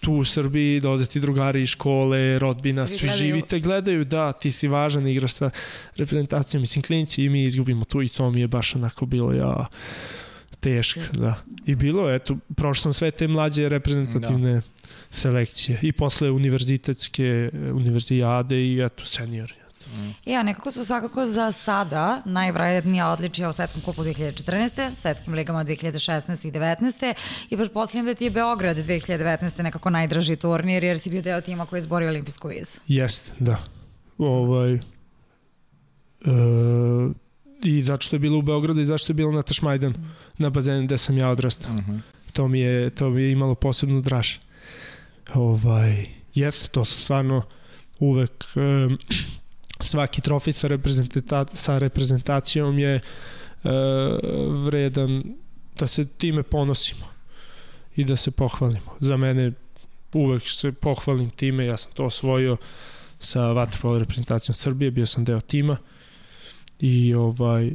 [0.00, 4.52] tu u Srbiji, dolaze ti drugari iz škole, rodbina, svi, svi živite, gledaju, da, ti
[4.52, 5.50] si važan, igraš sa
[5.96, 9.66] reprezentacijom, mislim, klinci i mi izgubimo tu i to mi je baš onako bilo, ja,
[10.60, 11.34] teško, da.
[11.66, 14.62] I bilo, eto, prošao sam sve te mlađe reprezentativne da.
[15.10, 19.59] selekcije i posle univerzitetske univerzijade i eto, senior.
[19.94, 20.30] Mm.
[20.30, 24.94] Ja, nekako su svakako za sada najvrednija odličija u Svetskom kupu 2014.
[24.94, 26.48] Svetskim ligama 2016.
[26.48, 27.14] i 19.
[27.50, 29.62] I pretpostavljam da ti je Beograd 2019.
[29.62, 32.78] nekako najdraži turnir jer si bio deo tima koji je izborio olimpijsku vizu.
[32.86, 33.56] Jeste, da.
[34.18, 34.80] Ovaj, e,
[37.64, 40.16] I zašto je bilo u Beogradu i zašto je bilo na Tašmajdan, mm.
[40.38, 41.72] na bazenu gde sam ja odrastao.
[41.72, 42.00] Mm -hmm.
[42.32, 44.30] To mi je, to mi je imalo posebnu draž.
[45.34, 47.42] Ovaj, jeste, to su stvarno
[48.00, 48.98] uvek um,
[49.80, 53.00] svaki trofej sa, reprezenta sa reprezentacijom je e,
[54.64, 55.22] vredan
[55.78, 57.06] da se time ponosimo
[57.96, 58.96] i da se pohvalimo.
[59.00, 59.52] Za mene
[60.12, 62.56] uvek se pohvalim time, ja sam to osvojio
[63.18, 65.76] sa vaterpolo reprezentacijom Srbije, bio sam deo tima
[66.80, 67.70] i ovaj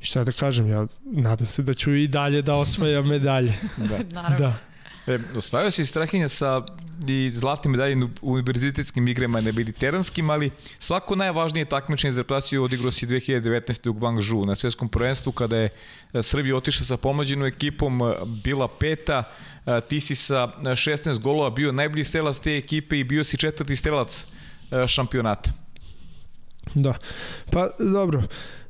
[0.00, 3.54] šta da kažem, ja nadam se da ću i dalje da osvajam medalje.
[3.90, 3.98] da.
[4.12, 4.38] Naravno.
[4.38, 4.69] Da.
[5.06, 6.62] E, osvajao si Strahinja sa
[7.08, 12.90] i zlatnim medaljem u univerzitetskim igrama na mediteranskim, ali svako najvažnije takmičenje za reprezentaciju odigrao
[12.90, 13.88] si 2019.
[13.88, 15.68] u Guangzhou na svetskom prvenstvu kada je
[16.12, 18.14] e, Srbija otišla sa pomođenom ekipom, e,
[18.44, 19.22] bila peta,
[19.66, 23.76] e, ti si sa 16 golova bio najbolji strelac te ekipe i bio si četvrti
[23.76, 24.26] strelac
[24.86, 25.50] šampionata.
[26.74, 26.94] Da,
[27.50, 28.22] pa dobro,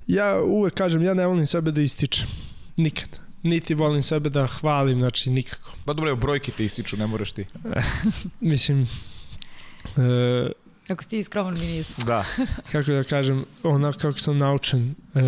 [0.06, 2.28] ja uvek kažem, ja ne volim sebe da ističem,
[2.76, 5.72] nikad niti volim sebe da hvalim, znači nikako.
[5.84, 7.44] Pa dobro, brojke te ističu, ne moraš ti.
[8.40, 8.88] Mislim,
[9.96, 10.52] e,
[10.90, 12.04] Kako si ti iskrovan, mi nismo.
[12.04, 12.24] Da.
[12.72, 15.22] kako da kažem, onako kako sam naučen, e,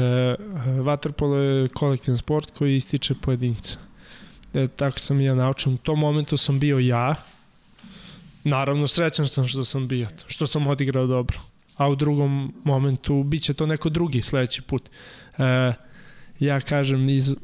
[0.83, 3.79] vaterpolo je kolektivni sport koji ističe pojedinca.
[4.55, 5.75] E, tako sam i ja naučen.
[5.75, 7.15] U tom momentu sam bio ja,
[8.45, 11.41] naravno srećan sam što sam bio, što sam odigrao dobro.
[11.77, 14.91] A u drugom momentu bit će to neko drugi sledeći put.
[15.39, 15.73] E,
[16.41, 17.37] ja kažem, iz,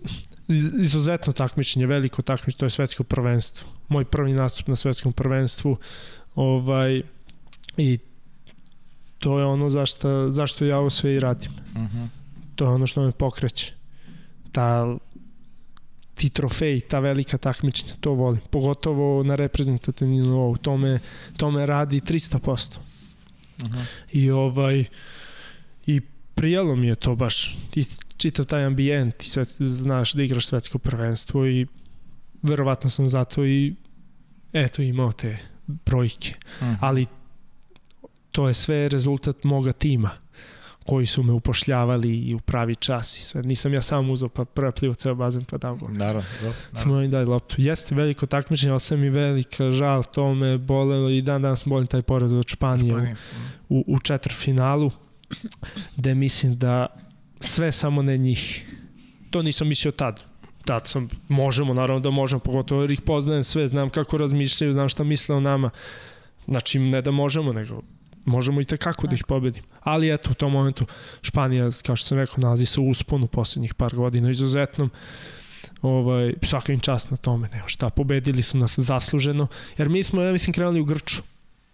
[0.49, 3.69] izuzetno takmičenje, veliko takmičenje, to je svetsko prvenstvo.
[3.89, 5.77] Moj prvi nastup na svetskom prvenstvu.
[6.35, 7.03] Ovaj,
[7.77, 7.99] I
[9.19, 11.53] to je ono zašto, zašto ja ovo sve i radim.
[11.53, 11.99] Uh mhm.
[11.99, 12.09] -huh.
[12.55, 13.75] To je ono što me pokreće.
[14.53, 14.97] Ta,
[16.15, 18.41] ti trofeji, ta velika takmičenja, to volim.
[18.51, 20.57] Pogotovo na reprezentativnom nivou.
[20.57, 20.99] To me,
[21.37, 22.79] to me radi 300%.
[23.65, 23.85] Uh -huh.
[24.13, 24.85] I ovaj
[25.87, 26.01] i
[26.39, 27.85] prijelo mi je to baš i
[28.17, 31.67] čitav taj ambijent i sve, znaš da igraš svetsko prvenstvo i
[32.43, 33.75] verovatno sam zato i
[34.53, 36.35] eto imao te brojke.
[36.61, 36.71] Mhm.
[36.71, 36.77] -huh.
[36.81, 37.07] Ali
[38.31, 40.11] to je sve rezultat moga tima
[40.87, 43.43] koji su me upošljavali i u pravi čas i sve.
[43.43, 45.89] Nisam ja sam uzao pa prepljivo ceo bazen pa dao gol.
[45.93, 46.81] Naravno, naravno.
[46.83, 47.57] Smo im dali loptu.
[47.59, 51.87] Jeste veliko takmičenje, ali sve mi velika žal, to me bolelo i dan danas bolim
[51.87, 53.17] taj poraz od Španije, Španije.
[53.69, 54.91] U, u, u četvrfinalu
[55.97, 56.87] gde mislim da
[57.41, 58.67] sve samo ne njih.
[59.31, 60.21] To nisam mislio tad.
[60.65, 64.89] Tad sam, možemo, naravno da možemo, pogotovo jer ih poznajem sve, znam kako razmišljaju, znam
[64.89, 65.71] šta misle o nama.
[66.47, 67.83] Znači, ne da možemo, nego
[68.25, 69.63] možemo i tekako da ih pobedim.
[69.81, 70.87] Ali eto, u tom momentu
[71.23, 74.91] Španija, kao što sam rekao, nalazi se u usponu poslednjih par godina, izuzetnom
[75.83, 79.47] ovaj, svaka im čast na tome, nema šta, pobedili su nas zasluženo,
[79.79, 81.23] jer mi smo, ja mislim, krenuli u Grču.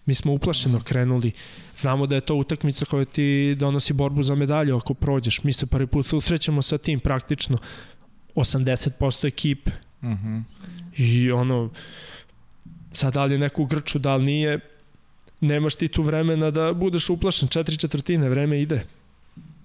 [0.06, 1.32] Mi smo uplašeno krenuli.
[1.76, 5.42] Znamo da je to utakmica koja ti donosi borbu za medalju ako prođeš.
[5.42, 7.58] Mi se prvi put susrećemo sa tim praktično
[8.34, 9.70] 80% ekipe.
[10.02, 10.36] Uh mhm.
[10.36, 10.42] -huh.
[10.96, 11.70] I ono,
[12.92, 14.60] sad da li je neko u Grču, da li nije,
[15.40, 17.48] nemaš ti tu vremena da budeš uplašen.
[17.48, 18.86] Četiri četvrtine, vreme ide.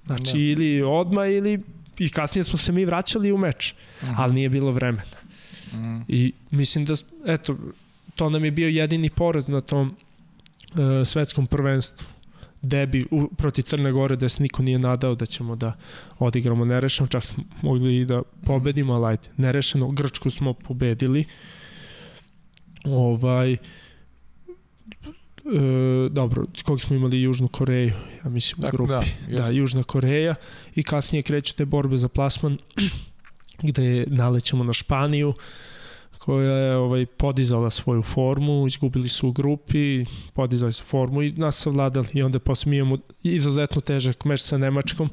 [0.05, 0.39] Znači, da.
[0.39, 1.59] ili odma ili
[1.97, 4.13] i kasnije smo se mi vraćali u meč, uh mhm.
[4.13, 4.15] -huh.
[4.17, 5.17] ali nije bilo vremena.
[5.73, 5.79] Uh.
[5.79, 6.03] -huh.
[6.07, 6.93] I mislim da,
[7.25, 7.57] eto,
[8.15, 9.95] to nam je bio jedini poraz na tom
[10.73, 12.07] uh, svetskom prvenstvu
[12.61, 15.73] debi u, proti Crne Gore da se niko nije nadao da ćemo da
[16.19, 21.25] odigramo nerešeno, čak smo mogli i da pobedimo, ali ajde, nerešeno, Grčku smo pobedili.
[22.85, 23.57] Ovaj, e,
[26.11, 27.93] dobro, kog smo imali Južnu Koreju,
[28.23, 29.07] ja mislim dakle, u grupi.
[29.27, 30.35] Da, da, Južna Koreja
[30.75, 32.57] i kasnije kreću te borbe za plasman
[33.69, 35.33] gde nalećemo na Španiju.
[35.37, 35.68] E,
[36.19, 41.57] koja je ovaj, podizala svoju formu, izgubili su u grupi, podizali su formu i nas
[41.57, 42.07] savladali.
[42.13, 45.09] I onda posle mi imamo izuzetno težak meč sa Nemačkom,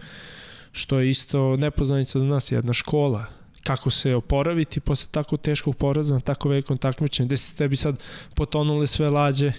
[0.72, 3.26] što je isto nepoznanica za nas, jedna škola
[3.66, 7.98] kako se oporaviti posle tako teškog poraza na tako velikom takmičenju, gde se tebi sad
[8.34, 9.52] potonule sve lađe.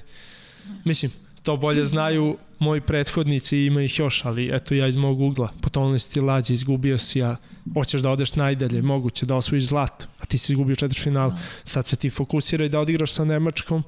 [0.86, 1.12] Mislim,
[1.44, 6.00] to bolje znaju moji prethodnici ima ih još, ali eto ja iz mog ugla, potonuli
[6.00, 7.36] si ti lađe, izgubio si, a
[7.74, 11.32] hoćeš da odeš najdalje, moguće da osvojiš zlato, a ti si izgubio četiri final,
[11.64, 13.84] sad se ti fokusiraj da odigraš sa Nemačkom,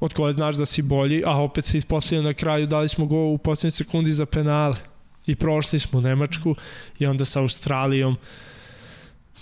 [0.00, 3.16] od koje znaš da si bolji, a opet se ispostavio na kraju, dali smo go
[3.16, 4.76] u poslednjoj sekundi za penale.
[5.26, 6.54] I prošli smo Nemačku
[6.98, 8.16] i onda sa Australijom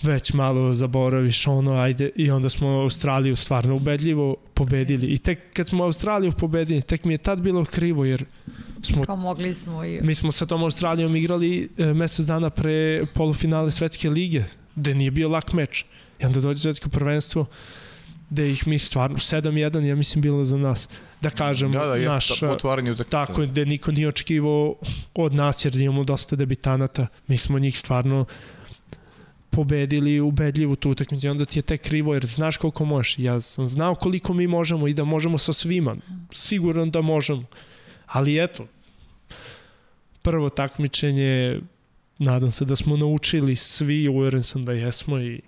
[0.01, 5.07] već malo zaboraviš ono, ajde, i onda smo Australiju stvarno ubedljivo pobedili.
[5.07, 8.25] I tek kad smo Australiju pobedili, tek mi je tad bilo krivo, jer
[8.81, 9.03] smo...
[9.03, 9.99] Kao mogli smo i...
[10.01, 14.43] Mi smo sa tom Australijom igrali e, mesec dana pre polufinale Svetske lige,
[14.75, 15.85] gde nije bio lak meč.
[16.19, 17.45] I onda dođe svetsko prvenstvo,
[18.29, 20.89] gde ih mi stvarno 7-1 ja mislim bilo za nas
[21.21, 24.75] da kažem da, da, naš otvaranje tako je da niko nije očekivao
[25.15, 28.25] od nas jer imamo dosta debitanata mi smo njih stvarno
[29.57, 33.19] pobedili ubedljivu tu utakmicu i onda ti je tek krivo jer znaš koliko možeš.
[33.19, 35.91] Ja sam znao koliko mi možemo i da možemo sa svima.
[36.33, 37.43] Sigurno da možemo.
[38.05, 38.67] Ali eto,
[40.21, 41.59] prvo takmičenje,
[42.17, 45.41] nadam se da smo naučili svi, uveren sam da jesmo i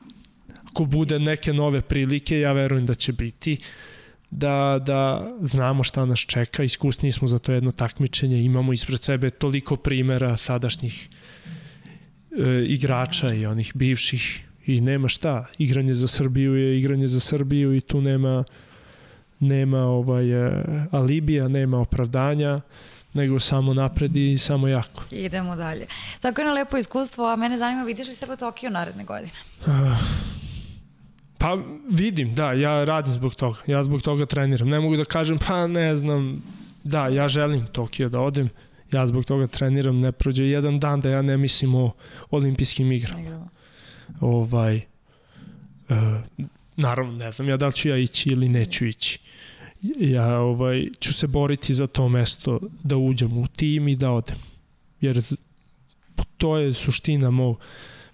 [0.65, 3.57] ako bude neke nove prilike, ja verujem da će biti
[4.31, 9.29] da, da znamo šta nas čeka, iskusniji smo za to jedno takmičenje, imamo ispred sebe
[9.29, 11.09] toliko primera sadašnjih
[12.31, 15.45] e, igrača i onih bivših i nema šta.
[15.57, 18.43] Igranje za Srbiju je igranje za Srbiju i tu nema
[19.39, 22.61] nema ovaj e, alibija, nema opravdanja
[23.13, 25.03] nego samo napred i samo jako.
[25.11, 25.87] Idemo dalje.
[26.19, 29.31] Svako je na lepo iskustvo, a mene zanima, vidiš li sebe u Tokiju naredne godine?
[31.37, 31.57] Pa
[31.91, 33.59] vidim, da, ja radim zbog toga.
[33.67, 34.69] Ja zbog toga treniram.
[34.69, 36.43] Ne mogu da kažem, pa ne znam,
[36.83, 38.49] da, ja želim Tokio da odem.
[38.91, 41.91] Ja zbog toga treniram, ne prođe jedan dan da ja ne mislim o
[42.29, 43.21] olimpijskim igrama.
[43.21, 43.49] Igramo.
[44.19, 44.83] Ovaj, e,
[46.75, 49.19] naravno, ne znam ja da li ću ja ići ili neću ići.
[49.99, 54.37] Ja ovaj, ću se boriti za to mesto da uđem u tim i da odem.
[55.01, 55.21] Jer
[56.37, 57.59] to je suština mog,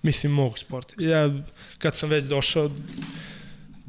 [0.02, 0.96] mislim, mog sporta.
[1.00, 1.34] Ja,
[1.78, 2.72] kad sam već došao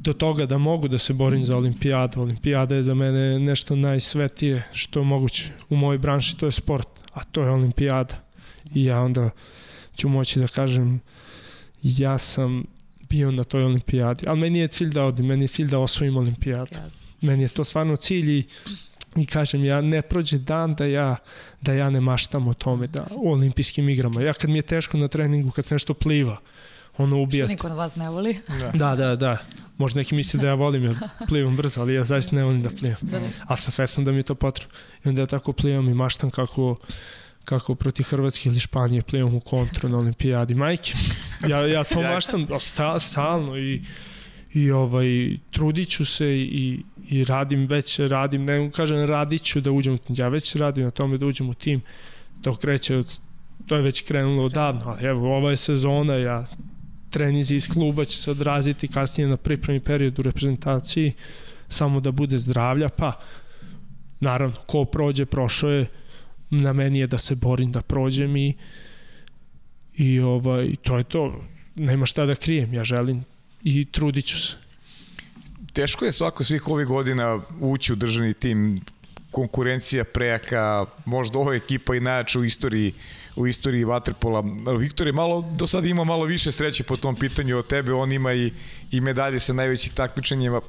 [0.07, 4.63] do toga da mogu da se borim za olimpijadu, olimpijada je za mene nešto najsvetije
[4.71, 5.51] što moguće.
[5.69, 8.15] U mojoj branši to je sport, a to je olimpijada.
[8.73, 9.29] I ja onda
[9.95, 11.01] ću moći da kažem
[11.83, 12.63] ja sam
[13.09, 16.17] bio na toj olimpijadi, ali meni je cilj da odim, meni je cilj da osvojim
[16.17, 16.77] olimpijadu.
[17.21, 18.43] Meni je to stvarno cilj i
[19.15, 21.15] i kažem ja ne prođe dan da ja
[21.61, 24.21] da ja ne maštam o tome da o olimpijskim igrama.
[24.21, 26.37] Ja kad mi je teško na treningu, kad se nešto pliva,
[26.97, 27.45] ono ubija.
[27.45, 28.39] Što niko na vas ne voli.
[28.73, 29.37] Da, da, da.
[29.77, 30.93] Možda neki misle da ja volim, ja
[31.29, 32.97] plivam brzo, ali ja zaista ne volim da plivam.
[33.01, 33.25] Da, da.
[33.47, 34.75] A sam svestan da mi je to potrebno.
[35.05, 36.75] I onda ja tako plivam i maštam kako
[37.47, 40.53] kako protiv Hrvatske ili Španije plivam u kontru na olimpijadi.
[40.53, 40.93] Majke,
[41.47, 43.81] ja, ja to maštam sta, stalno i,
[44.53, 49.71] i ovaj, trudit ću se i, i radim, već radim, ne kažem radit ću da
[49.71, 51.81] uđem u tim, ja već radim na tome da uđem u tim,
[52.41, 53.19] to kreće od,
[53.67, 56.45] to je već krenulo odavno, ali evo, ova je sezona, ja
[57.09, 61.13] trenizi iz kluba će se odraziti kasnije na pripremi period u reprezentaciji,
[61.69, 63.19] samo da bude zdravlja, pa
[64.19, 65.85] naravno, ko prođe, prošao je,
[66.49, 68.53] na meni je da se borim da prođem i
[69.97, 71.41] i ovaj, to je to,
[71.75, 73.23] nema šta da krijem, ja želim
[73.63, 74.55] i trudit ću se.
[75.73, 78.81] Teško je svako svih ovih godina ući u državni tim,
[79.31, 82.93] konkurencija prejaka, možda ova ekipa i najjača u istoriji
[83.37, 84.77] u istoriji Waterpola.
[84.79, 88.11] Viktor je malo, do sada ima malo više sreće po tom pitanju od tebe, on
[88.11, 88.51] ima i,
[88.91, 90.61] i medalje sa najvećih takmičenjima,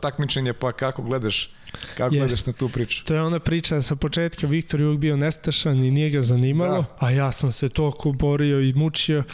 [0.00, 1.50] takmičenja, pa kako gledaš
[1.96, 2.18] Kako yes.
[2.18, 3.04] gledaš na tu priču?
[3.04, 6.80] To je ona priča sa početka, Viktor je uvijek bio nestašan i nije ga zanimalo,
[6.82, 6.96] da.
[7.06, 9.24] a ja sam se toliko borio i mučio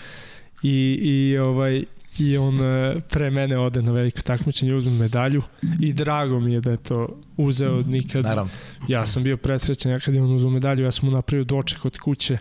[0.63, 1.85] i, i ovaj
[2.19, 5.43] i on e, pre mene ode na veliko takmičenje, uzme medalju
[5.81, 8.23] i drago mi je da je to uzeo nikad.
[8.23, 8.51] Naravno.
[8.89, 11.85] Ja sam bio presrećen, ja kad je on uzeo medalju, ja sam mu napravio doček
[11.85, 12.39] od kuće,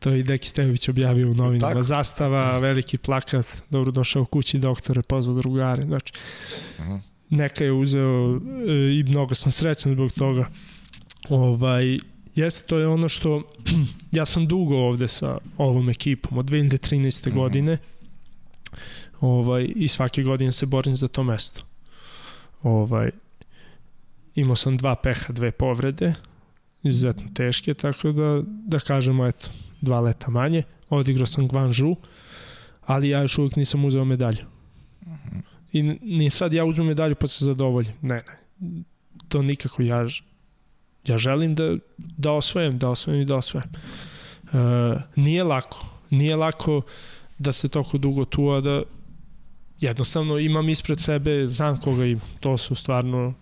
[0.00, 1.72] to je i Deki Stević objavio u novinama.
[1.72, 1.82] Tako.
[1.82, 6.12] Zastava, veliki plakat, dobro došao u kući doktore, pozvao drugare, znači.
[6.78, 7.00] Uh -huh.
[7.30, 8.40] Neka je uzeo e,
[8.98, 10.50] i mnogo sam srećan zbog toga.
[11.28, 11.98] Ovaj,
[12.34, 13.42] jeste, to je ono što
[14.12, 16.96] ja sam dugo ovde sa ovom ekipom od 2013.
[16.96, 17.34] Mm -hmm.
[17.34, 17.78] godine
[19.20, 21.62] ovaj, i svake godine se borim za to mesto.
[22.62, 23.10] Ovaj,
[24.34, 26.14] imao sam dva peha, dve povrede,
[26.82, 29.48] izuzetno teške, tako da, da kažemo, eto,
[29.80, 30.62] dva leta manje.
[30.88, 31.96] Odigrao sam Gvanžu,
[32.86, 34.44] ali ja još uvijek nisam uzeo medalju.
[35.06, 35.40] -huh.
[35.72, 37.92] I ni sad ja uzmem medalju pa se zadovoljim.
[38.02, 38.22] Ne,
[38.60, 38.82] ne.
[39.28, 40.06] To nikako ja
[41.06, 43.68] ja želim da, da osvojem, da osvojem i da osvojem.
[44.44, 45.86] Uh, nije lako.
[46.10, 46.82] Nije lako
[47.42, 48.82] da se toko dugo tu, a da
[49.80, 52.20] jednostavno imam ispred sebe, znam koga ima.
[52.40, 53.34] To su stvarno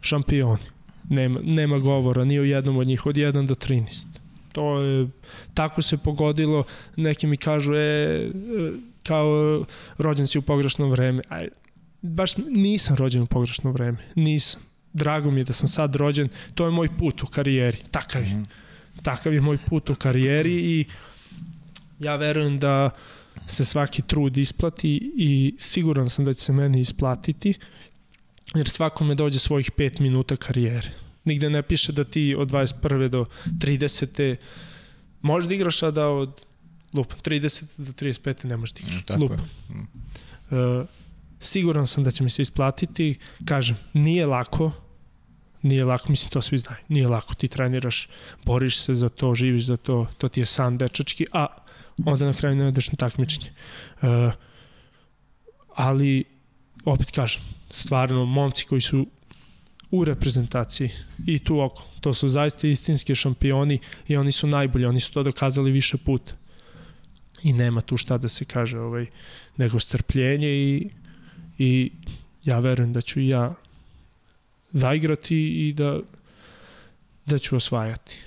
[0.00, 0.62] šampioni.
[1.08, 4.04] Nema, nema govora ni o jednom od njih, od 1 do 13.
[4.52, 5.08] To je,
[5.54, 6.64] tako se pogodilo,
[6.96, 8.30] neki mi kažu, e,
[9.02, 9.64] kao
[9.98, 11.22] rođen si u pogrešno vreme.
[11.28, 11.48] Aj,
[12.02, 14.60] baš nisam rođen u pogrešno vreme, nisam.
[14.92, 18.34] Drago mi je da sam sad rođen, to je moj put u karijeri, takav je.
[18.34, 19.02] Mm -hmm.
[19.02, 20.84] Takav je moj put u karijeri i
[21.98, 22.90] ja verujem da
[23.46, 27.54] se svaki trud isplati i siguran sam da će se meni isplatiti
[28.54, 30.90] jer svakome dođe svojih 5 minuta karijere.
[31.24, 33.08] Nigde ne piše da ti od 21.
[33.08, 34.36] do 30.
[35.22, 36.40] možeš da igraš, a da od
[36.92, 37.64] lup, 30.
[37.76, 38.44] do 35.
[38.44, 39.18] ne možeš da igraš.
[39.18, 39.32] Mm, lup.
[39.68, 39.80] Mm.
[40.56, 40.86] Uh,
[41.40, 43.18] siguran sam da će mi se isplatiti.
[43.44, 44.72] Kažem, nije lako,
[45.62, 48.08] nije lako, mislim to svi znaju, nije lako, ti treniraš,
[48.44, 51.46] boriš se za to, živiš za to, to ti je san dečački, a
[52.04, 53.50] onda na kraju ne odeš na takmičenje.
[54.02, 54.32] Uh,
[55.74, 56.24] ali,
[56.84, 59.06] opet kažem, stvarno, momci koji su
[59.90, 60.90] u reprezentaciji
[61.26, 63.78] i tu oko, to su zaista istinski šampioni
[64.08, 66.34] i oni su najbolji, oni su to dokazali više puta.
[67.42, 69.06] I nema tu šta da se kaže, ovaj,
[69.56, 70.88] nego strpljenje i,
[71.58, 71.92] i
[72.44, 73.54] ja verujem da ću ja
[74.72, 76.00] zaigrati i da
[77.26, 78.18] da ću osvajati.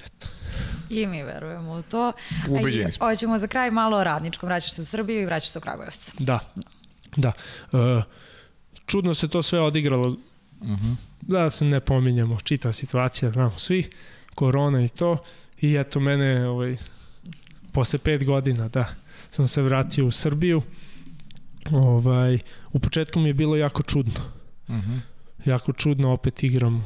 [0.89, 2.11] I mi verujemo u to.
[2.49, 3.05] Ubeđeni smo.
[3.05, 4.47] Hoćemo za kraj malo o radničkom.
[4.47, 6.13] Vraćaš se u Srbiju i vraćaš se u Kragujevac.
[6.19, 6.39] Da,
[7.15, 7.31] da.
[7.73, 8.01] E,
[8.85, 10.07] čudno se to sve odigralo.
[10.07, 10.17] Uh
[10.67, 10.95] -huh.
[11.21, 13.89] Da se ne pominjamo, čita situacija, znamo svi,
[14.35, 15.17] korona i to.
[15.61, 16.77] I eto mene, ovaj,
[17.71, 18.85] posle pet godina, da,
[19.29, 20.61] sam se vratio u Srbiju.
[21.71, 22.39] Ovaj,
[22.71, 24.21] u početku mi je bilo jako čudno.
[24.67, 24.99] Uh -huh.
[25.45, 26.85] Jako čudno, opet igram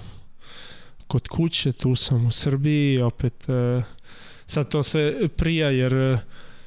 [1.08, 3.84] kod kuće, tu sam u Srbiji, opet uh,
[4.48, 6.20] sad to sve prija jer uh,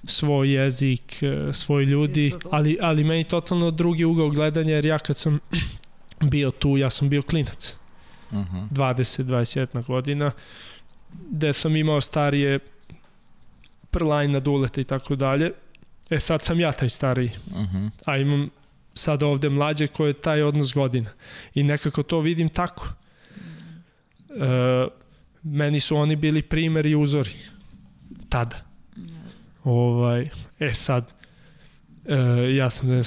[0.04, 5.16] svoj jezik, uh, svoj ljudi, ali, ali meni totalno drugi ugao gledanja jer ja kad
[5.16, 5.38] sam
[6.30, 7.76] bio tu, ja sam bio klinac.
[8.30, 8.68] Uh -huh.
[8.70, 10.32] 20-21 godina,
[11.30, 12.58] gde sam imao starije
[13.90, 15.52] prlajna duleta i tako dalje.
[16.10, 17.90] E sad sam ja taj stariji, uh -huh.
[18.04, 18.50] a imam
[18.94, 21.10] sad ovde mlađe koje je taj odnos godina.
[21.54, 22.88] I nekako to vidim tako.
[24.36, 24.88] E,
[25.42, 27.30] meni su oni bili primeri i uzori.
[28.28, 28.56] Tada.
[28.96, 29.48] Yes.
[29.64, 31.14] Ovaj, e sad,
[32.04, 32.16] e,
[32.56, 33.02] ja sam,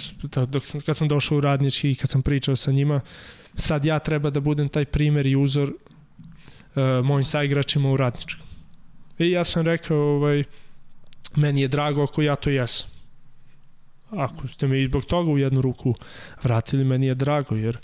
[0.48, 3.02] dok sam, kad sam došao u radnički i kad sam pričao sa njima,
[3.56, 8.46] sad ja treba da budem taj primer i uzor e, mojim saigračima u radničkom.
[9.20, 10.44] I ja sam rekao, ovaj,
[11.36, 12.90] meni je drago ako ja to jesam.
[14.10, 15.96] Ako ste me i zbog toga u jednu ruku
[16.44, 17.78] vratili, meni je drago, jer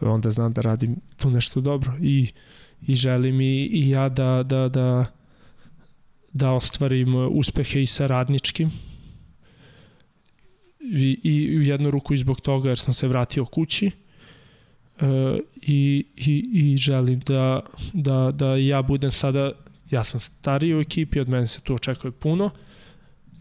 [0.00, 2.28] onda znam da radim tu nešto dobro i,
[2.86, 5.06] i želim i, i ja da, da, da,
[6.32, 8.70] da ostvarim uspehe i sa radničkim.
[10.80, 13.90] I, i u jednu ruku i zbog toga jer sam se vratio kući
[15.00, 15.06] uh,
[15.56, 17.60] i, i, i želim da,
[17.92, 19.52] da, da ja budem sada
[19.90, 22.50] ja sam stariji u ekipi, od mene se tu očekuje puno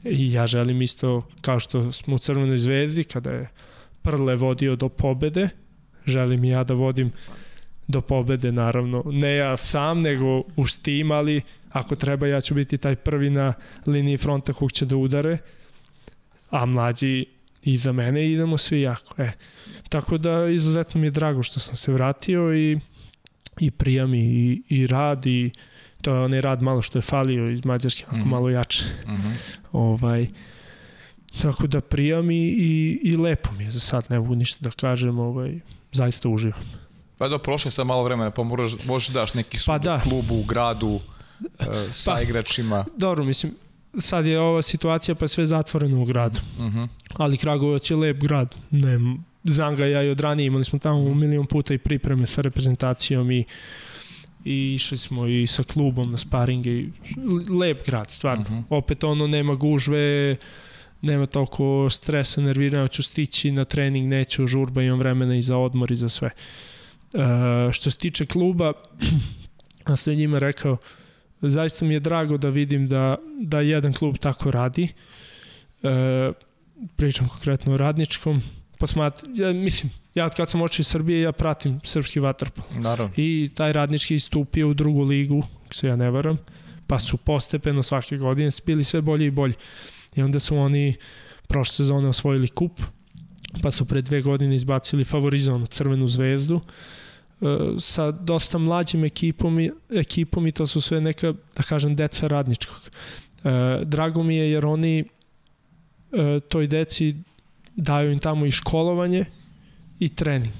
[0.03, 3.49] i ja želim isto kao što smo u Crvenoj zvezdi kada je
[4.01, 5.49] Prle vodio do pobede,
[6.05, 7.11] želim i ja da vodim
[7.87, 9.03] do pobede naravno.
[9.05, 13.53] Ne ja sam, nego uz tim, ali ako treba ja ću biti taj prvi na
[13.85, 15.37] liniji fronta kog će da udare,
[16.49, 17.25] a mlađi
[17.63, 19.21] iza mene idemo svi jako.
[19.21, 19.31] E,
[19.89, 22.79] tako da izuzetno mi je drago što sam se vratio i,
[23.59, 25.51] i prijam i, i rad i
[26.01, 28.25] to je onaj rad malo što je falio iz Mađarske, mm -hmm.
[28.25, 28.85] malo jače.
[29.07, 29.33] Mm -hmm.
[29.71, 30.27] ovaj,
[31.41, 34.71] tako da prijam i, i, i lepo mi je za sad, ne mogu ništa da
[34.71, 35.59] kažem, ovaj,
[35.95, 36.59] zaista uživam.
[37.17, 40.01] Pa da, prošle sam malo vremena, pa moraš, možeš daš neki sud pa da.
[40.05, 41.01] u klubu, u gradu, uh,
[41.91, 42.85] sa pa, igračima.
[42.97, 43.53] Dobro, mislim,
[43.99, 46.39] sad je ova situacija pa sve zatvoreno u gradu.
[46.57, 46.79] Uh mhm.
[46.79, 46.87] -huh.
[47.13, 48.55] Ali Kragujevac je lep grad.
[48.71, 48.99] Ne,
[49.43, 52.41] znam ga ja i od ranije, imali smo tamo uh milion puta i pripreme sa
[52.41, 53.45] reprezentacijom i
[54.45, 56.83] i išli smo i sa klubom na sparinge
[57.59, 58.43] lep grad, stvarno.
[58.43, 58.63] Uh -huh.
[58.69, 60.35] Opet ono nema gužve,
[61.01, 65.91] nema toliko stresa, nerviranja, ću stići na trening, neću, žurba, imam vremena i za odmor
[65.91, 66.29] i za sve.
[67.13, 68.73] Uh, što se tiče kluba,
[69.89, 70.77] ja sam njima rekao,
[71.41, 74.87] zaista mi je drago da vidim da, da jedan klub tako radi.
[75.83, 76.35] Uh,
[76.95, 78.41] pričam konkretno o radničkom,
[78.79, 82.63] posmat, ja, mislim, ja od kad sam očeo iz Srbije, ja pratim srpski vaterpol.
[82.75, 83.13] Naravno.
[83.17, 86.37] I taj radnički istupio u drugu ligu, se ja ne varam,
[86.87, 89.53] pa su postepeno svake godine bili sve bolji i bolji.
[90.15, 90.95] I onda su oni
[91.47, 92.81] prošle sezone osvojili kup,
[93.61, 96.61] pa su pre dve godine izbacili favorizovanu Crvenu zvezdu,
[97.41, 97.45] e,
[97.79, 102.81] sa dosta mlađim ekipom i, ekipom i to su sve neka, da kažem, deca radničkog.
[103.43, 103.49] E,
[103.85, 107.15] drago mi je jer oni e, toj deci
[107.75, 109.25] daju im tamo i školovanje
[109.99, 110.53] i trening.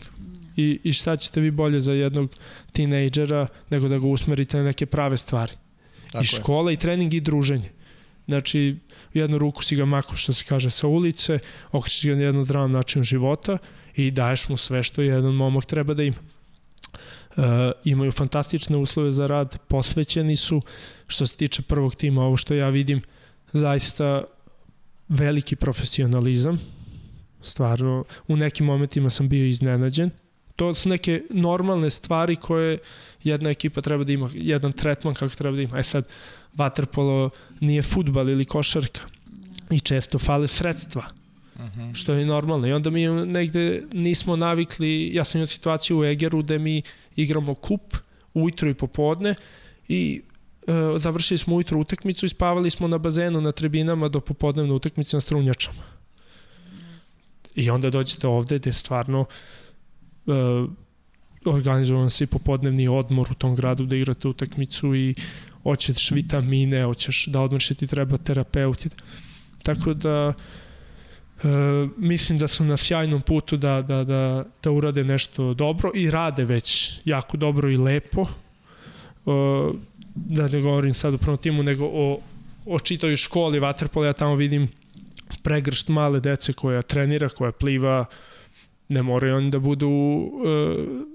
[0.57, 2.35] I, I šta ćete vi bolje za jednog
[2.71, 5.51] tinejdžera nego da ga usmerite na neke prave stvari.
[6.11, 6.73] Tako I škola je.
[6.73, 7.69] i trening i druženje.
[8.25, 8.75] Znači,
[9.13, 11.39] jednu ruku si ga mako, što se kaže, sa ulice,
[11.71, 13.57] okrećeš ga na jednu zdravom načinu života
[13.95, 16.17] i daješ mu sve što jedan momak treba da ima.
[17.37, 17.43] Uh,
[17.83, 20.61] imaju fantastične uslove za rad, posvećeni su,
[21.07, 23.01] što se tiče prvog tima, ovo što ja vidim,
[23.53, 24.23] zaista
[25.09, 26.59] veliki profesionalizam,
[27.41, 30.09] stvarno u nekim momentima sam bio iznenađen.
[30.55, 32.77] To su neke normalne stvari koje
[33.23, 35.79] jedna ekipa treba da ima, jedan tretman kako treba da ima.
[35.79, 36.07] E sad,
[36.55, 37.29] vaterpolo
[37.59, 39.01] nije futbal ili košarka
[39.71, 41.03] i često fale sredstva
[41.55, 41.81] Uh mhm.
[41.81, 41.95] -huh.
[41.95, 42.67] što je normalno.
[42.67, 46.81] I onda mi negde nismo navikli, ja sam imao situaciju u Egeru gde mi
[47.15, 47.97] igramo kup
[48.33, 49.35] ujutro i popodne
[49.87, 50.21] i
[50.67, 55.17] e, završili smo ujutro utakmicu i spavali smo na bazenu na tribinama do popodnevne utakmice
[55.17, 55.83] na strunjačama.
[57.55, 59.25] I onda dođete ovde gde stvarno
[60.25, 60.35] uh,
[61.45, 65.15] organizovan se popodnevni odmor u tom gradu da igrate utakmicu i
[65.65, 68.85] hoćeš vitamine, hoćeš da odmoriš ti treba terapeut.
[69.63, 75.53] Tako da uh, mislim da su na sjajnom putu da, da, da, da urade nešto
[75.53, 78.21] dobro i rade već jako dobro i lepo.
[79.25, 79.75] Uh,
[80.15, 82.19] da ne govorim sad o prvom timu, nego o,
[82.65, 84.67] o čitoj školi Waterpola, ja tamo vidim
[85.43, 88.05] pregršt male dece koja trenira, koja pliva,
[88.89, 91.14] ne moraju oni da budu uh,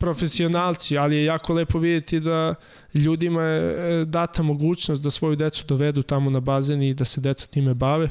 [0.00, 2.54] profesionalci, ali je jako lepo vidjeti da
[2.94, 7.46] ljudima je data mogućnost da svoju decu dovedu tamo na bazen i da se deca
[7.46, 8.08] time bave.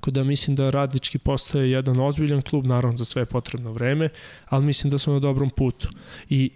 [0.00, 4.08] Kod da mislim da radnički postaje jedan ozbiljan klub, naravno za sve potrebno vreme,
[4.46, 5.88] ali mislim da smo na dobrom putu.
[6.28, 6.50] I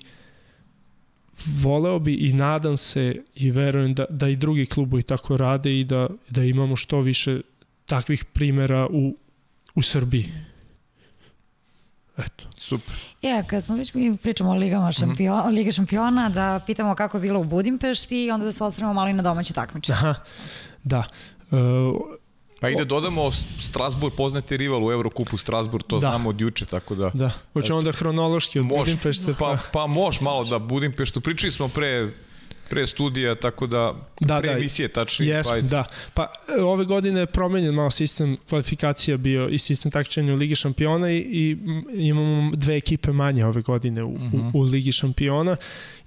[1.62, 5.84] voleo bi i nadam se i verujem da, da i drugi klubovi tako rade i
[5.84, 7.40] da, da imamo što više
[7.86, 9.16] takvih primera u,
[9.74, 10.32] u Srbiji.
[12.18, 12.44] Eto.
[12.58, 12.94] Super.
[13.22, 15.54] Ja, kad smo već mi pričamo o ligama šampiona, mm -hmm.
[15.54, 19.08] Liga šampiona, da pitamo kako je bilo u Budimpešti i onda da se osvrnemo malo
[19.08, 19.92] i na domaće takmiče.
[19.92, 20.14] Aha,
[20.84, 21.04] da.
[21.50, 21.58] Uh,
[22.60, 23.30] Pa i da dodamo
[23.60, 26.00] Strasbourg, poznati rival u Eurokupu Strasbourg, to da.
[26.00, 27.10] znamo od juče, tako da...
[27.14, 29.34] Da, hoće onda hronološki od Budimpešte.
[29.38, 32.12] Pa, pa, pa moš malo da Budimpeštu, pričali smo pre
[32.68, 35.36] pre studija, tako da, da pre da, emisije tačnije.
[35.36, 35.84] Jesmo, pa, da.
[36.14, 41.10] Pa ove godine je promenjen malo sistem kvalifikacija bio i sistem takmičenja u Ligi šampiona
[41.10, 41.56] i, i
[42.08, 44.34] imamo dve ekipe manje ove godine u, uh -huh.
[44.34, 44.50] u, mhm.
[44.54, 45.56] u Ligi šampiona,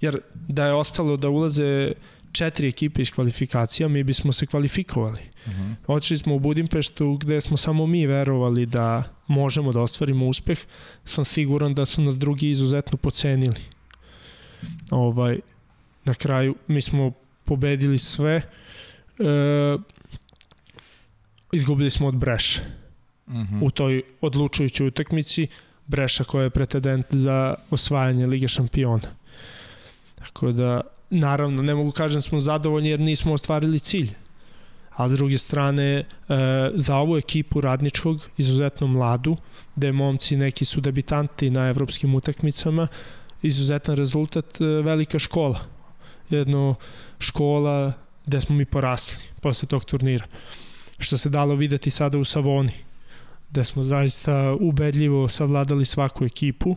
[0.02, 1.92] jer da je ostalo da ulaze
[2.32, 5.22] četiri ekipe iz kvalifikacija, mi bismo se kvalifikovali.
[5.46, 5.76] Uh -huh.
[5.88, 10.60] Očeli smo u Budimpeštu gde smo samo mi verovali da možemo da ostvarimo uspeh.
[11.06, 13.62] Sam siguran da su nas drugi izuzetno pocenili.
[14.92, 15.40] Ovaj,
[16.06, 17.12] na kraju mi smo
[17.46, 18.36] pobedili sve.
[18.36, 18.44] E,
[21.52, 22.62] izgubili smo od Breša.
[23.28, 23.56] Uh mhm.
[23.56, 23.66] -huh.
[23.66, 25.48] U toj odlučujućoj utakmici
[25.88, 29.10] Breša koja je pretendent za osvajanje Lige šampiona.
[30.16, 34.14] Tako da naravno, ne mogu kažem da smo zadovoljni jer nismo ostvarili cilj.
[34.96, 36.06] A s druge strane, e,
[36.76, 39.38] za ovu ekipu radničkog, izuzetno mladu,
[39.76, 42.88] gde momci neki su debitanti na evropskim utakmicama,
[43.42, 45.60] izuzetan rezultat, e, velika škola.
[46.30, 46.76] Jedno
[47.20, 47.94] škola
[48.26, 50.26] gde smo mi porasli posle tog turnira.
[51.00, 52.72] Što se dalo videti sada u Savoni,
[53.52, 56.76] gde smo zaista ubedljivo savladali svaku ekipu.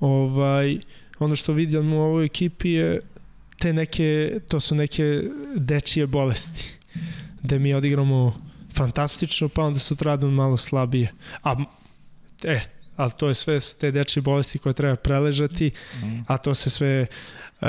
[0.00, 0.78] Ovaj,
[1.18, 3.00] ono što vidim u ovoj ekipi je
[3.58, 5.22] te neke, to su neke
[5.56, 6.64] dečije bolesti,
[7.42, 8.34] gde mi odigramo
[8.74, 11.12] fantastično, pa onda sutradan malo slabije.
[11.42, 11.56] A,
[12.44, 12.60] e,
[12.96, 15.70] ali to je sve te dečije bolesti koje treba preležati,
[16.02, 16.20] mm.
[16.26, 17.06] a to se sve
[17.60, 17.66] e,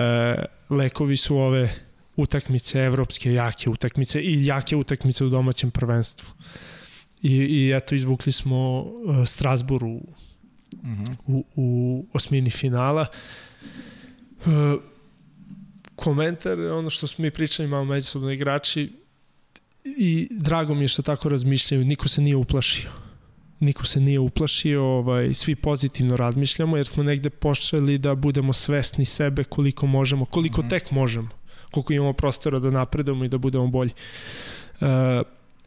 [0.69, 1.75] lekovi su ove
[2.15, 6.27] utakmice, evropske jake utakmice i jake utakmice u domaćem prvenstvu.
[7.21, 10.01] I, i eto, izvukli smo uh, Strasburu u,
[10.83, 11.03] mhm.
[11.03, 11.15] -huh.
[11.27, 13.05] u, u osmini finala.
[14.45, 14.51] Uh,
[15.95, 18.91] komentar, ono što smo mi pričali malo međusobno igrači
[19.85, 22.91] i drago mi je što tako razmišljaju, niko se nije uplašio
[23.63, 29.05] niko se nije uplašio, ovaj, svi pozitivno razmišljamo, jer smo negde počeli da budemo svesni
[29.05, 30.69] sebe koliko možemo, koliko mm -hmm.
[30.69, 31.29] tek možemo,
[31.71, 33.91] koliko imamo prostora da napredujemo i da budemo bolji.
[34.81, 34.87] Uh,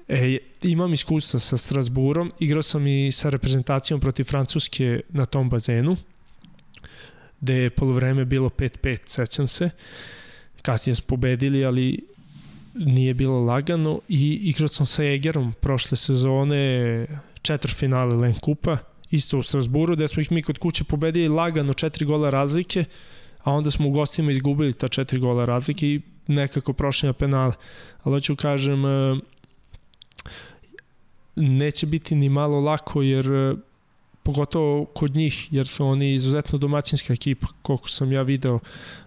[0.09, 5.97] E, imam iskustva sa Strasburom, igrao sam i sa reprezentacijom protiv Francuske na tom bazenu,
[7.40, 9.70] gde je polovreme bilo 5-5, sećam se.
[10.62, 12.05] Kasnije smo pobedili, ali
[12.74, 17.06] nije bilo lagano i igrao sam sa Egerom prošle sezone
[17.47, 18.78] četvrfinale Len Kupa,
[19.10, 22.85] isto u Strasburu, gde smo ih mi kod kuće pobedili lagano četiri gola razlike,
[23.44, 27.52] a onda smo u gostima izgubili ta četiri gola razlike i nekako prošli na penale.
[28.02, 29.20] Ali hoću kažem, e,
[31.36, 33.55] neće biti ni malo lako, jer e,
[34.23, 38.59] pogotovo kod njih, jer su oni izuzetno domaćinska ekipa, koliko sam ja video,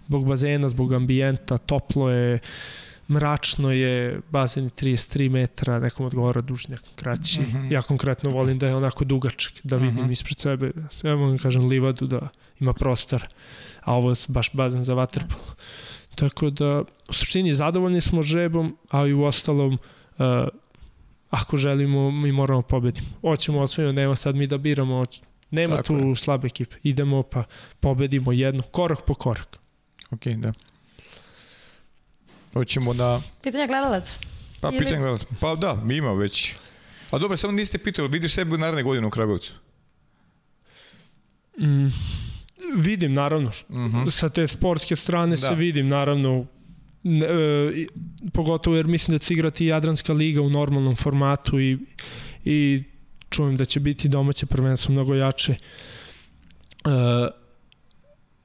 [0.08, 2.40] zbog bazena, zbog ambijenta, toplo je, uh,
[3.10, 7.42] mračno je, bazen je 33 metra, nekom odgovara duž, nekom kraći.
[7.42, 7.74] Mm -hmm.
[7.74, 10.12] Ja konkretno volim da je onako dugačak, da vidim mm -hmm.
[10.12, 10.72] ispred sebe,
[11.04, 12.28] ja mogu da kažem livadu da
[12.60, 13.24] ima prostor,
[13.82, 15.56] a ovo je baš bazen za vaterpolo.
[16.16, 20.26] Tako da, u suštini zadovoljni smo žrebom, a i u ostalom, uh,
[21.30, 23.08] ako želimo, mi moramo pobediti.
[23.22, 25.06] Hoćemo osvojiti, nema sad mi da biramo,
[25.52, 26.16] nema Tako tu je.
[26.16, 26.76] slabe ekipe.
[26.84, 27.44] Idemo pa
[27.80, 29.60] pobedimo jedno, korak po korak.
[30.12, 30.54] Ok, da.
[32.54, 33.22] Hoćemo da...
[33.44, 34.14] Pitanje gledalac.
[34.62, 34.78] Pa Ili...
[34.78, 35.22] pitanje gledalac.
[35.40, 36.56] Pa da, mi ima već.
[37.12, 39.54] A dobro, samo niste pitali, vidiš sebe u naredne godine u Kragovicu?
[41.60, 41.88] Mm,
[42.76, 43.52] vidim, naravno.
[43.70, 43.98] Uh mhm.
[43.98, 44.12] -huh.
[44.12, 45.38] Sa te sportske strane da.
[45.38, 46.46] se vidim, naravno.
[47.04, 47.86] Ne, e,
[48.34, 51.78] pogotovo jer mislim da će igrati Jadranska liga u normalnom formatu i,
[52.46, 52.84] i
[53.30, 55.52] čujem da će biti domaće prvenstvo mnogo jače.
[55.52, 55.60] E,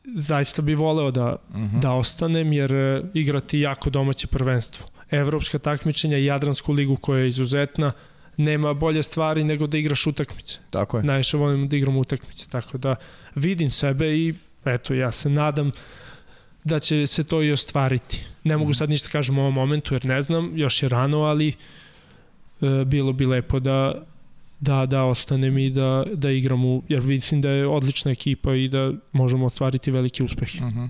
[0.05, 1.77] zaista bi voleo da, uh mhm.
[1.77, 1.81] -huh.
[1.81, 4.87] da ostanem jer e, igrati jako domaće prvenstvo.
[5.11, 7.93] Evropska takmičenja i Jadransku ligu koja je izuzetna,
[8.37, 10.59] nema bolje stvari nego da igraš utakmice.
[10.71, 11.05] Tako je.
[11.05, 12.97] Najviše volim da igram utakmice, tako da
[13.35, 15.71] vidim sebe i eto, ja se nadam
[16.65, 18.25] da će se to i ostvariti.
[18.45, 21.49] Ne mogu sad ništa kažem u ovom momentu jer ne znam, još je rano, ali
[21.49, 24.03] e, bilo bi lepo da,
[24.61, 28.69] da, da ostanem i da, da igram u, jer vidim da je odlična ekipa i
[28.69, 30.49] da možemo ostvariti veliki uspeh.
[30.55, 30.89] Uh -huh.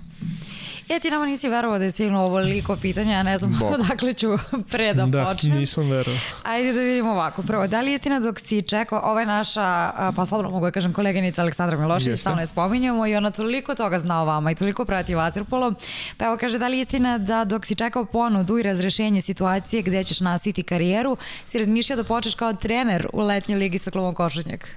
[0.89, 4.27] E, ti nama nisi verovao da je stignulo ovoliko pitanja, ja ne znam odakle ću
[4.71, 5.53] pre da, da počnem.
[5.53, 6.19] Da, nisam verovao.
[6.43, 7.43] Ajde da vidimo ovako.
[7.43, 10.71] Prvo, da li je istina dok si čekao, ova je naša, pa slobodno mogu da
[10.71, 14.55] kažem, koleginica Aleksandra Milošević, stalno je spominjamo i ona toliko toga zna o vama i
[14.55, 15.73] toliko prati Vatrpolo.
[16.17, 19.81] Pa evo kaže, da li je istina da dok si čekao ponudu i razrešenje situacije
[19.81, 24.15] gde ćeš nasiti karijeru, si razmišljao da počneš kao trener u letnjoj ligi sa klubom
[24.15, 24.67] Košutnjak?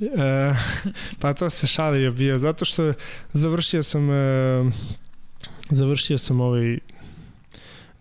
[0.00, 0.54] E,
[1.20, 2.92] pa to se šalio bio, zato što
[3.32, 4.70] završio sam e,
[5.70, 6.78] završio sam ovaj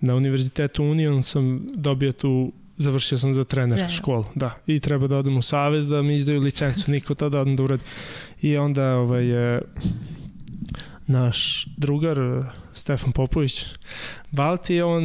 [0.02, 3.94] na univerzitetu Union sam dobio tu završio sam za trener Trener.
[3.94, 4.56] školu, da.
[4.68, 7.64] I treba da odem u savez da mi izdaju licencu, niko to da odem da
[7.64, 7.84] uradi.
[8.42, 9.62] I onda ovaj, je,
[11.08, 12.18] naš drugar
[12.74, 13.66] Stefan Popović
[14.32, 15.04] Balti, on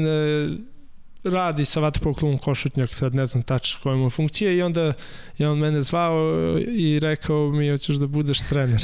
[1.24, 4.92] radi sa vaterpolo klubom Košutnjak, sad ne znam tačno koja mu funkcija i onda
[5.38, 8.82] je on mene zvao i rekao mi hoćeš da budeš trener.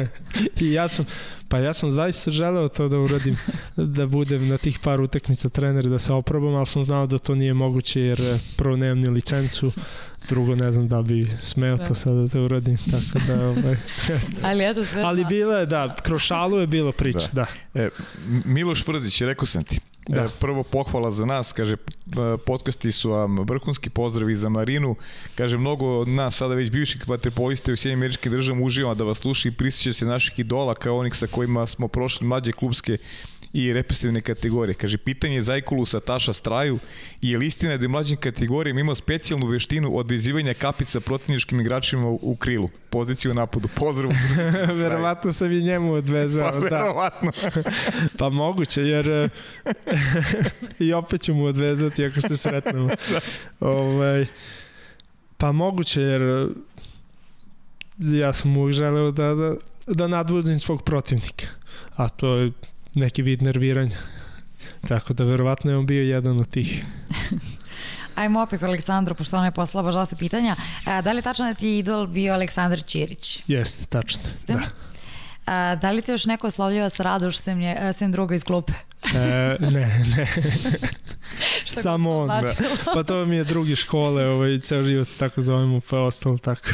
[0.60, 1.06] I ja sam,
[1.48, 3.36] pa ja sam zaista želeo to da uradim,
[3.76, 7.34] da budem na tih par utakmica trener, da se oprobam, ali sam znao da to
[7.34, 9.72] nije moguće jer prvo nemam ni licencu,
[10.28, 11.84] drugo ne znam da bi smeo da.
[11.84, 13.76] to sada da uradim, tako da ovaj,
[14.50, 17.46] ali eto sve ali bilo je da, kroz šalu je bilo priča, da.
[17.74, 17.80] da.
[17.80, 17.90] E,
[18.44, 20.22] Miloš Vrzić, rekao sam ti, Da.
[20.22, 21.76] E, prvo pohvala za nas, kaže,
[22.46, 24.96] podcasti su vam vrhunski pozdravi za Marinu,
[25.34, 29.18] kaže, mnogo od nas sada već bivših vaterpoliste u Sjedinjim američkim državama uživamo da vas
[29.18, 32.98] sluša i prisjeća se naših idola kao onih sa kojima smo prošli mlađe klubske
[33.56, 34.74] i represivne kategorije.
[34.74, 36.78] Kaže, pitanje Zajkulu sa Taša Straju
[37.20, 42.08] i je li istina da je mlađim kategorijama imao specijalnu veštinu odvezivanja kapica protivničkim igračima
[42.08, 42.68] u, u krilu.
[42.90, 43.68] Poziciju u napadu.
[43.74, 44.10] Pozdrav.
[44.82, 46.50] verovatno sam i njemu odvezao.
[46.50, 47.32] Pa, verovatno.
[47.42, 47.62] Da.
[48.18, 49.28] pa moguće, jer eh,
[50.86, 52.88] i opet ću mu odvezati ako se sretnemo.
[52.88, 53.20] da.
[53.60, 54.26] ovaj,
[55.36, 56.48] pa moguće, jer
[57.98, 59.54] ja sam uvijek želeo da, da,
[59.86, 61.46] da nadvodim svog protivnika.
[61.94, 62.52] A to je
[62.96, 63.96] neki vid nerviranja.
[64.88, 66.84] Tako da verovatno je on bio jedan od tih.
[68.14, 70.56] Ajmo opet Aleksandru, pošto ona je poslala baš dosta pitanja.
[70.84, 73.42] A, da li je tačno da ti je idol bio Aleksandar Ćirić?
[73.46, 74.52] Jeste, tačno, Jeste?
[74.52, 74.60] da.
[75.46, 78.72] A, da li te još neko oslovljava sa Radoš sem, nje, sem druga iz klupe?
[79.14, 80.26] e, ne, ne.
[81.82, 82.28] Samo on.
[82.28, 82.54] Da.
[82.94, 86.68] Pa to mi je drugi škole, ovaj, ceo život se tako zovemo, pa ostalo tako.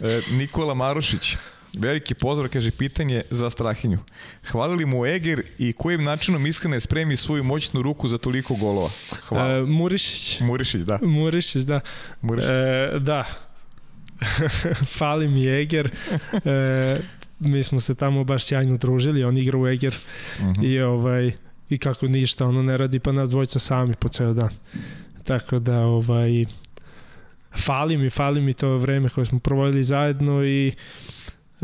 [0.00, 1.36] e, Nikola Marušić.
[1.78, 3.98] Veliki pozdrav, kaže, pitanje za Strahinju.
[4.46, 8.90] Hvalili mu Eger i kojim načinom iskrene spremi svoju moćnu ruku za toliko golova?
[9.22, 9.52] Hvala.
[9.52, 10.40] E, Murišić.
[10.40, 10.98] Murišić, da.
[11.02, 11.80] Murišić, da.
[12.20, 12.50] Murišić.
[12.50, 13.24] E, da.
[14.98, 15.90] Fali mi Eger.
[16.44, 17.00] E,
[17.38, 19.94] mi smo se tamo baš sjajno družili, on igra u Eger
[20.38, 20.52] uh mhm.
[20.52, 20.64] -huh.
[20.64, 21.32] i ovaj
[21.68, 24.50] i kako ništa ono ne radi pa nas dvojca sami po ceo dan.
[25.24, 26.44] Tako da ovaj
[27.56, 30.72] fali mi, fali mi to vreme koje smo provodili zajedno i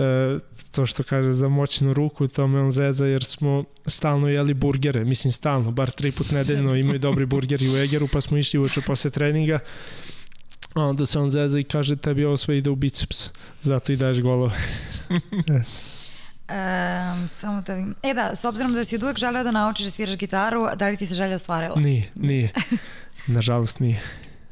[0.01, 0.39] e,
[0.71, 5.05] to što kaže za moćnu ruku, to me on zeza jer smo stalno jeli burgere,
[5.05, 8.81] mislim stalno, bar tri put nedeljno imaju dobri burgeri u Egeru, pa smo išli uveče
[8.81, 9.59] posle treninga,
[10.75, 13.97] a onda se on zeza i kaže tebi ovo sve ide u biceps, zato i
[13.97, 14.57] daješ golove.
[16.51, 17.95] Um, samo da vidim.
[18.03, 20.89] E da, s obzirom da si od uvek želeo da naučiš da sviraš gitaru, da
[20.89, 21.77] li ti se želja ostvarila?
[21.77, 22.53] Nije, nije.
[23.27, 24.01] Nažalost nije.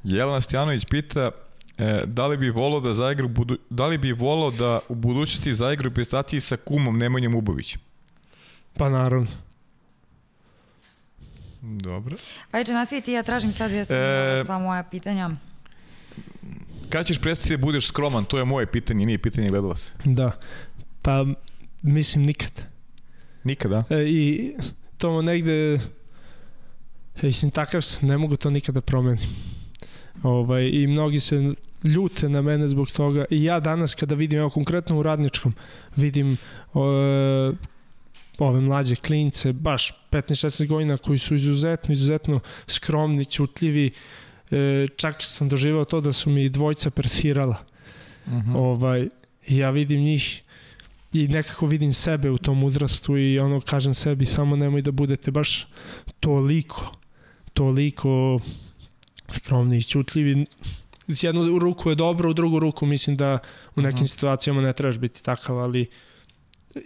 [0.04, 1.30] Jelena Stjanović pita
[1.78, 5.54] E, da li bi volao da zaigra budu, da li bi volao da u budućnosti
[5.54, 7.80] zaigra u prestaciji sa kumom Nemanjom Ubovićem?
[8.76, 9.28] Pa naravno.
[11.62, 12.16] Dobro.
[12.50, 15.30] Ajde, nasvijeti, ja tražim sad su e, sva moja pitanja.
[16.88, 18.24] Kada ćeš prestati da budeš skroman?
[18.24, 19.92] To je moje pitanje, nije pitanje gledalaca.
[20.04, 20.32] Da.
[21.02, 21.24] Pa,
[21.82, 22.52] mislim nikad.
[23.44, 23.84] Nikada?
[23.90, 24.52] E, I
[24.96, 25.78] to negde, e,
[27.22, 29.28] mislim, takav sam, ne mogu to nikada promenim.
[30.22, 34.50] Ovaj, I mnogi se ljute na mene zbog toga i ja danas kada vidim, evo
[34.50, 35.54] konkretno u radničkom,
[35.96, 36.36] vidim
[36.74, 36.82] o,
[38.38, 43.90] ove mlađe klince, baš 15-16 godina koji su izuzetno, izuzetno skromni, ćutljivi,
[44.50, 47.56] e, čak sam doživao to da su mi dvojca persirala.
[48.26, 48.52] Uh mhm.
[48.52, 48.56] -huh.
[48.56, 49.08] ovaj,
[49.48, 50.42] ja vidim njih
[51.12, 55.30] i nekako vidim sebe u tom uzrastu i ono kažem sebi samo nemoj da budete
[55.30, 55.66] baš
[56.20, 56.98] toliko
[57.54, 58.40] toliko
[59.32, 60.46] skromni i ćutljivi
[61.08, 63.38] jednu ruku je dobro, u drugu ruku mislim da
[63.76, 64.10] u nekim -huh.
[64.10, 65.86] situacijama ne trebaš biti takav, ali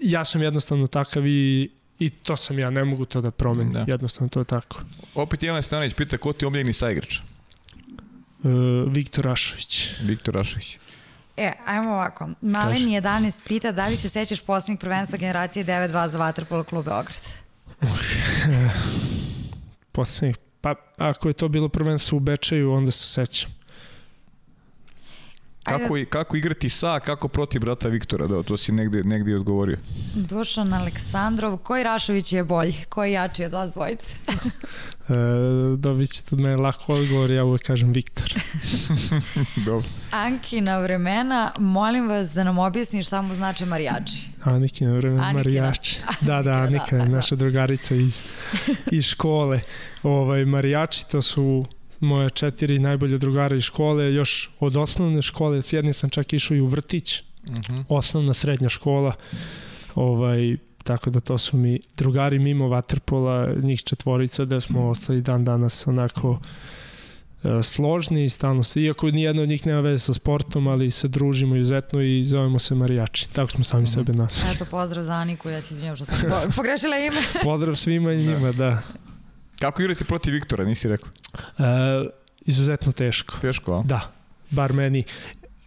[0.02, 1.70] ja sam jednostavno takav i
[2.02, 3.84] I to sam ja, ne mogu to da promenim, da.
[3.86, 4.80] jednostavno to je tako.
[5.14, 7.18] Opet Ivana Stanović pita ko ti omiljeni saigrač?
[7.18, 7.22] Uh,
[8.88, 9.90] Viktor Ašović.
[10.02, 10.78] Viktor Ašović.
[11.36, 12.28] E, ajmo ovako.
[12.52, 12.84] Kaži.
[12.84, 17.28] 11 pita da li se sećaš poslednjeg prvenstva generacije 9-2 za Vatrpolo klub Beograd?
[19.92, 23.50] Poslednjih, pa ako je to bilo prvenstvo u Bečeju, onda se sećam.
[25.64, 25.82] Ajde.
[25.82, 29.34] Kako, i- kako igrati sa, kako protiv brata Viktora, da, to si negde, negde i
[29.34, 29.76] odgovorio.
[30.14, 32.74] Dušan Aleksandrov, koji Rašović je bolji?
[32.88, 34.14] Koji je jači od vas dvojice?
[35.04, 35.14] E,
[35.76, 38.34] dobit ćete od mene lako odgovor, ja uvek kažem Viktor.
[39.66, 39.88] Dobro.
[40.10, 44.28] Ankina vremena, molim vas da nam objasni šta mu znači marijači.
[44.42, 45.32] Anikina vreme Anikina.
[45.34, 46.00] marijači.
[46.20, 48.20] Da, da, Anika da, je da, naša drugarica iz,
[48.86, 49.60] iz škole.
[50.02, 51.64] Ovaj, marijači to su
[52.02, 56.54] moje četiri najbolje drugara iz škole, još od osnovne škole, s jednim sam čak išao
[56.54, 57.84] i u vrtić, Uh -huh.
[57.88, 59.12] osnovna srednja škola,
[59.94, 65.44] ovaj, tako da to su mi drugari mimo Waterpola, njih četvorica da smo ostali dan
[65.44, 66.40] danas onako
[67.44, 71.08] e, složni i stalno se, iako nijedno od njih nema veze sa sportom, ali se
[71.08, 73.28] družimo izuzetno i zovemo se marijači.
[73.28, 73.92] Tako smo sami Mhm.
[73.92, 74.42] sebe nas.
[74.46, 77.16] Eto, pozdrav za Aniku, ja se izvinjam što sam po- pogrešila ime.
[77.42, 78.82] Pozdrav svima i njima, da.
[79.62, 81.08] Kako igrati protiv Viktora, nisi rekao?
[81.58, 81.62] E,
[82.40, 83.38] izuzetno teško.
[83.40, 83.82] Teško, a?
[83.82, 84.00] Da,
[84.50, 85.04] bar meni.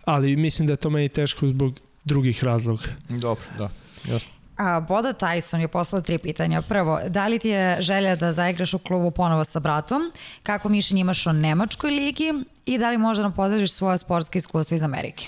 [0.06, 2.84] Ali mislim da je to meni teško zbog drugih razloga.
[3.10, 3.70] Dobro, da.
[4.08, 4.34] Jasno.
[4.58, 6.62] A, Boda Tyson je poslala tri pitanja.
[6.62, 10.12] Prvo, da li ti je želja da zaigraš u klubu ponovo sa bratom?
[10.44, 12.34] Kako mišljenje imaš o Nemačkoj ligi?
[12.66, 15.28] I da li možda nam podeliš svoje sportske iskustvo iz Amerike?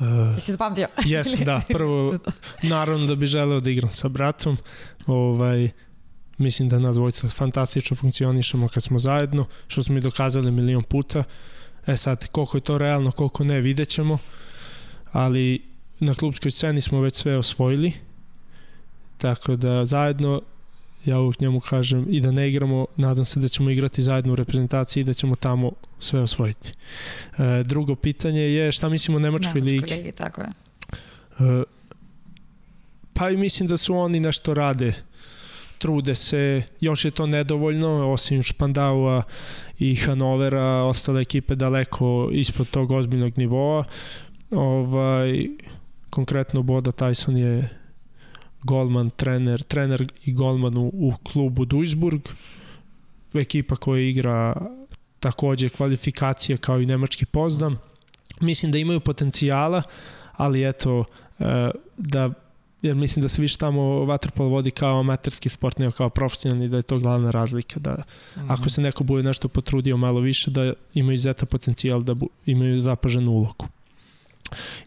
[0.00, 0.88] E, Jesi zapamtio?
[1.04, 1.62] Jesam, da.
[1.68, 2.18] Prvo,
[2.62, 4.56] naravno da bi želeo da igram sa bratom.
[5.06, 5.70] Ovaj,
[6.42, 11.24] mislim da nas dvojica fantastično funkcionišemo kad smo zajedno, što smo i dokazali milion puta.
[11.86, 14.18] E sad, koliko je to realno, koliko ne, vidjet ćemo.
[15.12, 15.62] Ali
[16.00, 17.92] na klubskoj sceni smo već sve osvojili.
[19.18, 20.42] Tako da zajedno
[21.04, 24.36] ja uvijek njemu kažem i da ne igramo, nadam se da ćemo igrati zajedno u
[24.36, 26.72] reprezentaciji i da ćemo tamo sve osvojiti.
[27.38, 29.94] E, drugo pitanje je šta mislimo o Nemačkoj, Nemačkoj ligi?
[29.94, 30.48] ligi, tako je.
[31.40, 31.62] E,
[33.14, 34.94] Pa i mislim da su oni nešto rade.
[35.82, 39.22] Trude se, još je to nedovoljno, osim Špandaua
[39.78, 43.84] i Hanovera, ostale ekipe daleko ispod tog ozbiljnog nivoa.
[44.50, 45.46] Ovaj,
[46.10, 47.68] konkretno Boda Tyson je
[48.62, 52.20] golman, trener, trener i golman u, u klubu Duisburg,
[53.34, 54.54] ekipa koja igra
[55.20, 57.78] takođe kvalifikacije kao i nemački Pozdam.
[58.40, 59.82] Mislim da imaju potencijala,
[60.32, 61.04] ali eto,
[61.38, 62.30] e, da
[62.82, 66.76] jer mislim da se više tamo waterpolo vodi kao amaterski sport nego kao profesionalni da
[66.76, 68.02] je to glavna razlika da
[68.36, 68.50] Mhm.
[68.50, 72.80] ako se neko bude nešto potrudio malo više da imaju izuzetan potencijal da bu, imaju
[72.80, 73.66] zapaženu ulogu.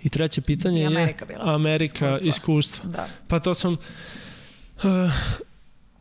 [0.04, 1.56] I treće pitanje I je Amerika bila.
[1.56, 2.28] Amerika Iskustva.
[2.30, 2.90] iskustvo.
[2.90, 3.08] Da.
[3.28, 4.84] Pa to sam uh,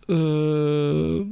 [0.09, 0.15] uh,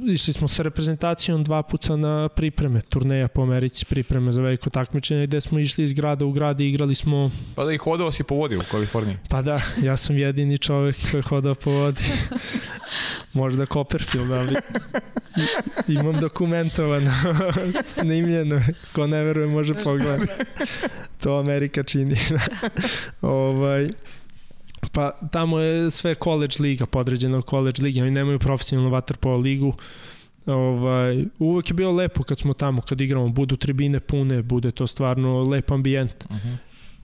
[0.07, 5.27] išli smo sa reprezentacijom dva puta na pripreme, turneja po Americi, pripreme za veliko takmičenje
[5.27, 8.23] gde smo išli iz grada u grad i igrali smo Pa da ih hodao si
[8.23, 9.17] po vodi u Kaliforniji.
[9.29, 12.01] Pa da, ja sam jedini čovek koji je hodao po vodi.
[13.33, 14.55] Možda Copperfield, ali
[15.87, 17.11] i- imam dokumentovano,
[17.85, 18.61] snimljeno,
[18.93, 20.31] ko ne veruje može pogledati.
[21.23, 22.15] To Amerika čini.
[23.21, 23.89] ovaj,
[24.93, 29.73] pa tamo je sve college liga, podređeno college liga, oni nemaju profesionalnu waterpolo ligu.
[30.45, 34.87] Ovaj, uvek je bilo lepo kad smo tamo, kad igramo, budu tribine pune, bude to
[34.87, 36.25] stvarno lep ambijent.
[36.29, 36.55] Uh -huh.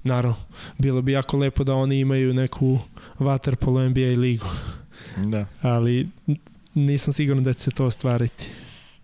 [0.03, 0.35] Naravno,
[0.77, 2.79] bilo bi jako lepo da oni imaju neku
[3.19, 4.47] Waterpolo NBA ligu,
[5.17, 5.45] Da.
[5.61, 6.07] ali
[6.73, 8.49] nisam siguran da će se to ostvariti.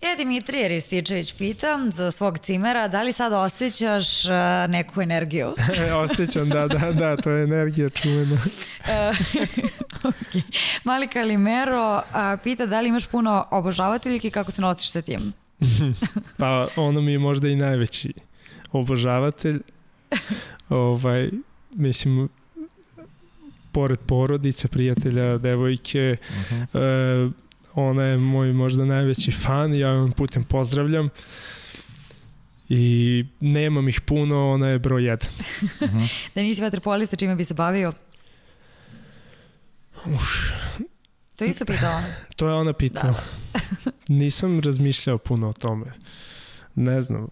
[0.02, 4.32] E, Dimitrije Rističević pita za svog cimera, da li sad osjećaš uh,
[4.70, 5.54] neku energiju?
[5.88, 8.38] E, Osjećam, da, da, da, to je energija čuvena.
[8.88, 9.12] E,
[10.04, 10.42] okay.
[10.84, 15.34] Mali Kalimero a, pita da li imaš puno obožavateljki i kako se nosiš sa tim?
[16.40, 18.14] Pa ono mi je možda i najveći
[18.72, 19.60] obožavatelj.
[20.70, 21.30] Ovaj,
[21.76, 22.30] mislim,
[23.72, 26.36] pored porodice, prijatelja, devojke, Uh
[26.74, 27.30] -huh.
[27.30, 27.45] e,
[27.76, 31.10] ona je moj možda najveći fan, ja vam putem pozdravljam.
[32.70, 35.30] I nemam ih puno, ona je broj jedan.
[35.82, 36.28] Uh -huh.
[36.36, 37.94] Da nisi vaterpolista, čime bi se bavio?
[41.36, 42.08] To je isto pitao ona.
[42.36, 43.20] To je ona pitala.
[44.10, 45.86] Nisam razmišljao puno o tome.
[46.76, 47.28] Ne znam,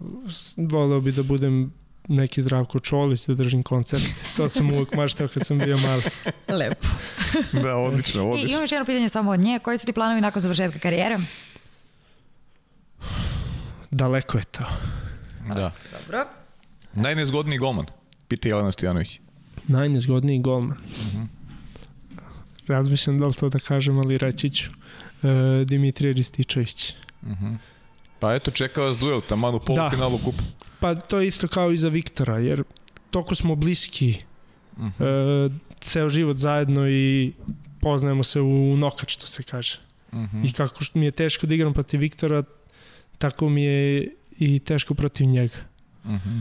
[0.57, 1.73] voleo bi da budem
[2.07, 4.03] neki Zdravko Čolić da držim koncert.
[4.37, 6.03] To sam uvek maštao kad sam bio mali.
[6.47, 6.87] Lepo.
[7.63, 8.49] Da, odlično, I odlično.
[8.49, 9.59] imam još jedno pitanje samo od nje.
[9.59, 11.19] Koji su ti planovi nakon završetka karijere?
[13.91, 14.63] Daleko je to.
[15.47, 15.71] Da.
[15.91, 16.25] Dobro.
[16.93, 17.85] Najnezgodniji golman,
[18.27, 19.19] pita Jelena Stojanović.
[19.67, 20.77] Najnezgodniji golman.
[22.67, 24.71] Razmišljam da li to da kažem, ali reći ću.
[25.23, 26.93] E, Dimitrije Rističević.
[27.21, 27.57] Uh -huh.
[28.19, 30.43] Pa eto, čeka vas duel, taman u polufinalu kupa.
[30.83, 32.63] Pa to je isto kao i za Viktora, jer
[33.11, 34.17] toliko smo bliski,
[34.77, 35.03] Mhm.
[35.03, 35.49] e,
[35.81, 37.33] ceo život zajedno i
[37.81, 39.79] poznajemo se u nokat, što se kaže.
[40.13, 40.45] Mhm.
[40.45, 42.43] I kako što mi je teško da igram protiv Viktora,
[43.17, 45.57] tako mi je i teško protiv njega.
[46.05, 46.39] Mhm.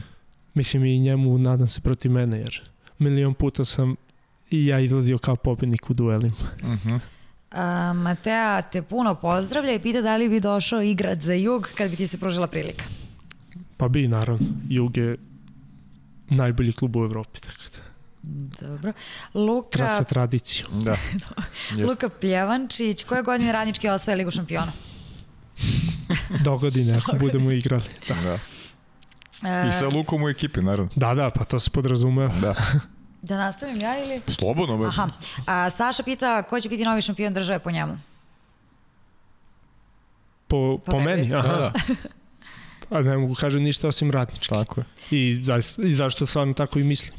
[0.55, 2.63] Mislim i njemu, nadam se, protiv mene, jer
[2.99, 3.95] milion puta sam
[4.51, 6.35] i ja izlazio kao pobednik u duelima.
[6.65, 6.97] Mhm.
[7.51, 11.91] A, Matea te puno pozdravlja i pita da li bi došao igrat za jug kad
[11.91, 12.85] bi ti se pružila prilika.
[13.83, 15.17] Pa bi, naravno, Jug je
[16.29, 17.83] najbolji klub u Evropi, tako da.
[18.67, 18.93] Dobro.
[18.93, 20.67] Tra Luka, sa tradiciju.
[20.73, 20.97] Da.
[21.89, 24.73] Luka Pljevančić, koje godine radnički osvaja Ligu šampiona?
[26.45, 27.85] Do godine, ako budemo igrali.
[28.09, 28.15] Da.
[28.15, 28.39] Da.
[29.49, 30.91] E, I sa Lukom u ekipi, naravno.
[30.97, 32.35] da, da, pa to se podrazumeva.
[32.41, 32.55] Da.
[33.23, 34.21] Da nastavim ja ili?
[34.29, 34.87] Slobodno, be.
[34.87, 35.09] Aha.
[35.47, 37.99] A, Saša pita ko će biti novi šampion države po njemu?
[40.49, 41.49] Po, Po po meni, Da, aha.
[41.49, 41.73] da.
[42.93, 44.49] A ne mogu kažem ništa osim radnički.
[44.49, 44.85] Tako je.
[45.11, 47.13] I, zaista, I zašto stvarno tako i mislim.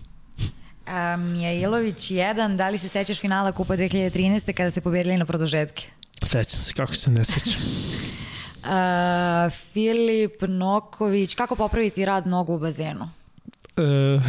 [0.85, 4.53] A, Mijailović 1, da li se sećaš finala Kupa 2013.
[4.53, 5.85] kada ste pobedili na produžetke?
[6.23, 7.61] Sećam se, kako se ne sećam.
[8.63, 13.09] A, Filip Noković, kako popraviti rad nogu u bazenu?
[13.77, 13.81] E,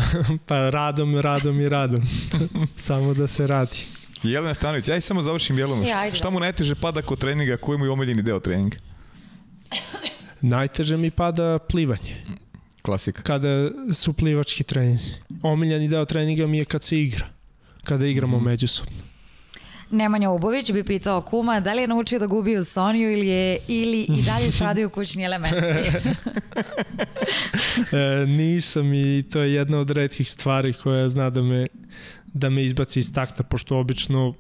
[0.46, 2.02] pa radom, radom i radom.
[2.76, 3.86] Samo da se radi.
[4.22, 5.84] Jelena Stanović, aj samo završim Jelenom.
[5.84, 8.76] E, ajde, Šta mu najteže pada kod treninga, koji mu je omiljeni deo treninga?
[10.44, 12.16] Najteže mi pada plivanje.
[12.82, 13.22] Klasika.
[13.22, 13.48] Kada
[13.92, 15.10] su plivački treninzi.
[15.42, 17.26] Omiljeni deo treninga mi je kad se igra.
[17.84, 18.44] Kada igramo Mhm.
[18.46, 18.92] međusobno.
[19.90, 23.58] Nemanja Ubović bi pitao kuma da li je naučio da gubi u Soniju ili, je,
[23.68, 25.56] ili i dalje stradaju kućni elementi.
[27.92, 31.66] E, nisam i to je jedna od redkih stvari koja zna da me,
[32.26, 34.34] da me izbaci iz takta, pošto obično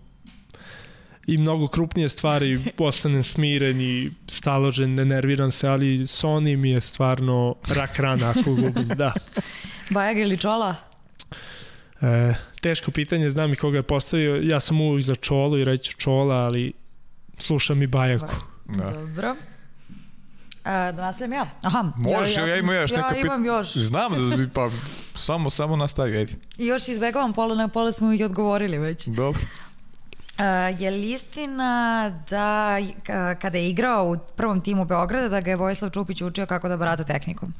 [1.26, 6.80] i mnogo krupnije stvari ostanem smiren i staložen, ne nerviram se, ali Sony mi je
[6.80, 9.12] stvarno rak rana ako gubim, da.
[9.90, 10.74] Bajag ili Čola?
[12.00, 15.96] E, teško pitanje, znam i koga je postavio, ja sam uvijek za Čolu i reću
[15.96, 16.72] Čola, ali
[17.38, 18.34] slušam i Bajaku.
[18.64, 18.90] Da.
[18.90, 19.36] Dobro.
[20.64, 21.46] A, da nastavim ja?
[21.62, 21.92] Aha.
[21.96, 23.76] Može, ja, ja imam još ja neka pit- imam još.
[23.76, 24.70] Znam da bi, pa
[25.14, 26.32] samo, samo nastavi, ajde.
[26.58, 29.06] I još izbegavam pola, na pola smo i odgovorili već.
[29.06, 29.40] Dobro.
[30.38, 35.50] A, je li istina da ka- kada je igrao u prvom timu Beograda da ga
[35.50, 37.52] je Vojislav Čupić učio kako da barata tehnikom?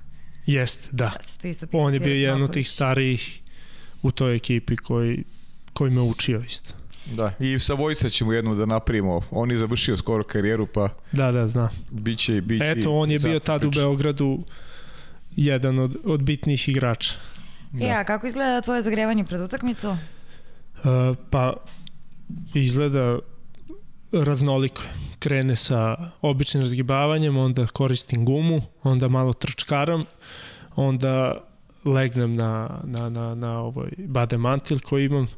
[0.46, 1.12] Jest, da.
[1.42, 3.40] To isto On je bio jedan od tih starijih
[4.02, 5.24] u toj ekipi koji,
[5.72, 6.74] koji me učio isto.
[7.06, 9.20] Da, i sa Vojsa ćemo jednu da napravimo.
[9.30, 11.68] On je završio skoro karijeru, pa Da, da, znam.
[11.90, 13.70] biće, biće Eto, on je bio tad u.
[13.70, 14.44] Beogradu
[15.36, 17.14] jedan od, od bitnijih igrača.
[17.80, 19.90] E, a kako izgleda tvoje zagrevanje pred utakmicu?
[19.90, 19.96] Uh,
[21.30, 21.55] pa
[22.55, 23.18] izgleda
[24.12, 24.82] raznoliko.
[25.18, 30.05] Krene sa običnim razgibavanjem, onda koristim gumu, onda malo trčkaram,
[30.76, 31.40] onda
[31.84, 35.28] legnem na, na, na, na ovaj bade mantil koji imam,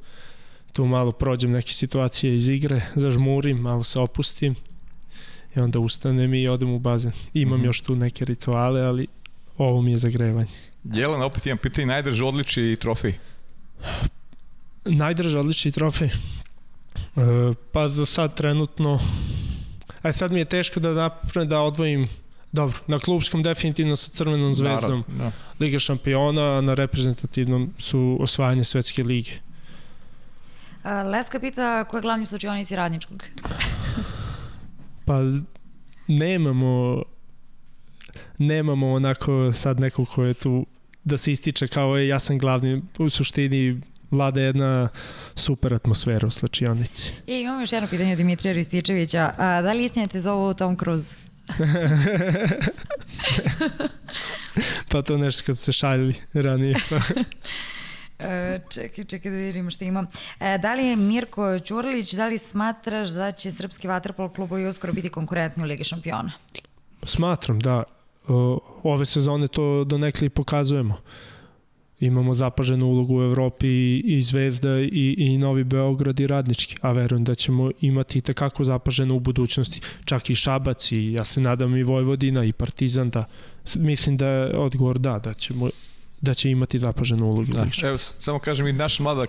[0.73, 4.55] tu malo prođem neke situacije iz igre, zažmurim, malo se opustim
[5.57, 7.13] i onda ustanem i odem u bazen.
[7.35, 7.67] Imam Mhm.
[7.67, 9.07] još tu neke rituale, ali
[9.59, 10.51] ovo mi je zagrevanje.
[10.85, 13.15] Jelena, opet imam pitanje, najdrže odličje i trofej.
[14.85, 16.09] Najdrže odlični trofej.
[17.17, 19.01] E, pa za sad trenutno
[20.05, 22.09] e sad mi je teško da napravim da odvojim
[22.53, 25.33] dobro, na klubskom definitivno sa Crvenom zvezdom Naravno, da.
[25.61, 29.33] Liga šampiona, a na reprezentativnom su osvajanje svetske lige.
[30.83, 33.25] A, Leska pita ko je glavni slučionici radničkog?
[35.05, 35.21] Pa
[36.07, 37.03] nemamo
[38.39, 40.67] nemamo onako sad nekog ko je tu
[41.05, 44.89] da se ističe kao je ja sam glavni u suštini vlada jedna
[45.35, 47.13] super atmosfera u slačionici.
[47.27, 49.31] I imamo još jedno pitanje Dimitrija Rističevića.
[49.39, 51.17] A, da li istina te zovu Tom Cruise?
[54.91, 56.77] pa to nešto kad se šaljili ranije.
[56.91, 57.01] Pa.
[58.19, 60.07] E, čekaj, čekaj da vidimo što imam.
[60.41, 64.93] E, da li je Mirko Ćurlić, da li smatraš da će srpski vaterpolo klubovi uskoro
[64.93, 66.33] biti konkurentni u Ligi šampiona?
[67.03, 67.83] Smatram da
[68.83, 70.97] ove sezone to donekle i pokazujemo.
[72.01, 76.93] Imamo zapaženu ulogu u Evropi i, i Zvezda i, i Novi Beograd i Radnički, a
[76.93, 79.81] verujem da ćemo imati i tekako zapaženo u budućnosti.
[80.05, 83.25] Čak i Šabac i ja se nadam i Vojvodina i Partizan da
[83.75, 85.71] mislim da je odgovor da, da ćemo
[86.21, 87.53] da će imati zapaženu ulogu.
[87.53, 87.67] Da.
[87.83, 89.27] Evo, samo kažem i naša mlada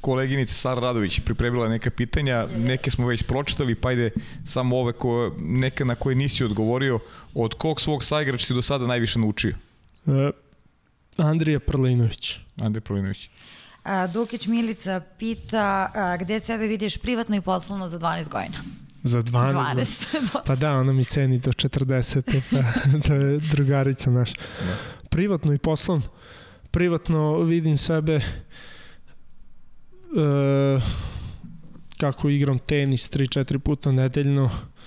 [0.00, 4.10] koleginica Sara Radović je pripremila neka pitanja, neke smo već pročitali, pa ajde
[4.44, 6.98] samo ove ko, neka na koje nisi odgovorio.
[7.34, 9.54] Od kog svog saigrača si do sada najviše naučio?
[10.06, 10.30] E,
[11.18, 12.40] Andrija Prlinović.
[12.56, 13.30] Andrej Prolinović.
[13.84, 18.58] A, Dukić Milica pita a, gde sebe vidiš privatno i poslovno za 12 godina?
[19.02, 19.52] Za 12.
[19.52, 20.40] 12.
[20.46, 22.40] Pa da, ona mi ceni do 40.
[22.50, 22.62] Pa,
[23.08, 24.34] to je drugarica naša.
[24.34, 24.76] Da.
[25.08, 26.06] Privatno i poslovno.
[26.70, 28.20] privatno vidim sebe e,
[32.00, 34.77] kako igram tenis 3-4 puta nedeljno e,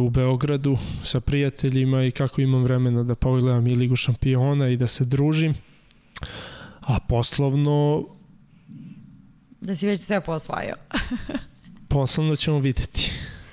[0.00, 4.86] u Beogradu sa prijateljima i kako imam vremena da pogledam i Ligu šampiona i da
[4.86, 5.54] se družim.
[6.80, 8.06] A poslovno
[9.60, 10.76] Da si već sve posvajao.
[11.88, 13.12] poslovno ćemo videti.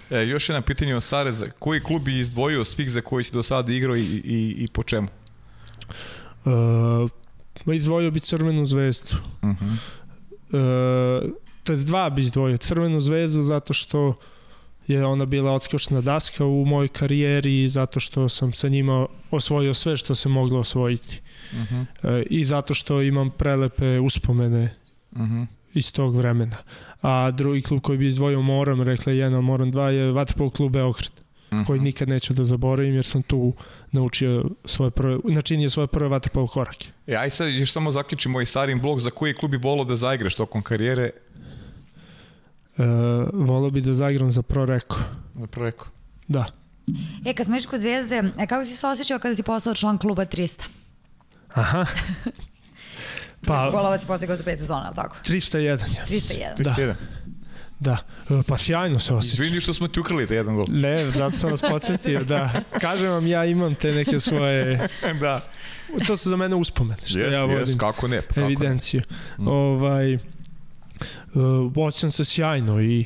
[0.09, 1.49] E, još jedno pitanje od Sareza.
[1.59, 4.83] Koji klub je izdvojio svih za koji si do sada igrao i, i, i po
[4.83, 5.07] čemu?
[6.45, 9.15] Uh, izdvojio bi Crvenu zvezdu.
[9.41, 11.23] Uh -huh.
[11.23, 11.31] uh,
[11.63, 12.57] to je dva bi izdvojio.
[12.57, 14.19] Crvenu zvezdu zato što
[14.87, 19.97] je ona bila odskočna daska u mojoj karijeri zato što sam sa njima osvojio sve
[19.97, 21.21] što se moglo osvojiti.
[21.51, 21.81] Uh -huh.
[21.81, 24.75] uh, I zato što imam prelepe uspomene
[25.11, 25.45] uh -huh.
[25.73, 26.57] iz tog vremena.
[27.01, 31.11] A drugi klub koji bi izdvojio moram, rekla jedan, moram dva, je Vatrpol klub Beograd.
[31.51, 31.67] Uh -huh.
[31.67, 33.53] koji nikad neću da zaboravim jer sam tu
[33.91, 36.87] naučio svoje prve, načinio svoje prve vaterpolo korake.
[37.07, 39.95] E, aj sad još samo zaključimo ovaj Sarin blog, za koji klub bi volao da
[39.95, 41.09] zaigraš tokom karijere?
[42.77, 42.83] E,
[43.33, 44.99] volao bi da zaigram za Proreko.
[45.39, 45.87] Za Proreko.
[46.27, 46.45] Da.
[47.25, 50.25] E, kad smo kod Zvijezde, e, kako si se osjećao kada si postao član kluba
[50.25, 50.63] 300?
[51.53, 51.85] Aha.
[53.47, 55.15] Pa, Golova si postigao za 5 sezona, ali tako?
[55.25, 55.67] 301.
[55.67, 55.77] Ja.
[56.09, 56.55] 301.
[56.57, 56.75] 301.
[56.87, 56.95] Da.
[57.79, 57.97] Da,
[58.29, 59.43] e, pa sjajno se osjeća.
[59.43, 60.65] Izvini što smo ti ukrali te jedan gol.
[60.69, 62.61] Ne, zato sam vas podsjetio, da.
[62.81, 64.87] Kažem vam, ja imam te neke svoje...
[65.21, 65.41] da.
[66.07, 67.59] To su za mene uspomene, što jest, ja vodim.
[67.59, 69.01] Jest, kako ne, pa evidenciju.
[69.37, 69.43] Ne.
[69.43, 69.47] Mm.
[69.47, 70.17] Ovaj,
[71.33, 73.05] uh, osjećam se sjajno i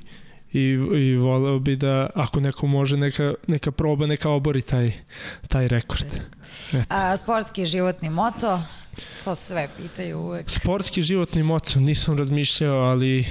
[0.54, 0.60] i,
[1.00, 4.92] i voleo bi da ako neko može neka, neka proba neka obori taj,
[5.48, 6.08] taj rekord.
[6.74, 6.86] Eto.
[6.90, 8.62] A, sportski životni moto,
[9.24, 10.50] to sve pitaju uvek.
[10.50, 13.26] Sportski životni moto, nisam razmišljao, ali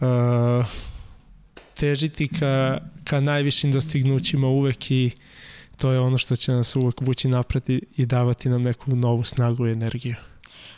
[0.00, 0.66] uh,
[1.74, 5.10] težiti ka, ka najvišim dostignućima uvek i
[5.76, 9.24] to je ono što će nas uvek vući napred i, i davati nam neku novu
[9.24, 10.14] snagu i energiju.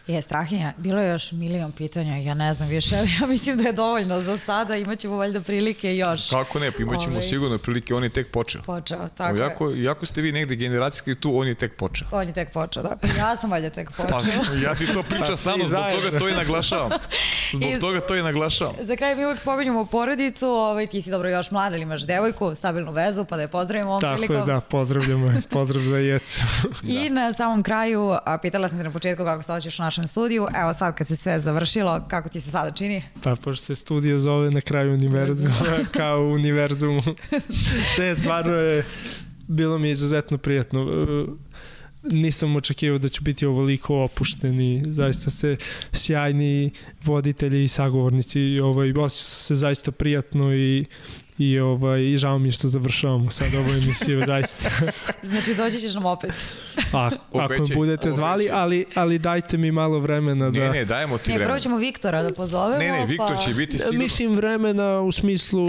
[0.07, 3.63] Je, Strahinja, bilo je još milion pitanja, ja ne znam više, ali ja mislim da
[3.63, 6.31] je dovoljno za sada, imaćemo valjda prilike još.
[6.31, 7.17] Kako ne, pa imaćemo Ove...
[7.17, 8.63] Ovaj, sigurno prilike, on je tek počeo.
[8.63, 9.83] Počeo, tako jako, je.
[9.83, 12.09] Jako ste vi negde generacijski tu, on je tek počeo.
[12.11, 14.21] On je tek počeo, da, pa ja sam valjda tek počeo.
[14.47, 16.91] Pa, ja ti to pričam pa, samo, zbog toga to i naglašavam.
[17.53, 18.75] Zbog I, toga to i naglašavam.
[18.81, 22.55] Za kraj mi uvek spominjamo porodicu, ovaj, ti si dobro još mlad, ali imaš devojku,
[22.55, 24.37] stabilnu vezu, pa da je pozdravimo ovom tako prilikom.
[24.37, 26.41] Tako je, da, pozdravljamo, pozdrav za jecu.
[26.83, 27.15] I da.
[27.15, 30.47] na samom kraju, a pitala sam te na početku kako se osjećaš u našem studiju,
[30.63, 33.03] evo sad kad se sve završilo, kako ti se sada čini?
[33.23, 35.55] Pa, pošto se studio zove na kraju univerzuma,
[35.97, 37.01] kao u univerzumu.
[37.97, 38.85] Te, stvarno je,
[39.49, 40.87] bilo mi izuzetno prijatno.
[42.03, 45.57] Nisam očekivao da ću biti ovoliko opušten i zaista ste
[45.93, 46.71] sjajni
[47.05, 48.61] voditelji i sagovornici.
[48.61, 50.85] Ovaj, osjeća se zaista prijatno i
[51.39, 54.71] i ovaj i žao mi je što završavamo sad ovu emisiju zaista.
[55.23, 56.53] znači doći ćeš nam opet.
[56.93, 61.19] A, ako me budete zvali, ali ali dajte mi malo vremena da Ne, ne, dajemo
[61.19, 61.55] ti ne, vremena.
[61.55, 62.79] Ne, ćemo Viktora da pozovemo.
[62.79, 63.43] Ne, ne, Viktor pa...
[63.43, 63.99] će biti sigurno.
[63.99, 65.69] Mislim vremena u smislu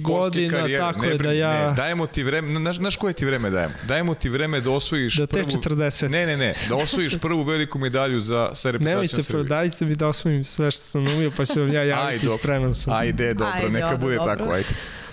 [0.00, 0.84] godina, karijere.
[0.84, 1.68] tako ne, je da ja...
[1.68, 3.74] Ne, dajemo ti vreme, znaš, znaš koje ti vreme dajemo?
[3.88, 5.44] Dajemo ti vreme da osvojiš da prvu...
[5.44, 6.08] 40.
[6.08, 9.44] Ne, ne, ne, da osvojiš prvu veliku medalju za sa reprezentacijom Srbije.
[9.44, 12.74] Nemojte, dajte mi da osvojim sve što sam umio, pa ću vam ja javiti spreman
[12.74, 12.92] sam.
[12.92, 14.36] Ajde, dobro, ajde, neka dobro, bude dobro.
[14.36, 14.52] tako,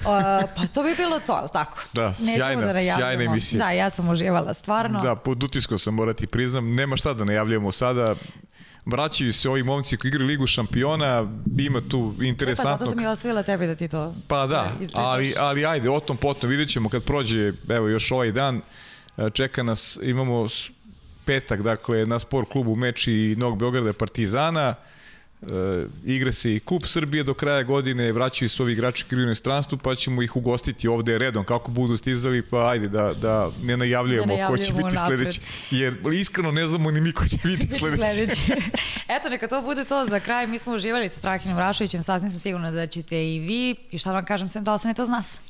[0.06, 0.44] ajde.
[0.44, 1.80] Uh, pa to bi bilo to, ali tako?
[1.94, 3.66] Da, Nećemo sjajna, da sjajna emisija.
[3.66, 5.02] Da, ja sam uživala stvarno.
[5.02, 6.72] Da, pod utiskom sam morati priznam.
[6.72, 8.16] Nema šta da najavljujemo sada
[8.86, 12.72] vraćaju se ovi momci koji igraju ligu šampiona, ima tu interesantno.
[12.72, 15.90] E pa zato sam i ostavila tebi da ti to Pa da, ali, ali ajde,
[15.90, 18.62] o tom potom vidjet ćemo kad prođe, evo još ovaj dan,
[19.18, 20.48] e, čeka nas, imamo
[21.26, 24.76] petak, dakle, na sport klubu meč i Novog Beograda Partizana,
[25.42, 29.78] E, igra se i Kup Srbije do kraja godine, vraćaju se ovi igrači krivo inostranstvu,
[29.78, 34.26] pa ćemo ih ugostiti ovde redom kako budu stizali, pa ajde da, da ne najavljujemo,
[34.26, 35.20] ne najavljujemo ko će biti napred.
[35.20, 35.42] sledeći.
[35.72, 38.14] Jer iskreno ne znamo ni mi ko će biti sledeći.
[38.14, 38.42] sledeći.
[39.16, 40.48] Eto, neka to bude to za kraj.
[40.48, 43.76] Mi smo uživali sa Strahinom Rašovićem, sasvim sam sigurna da ćete i vi.
[43.92, 45.42] I šta da vam kažem, sem da ostanete uz nas.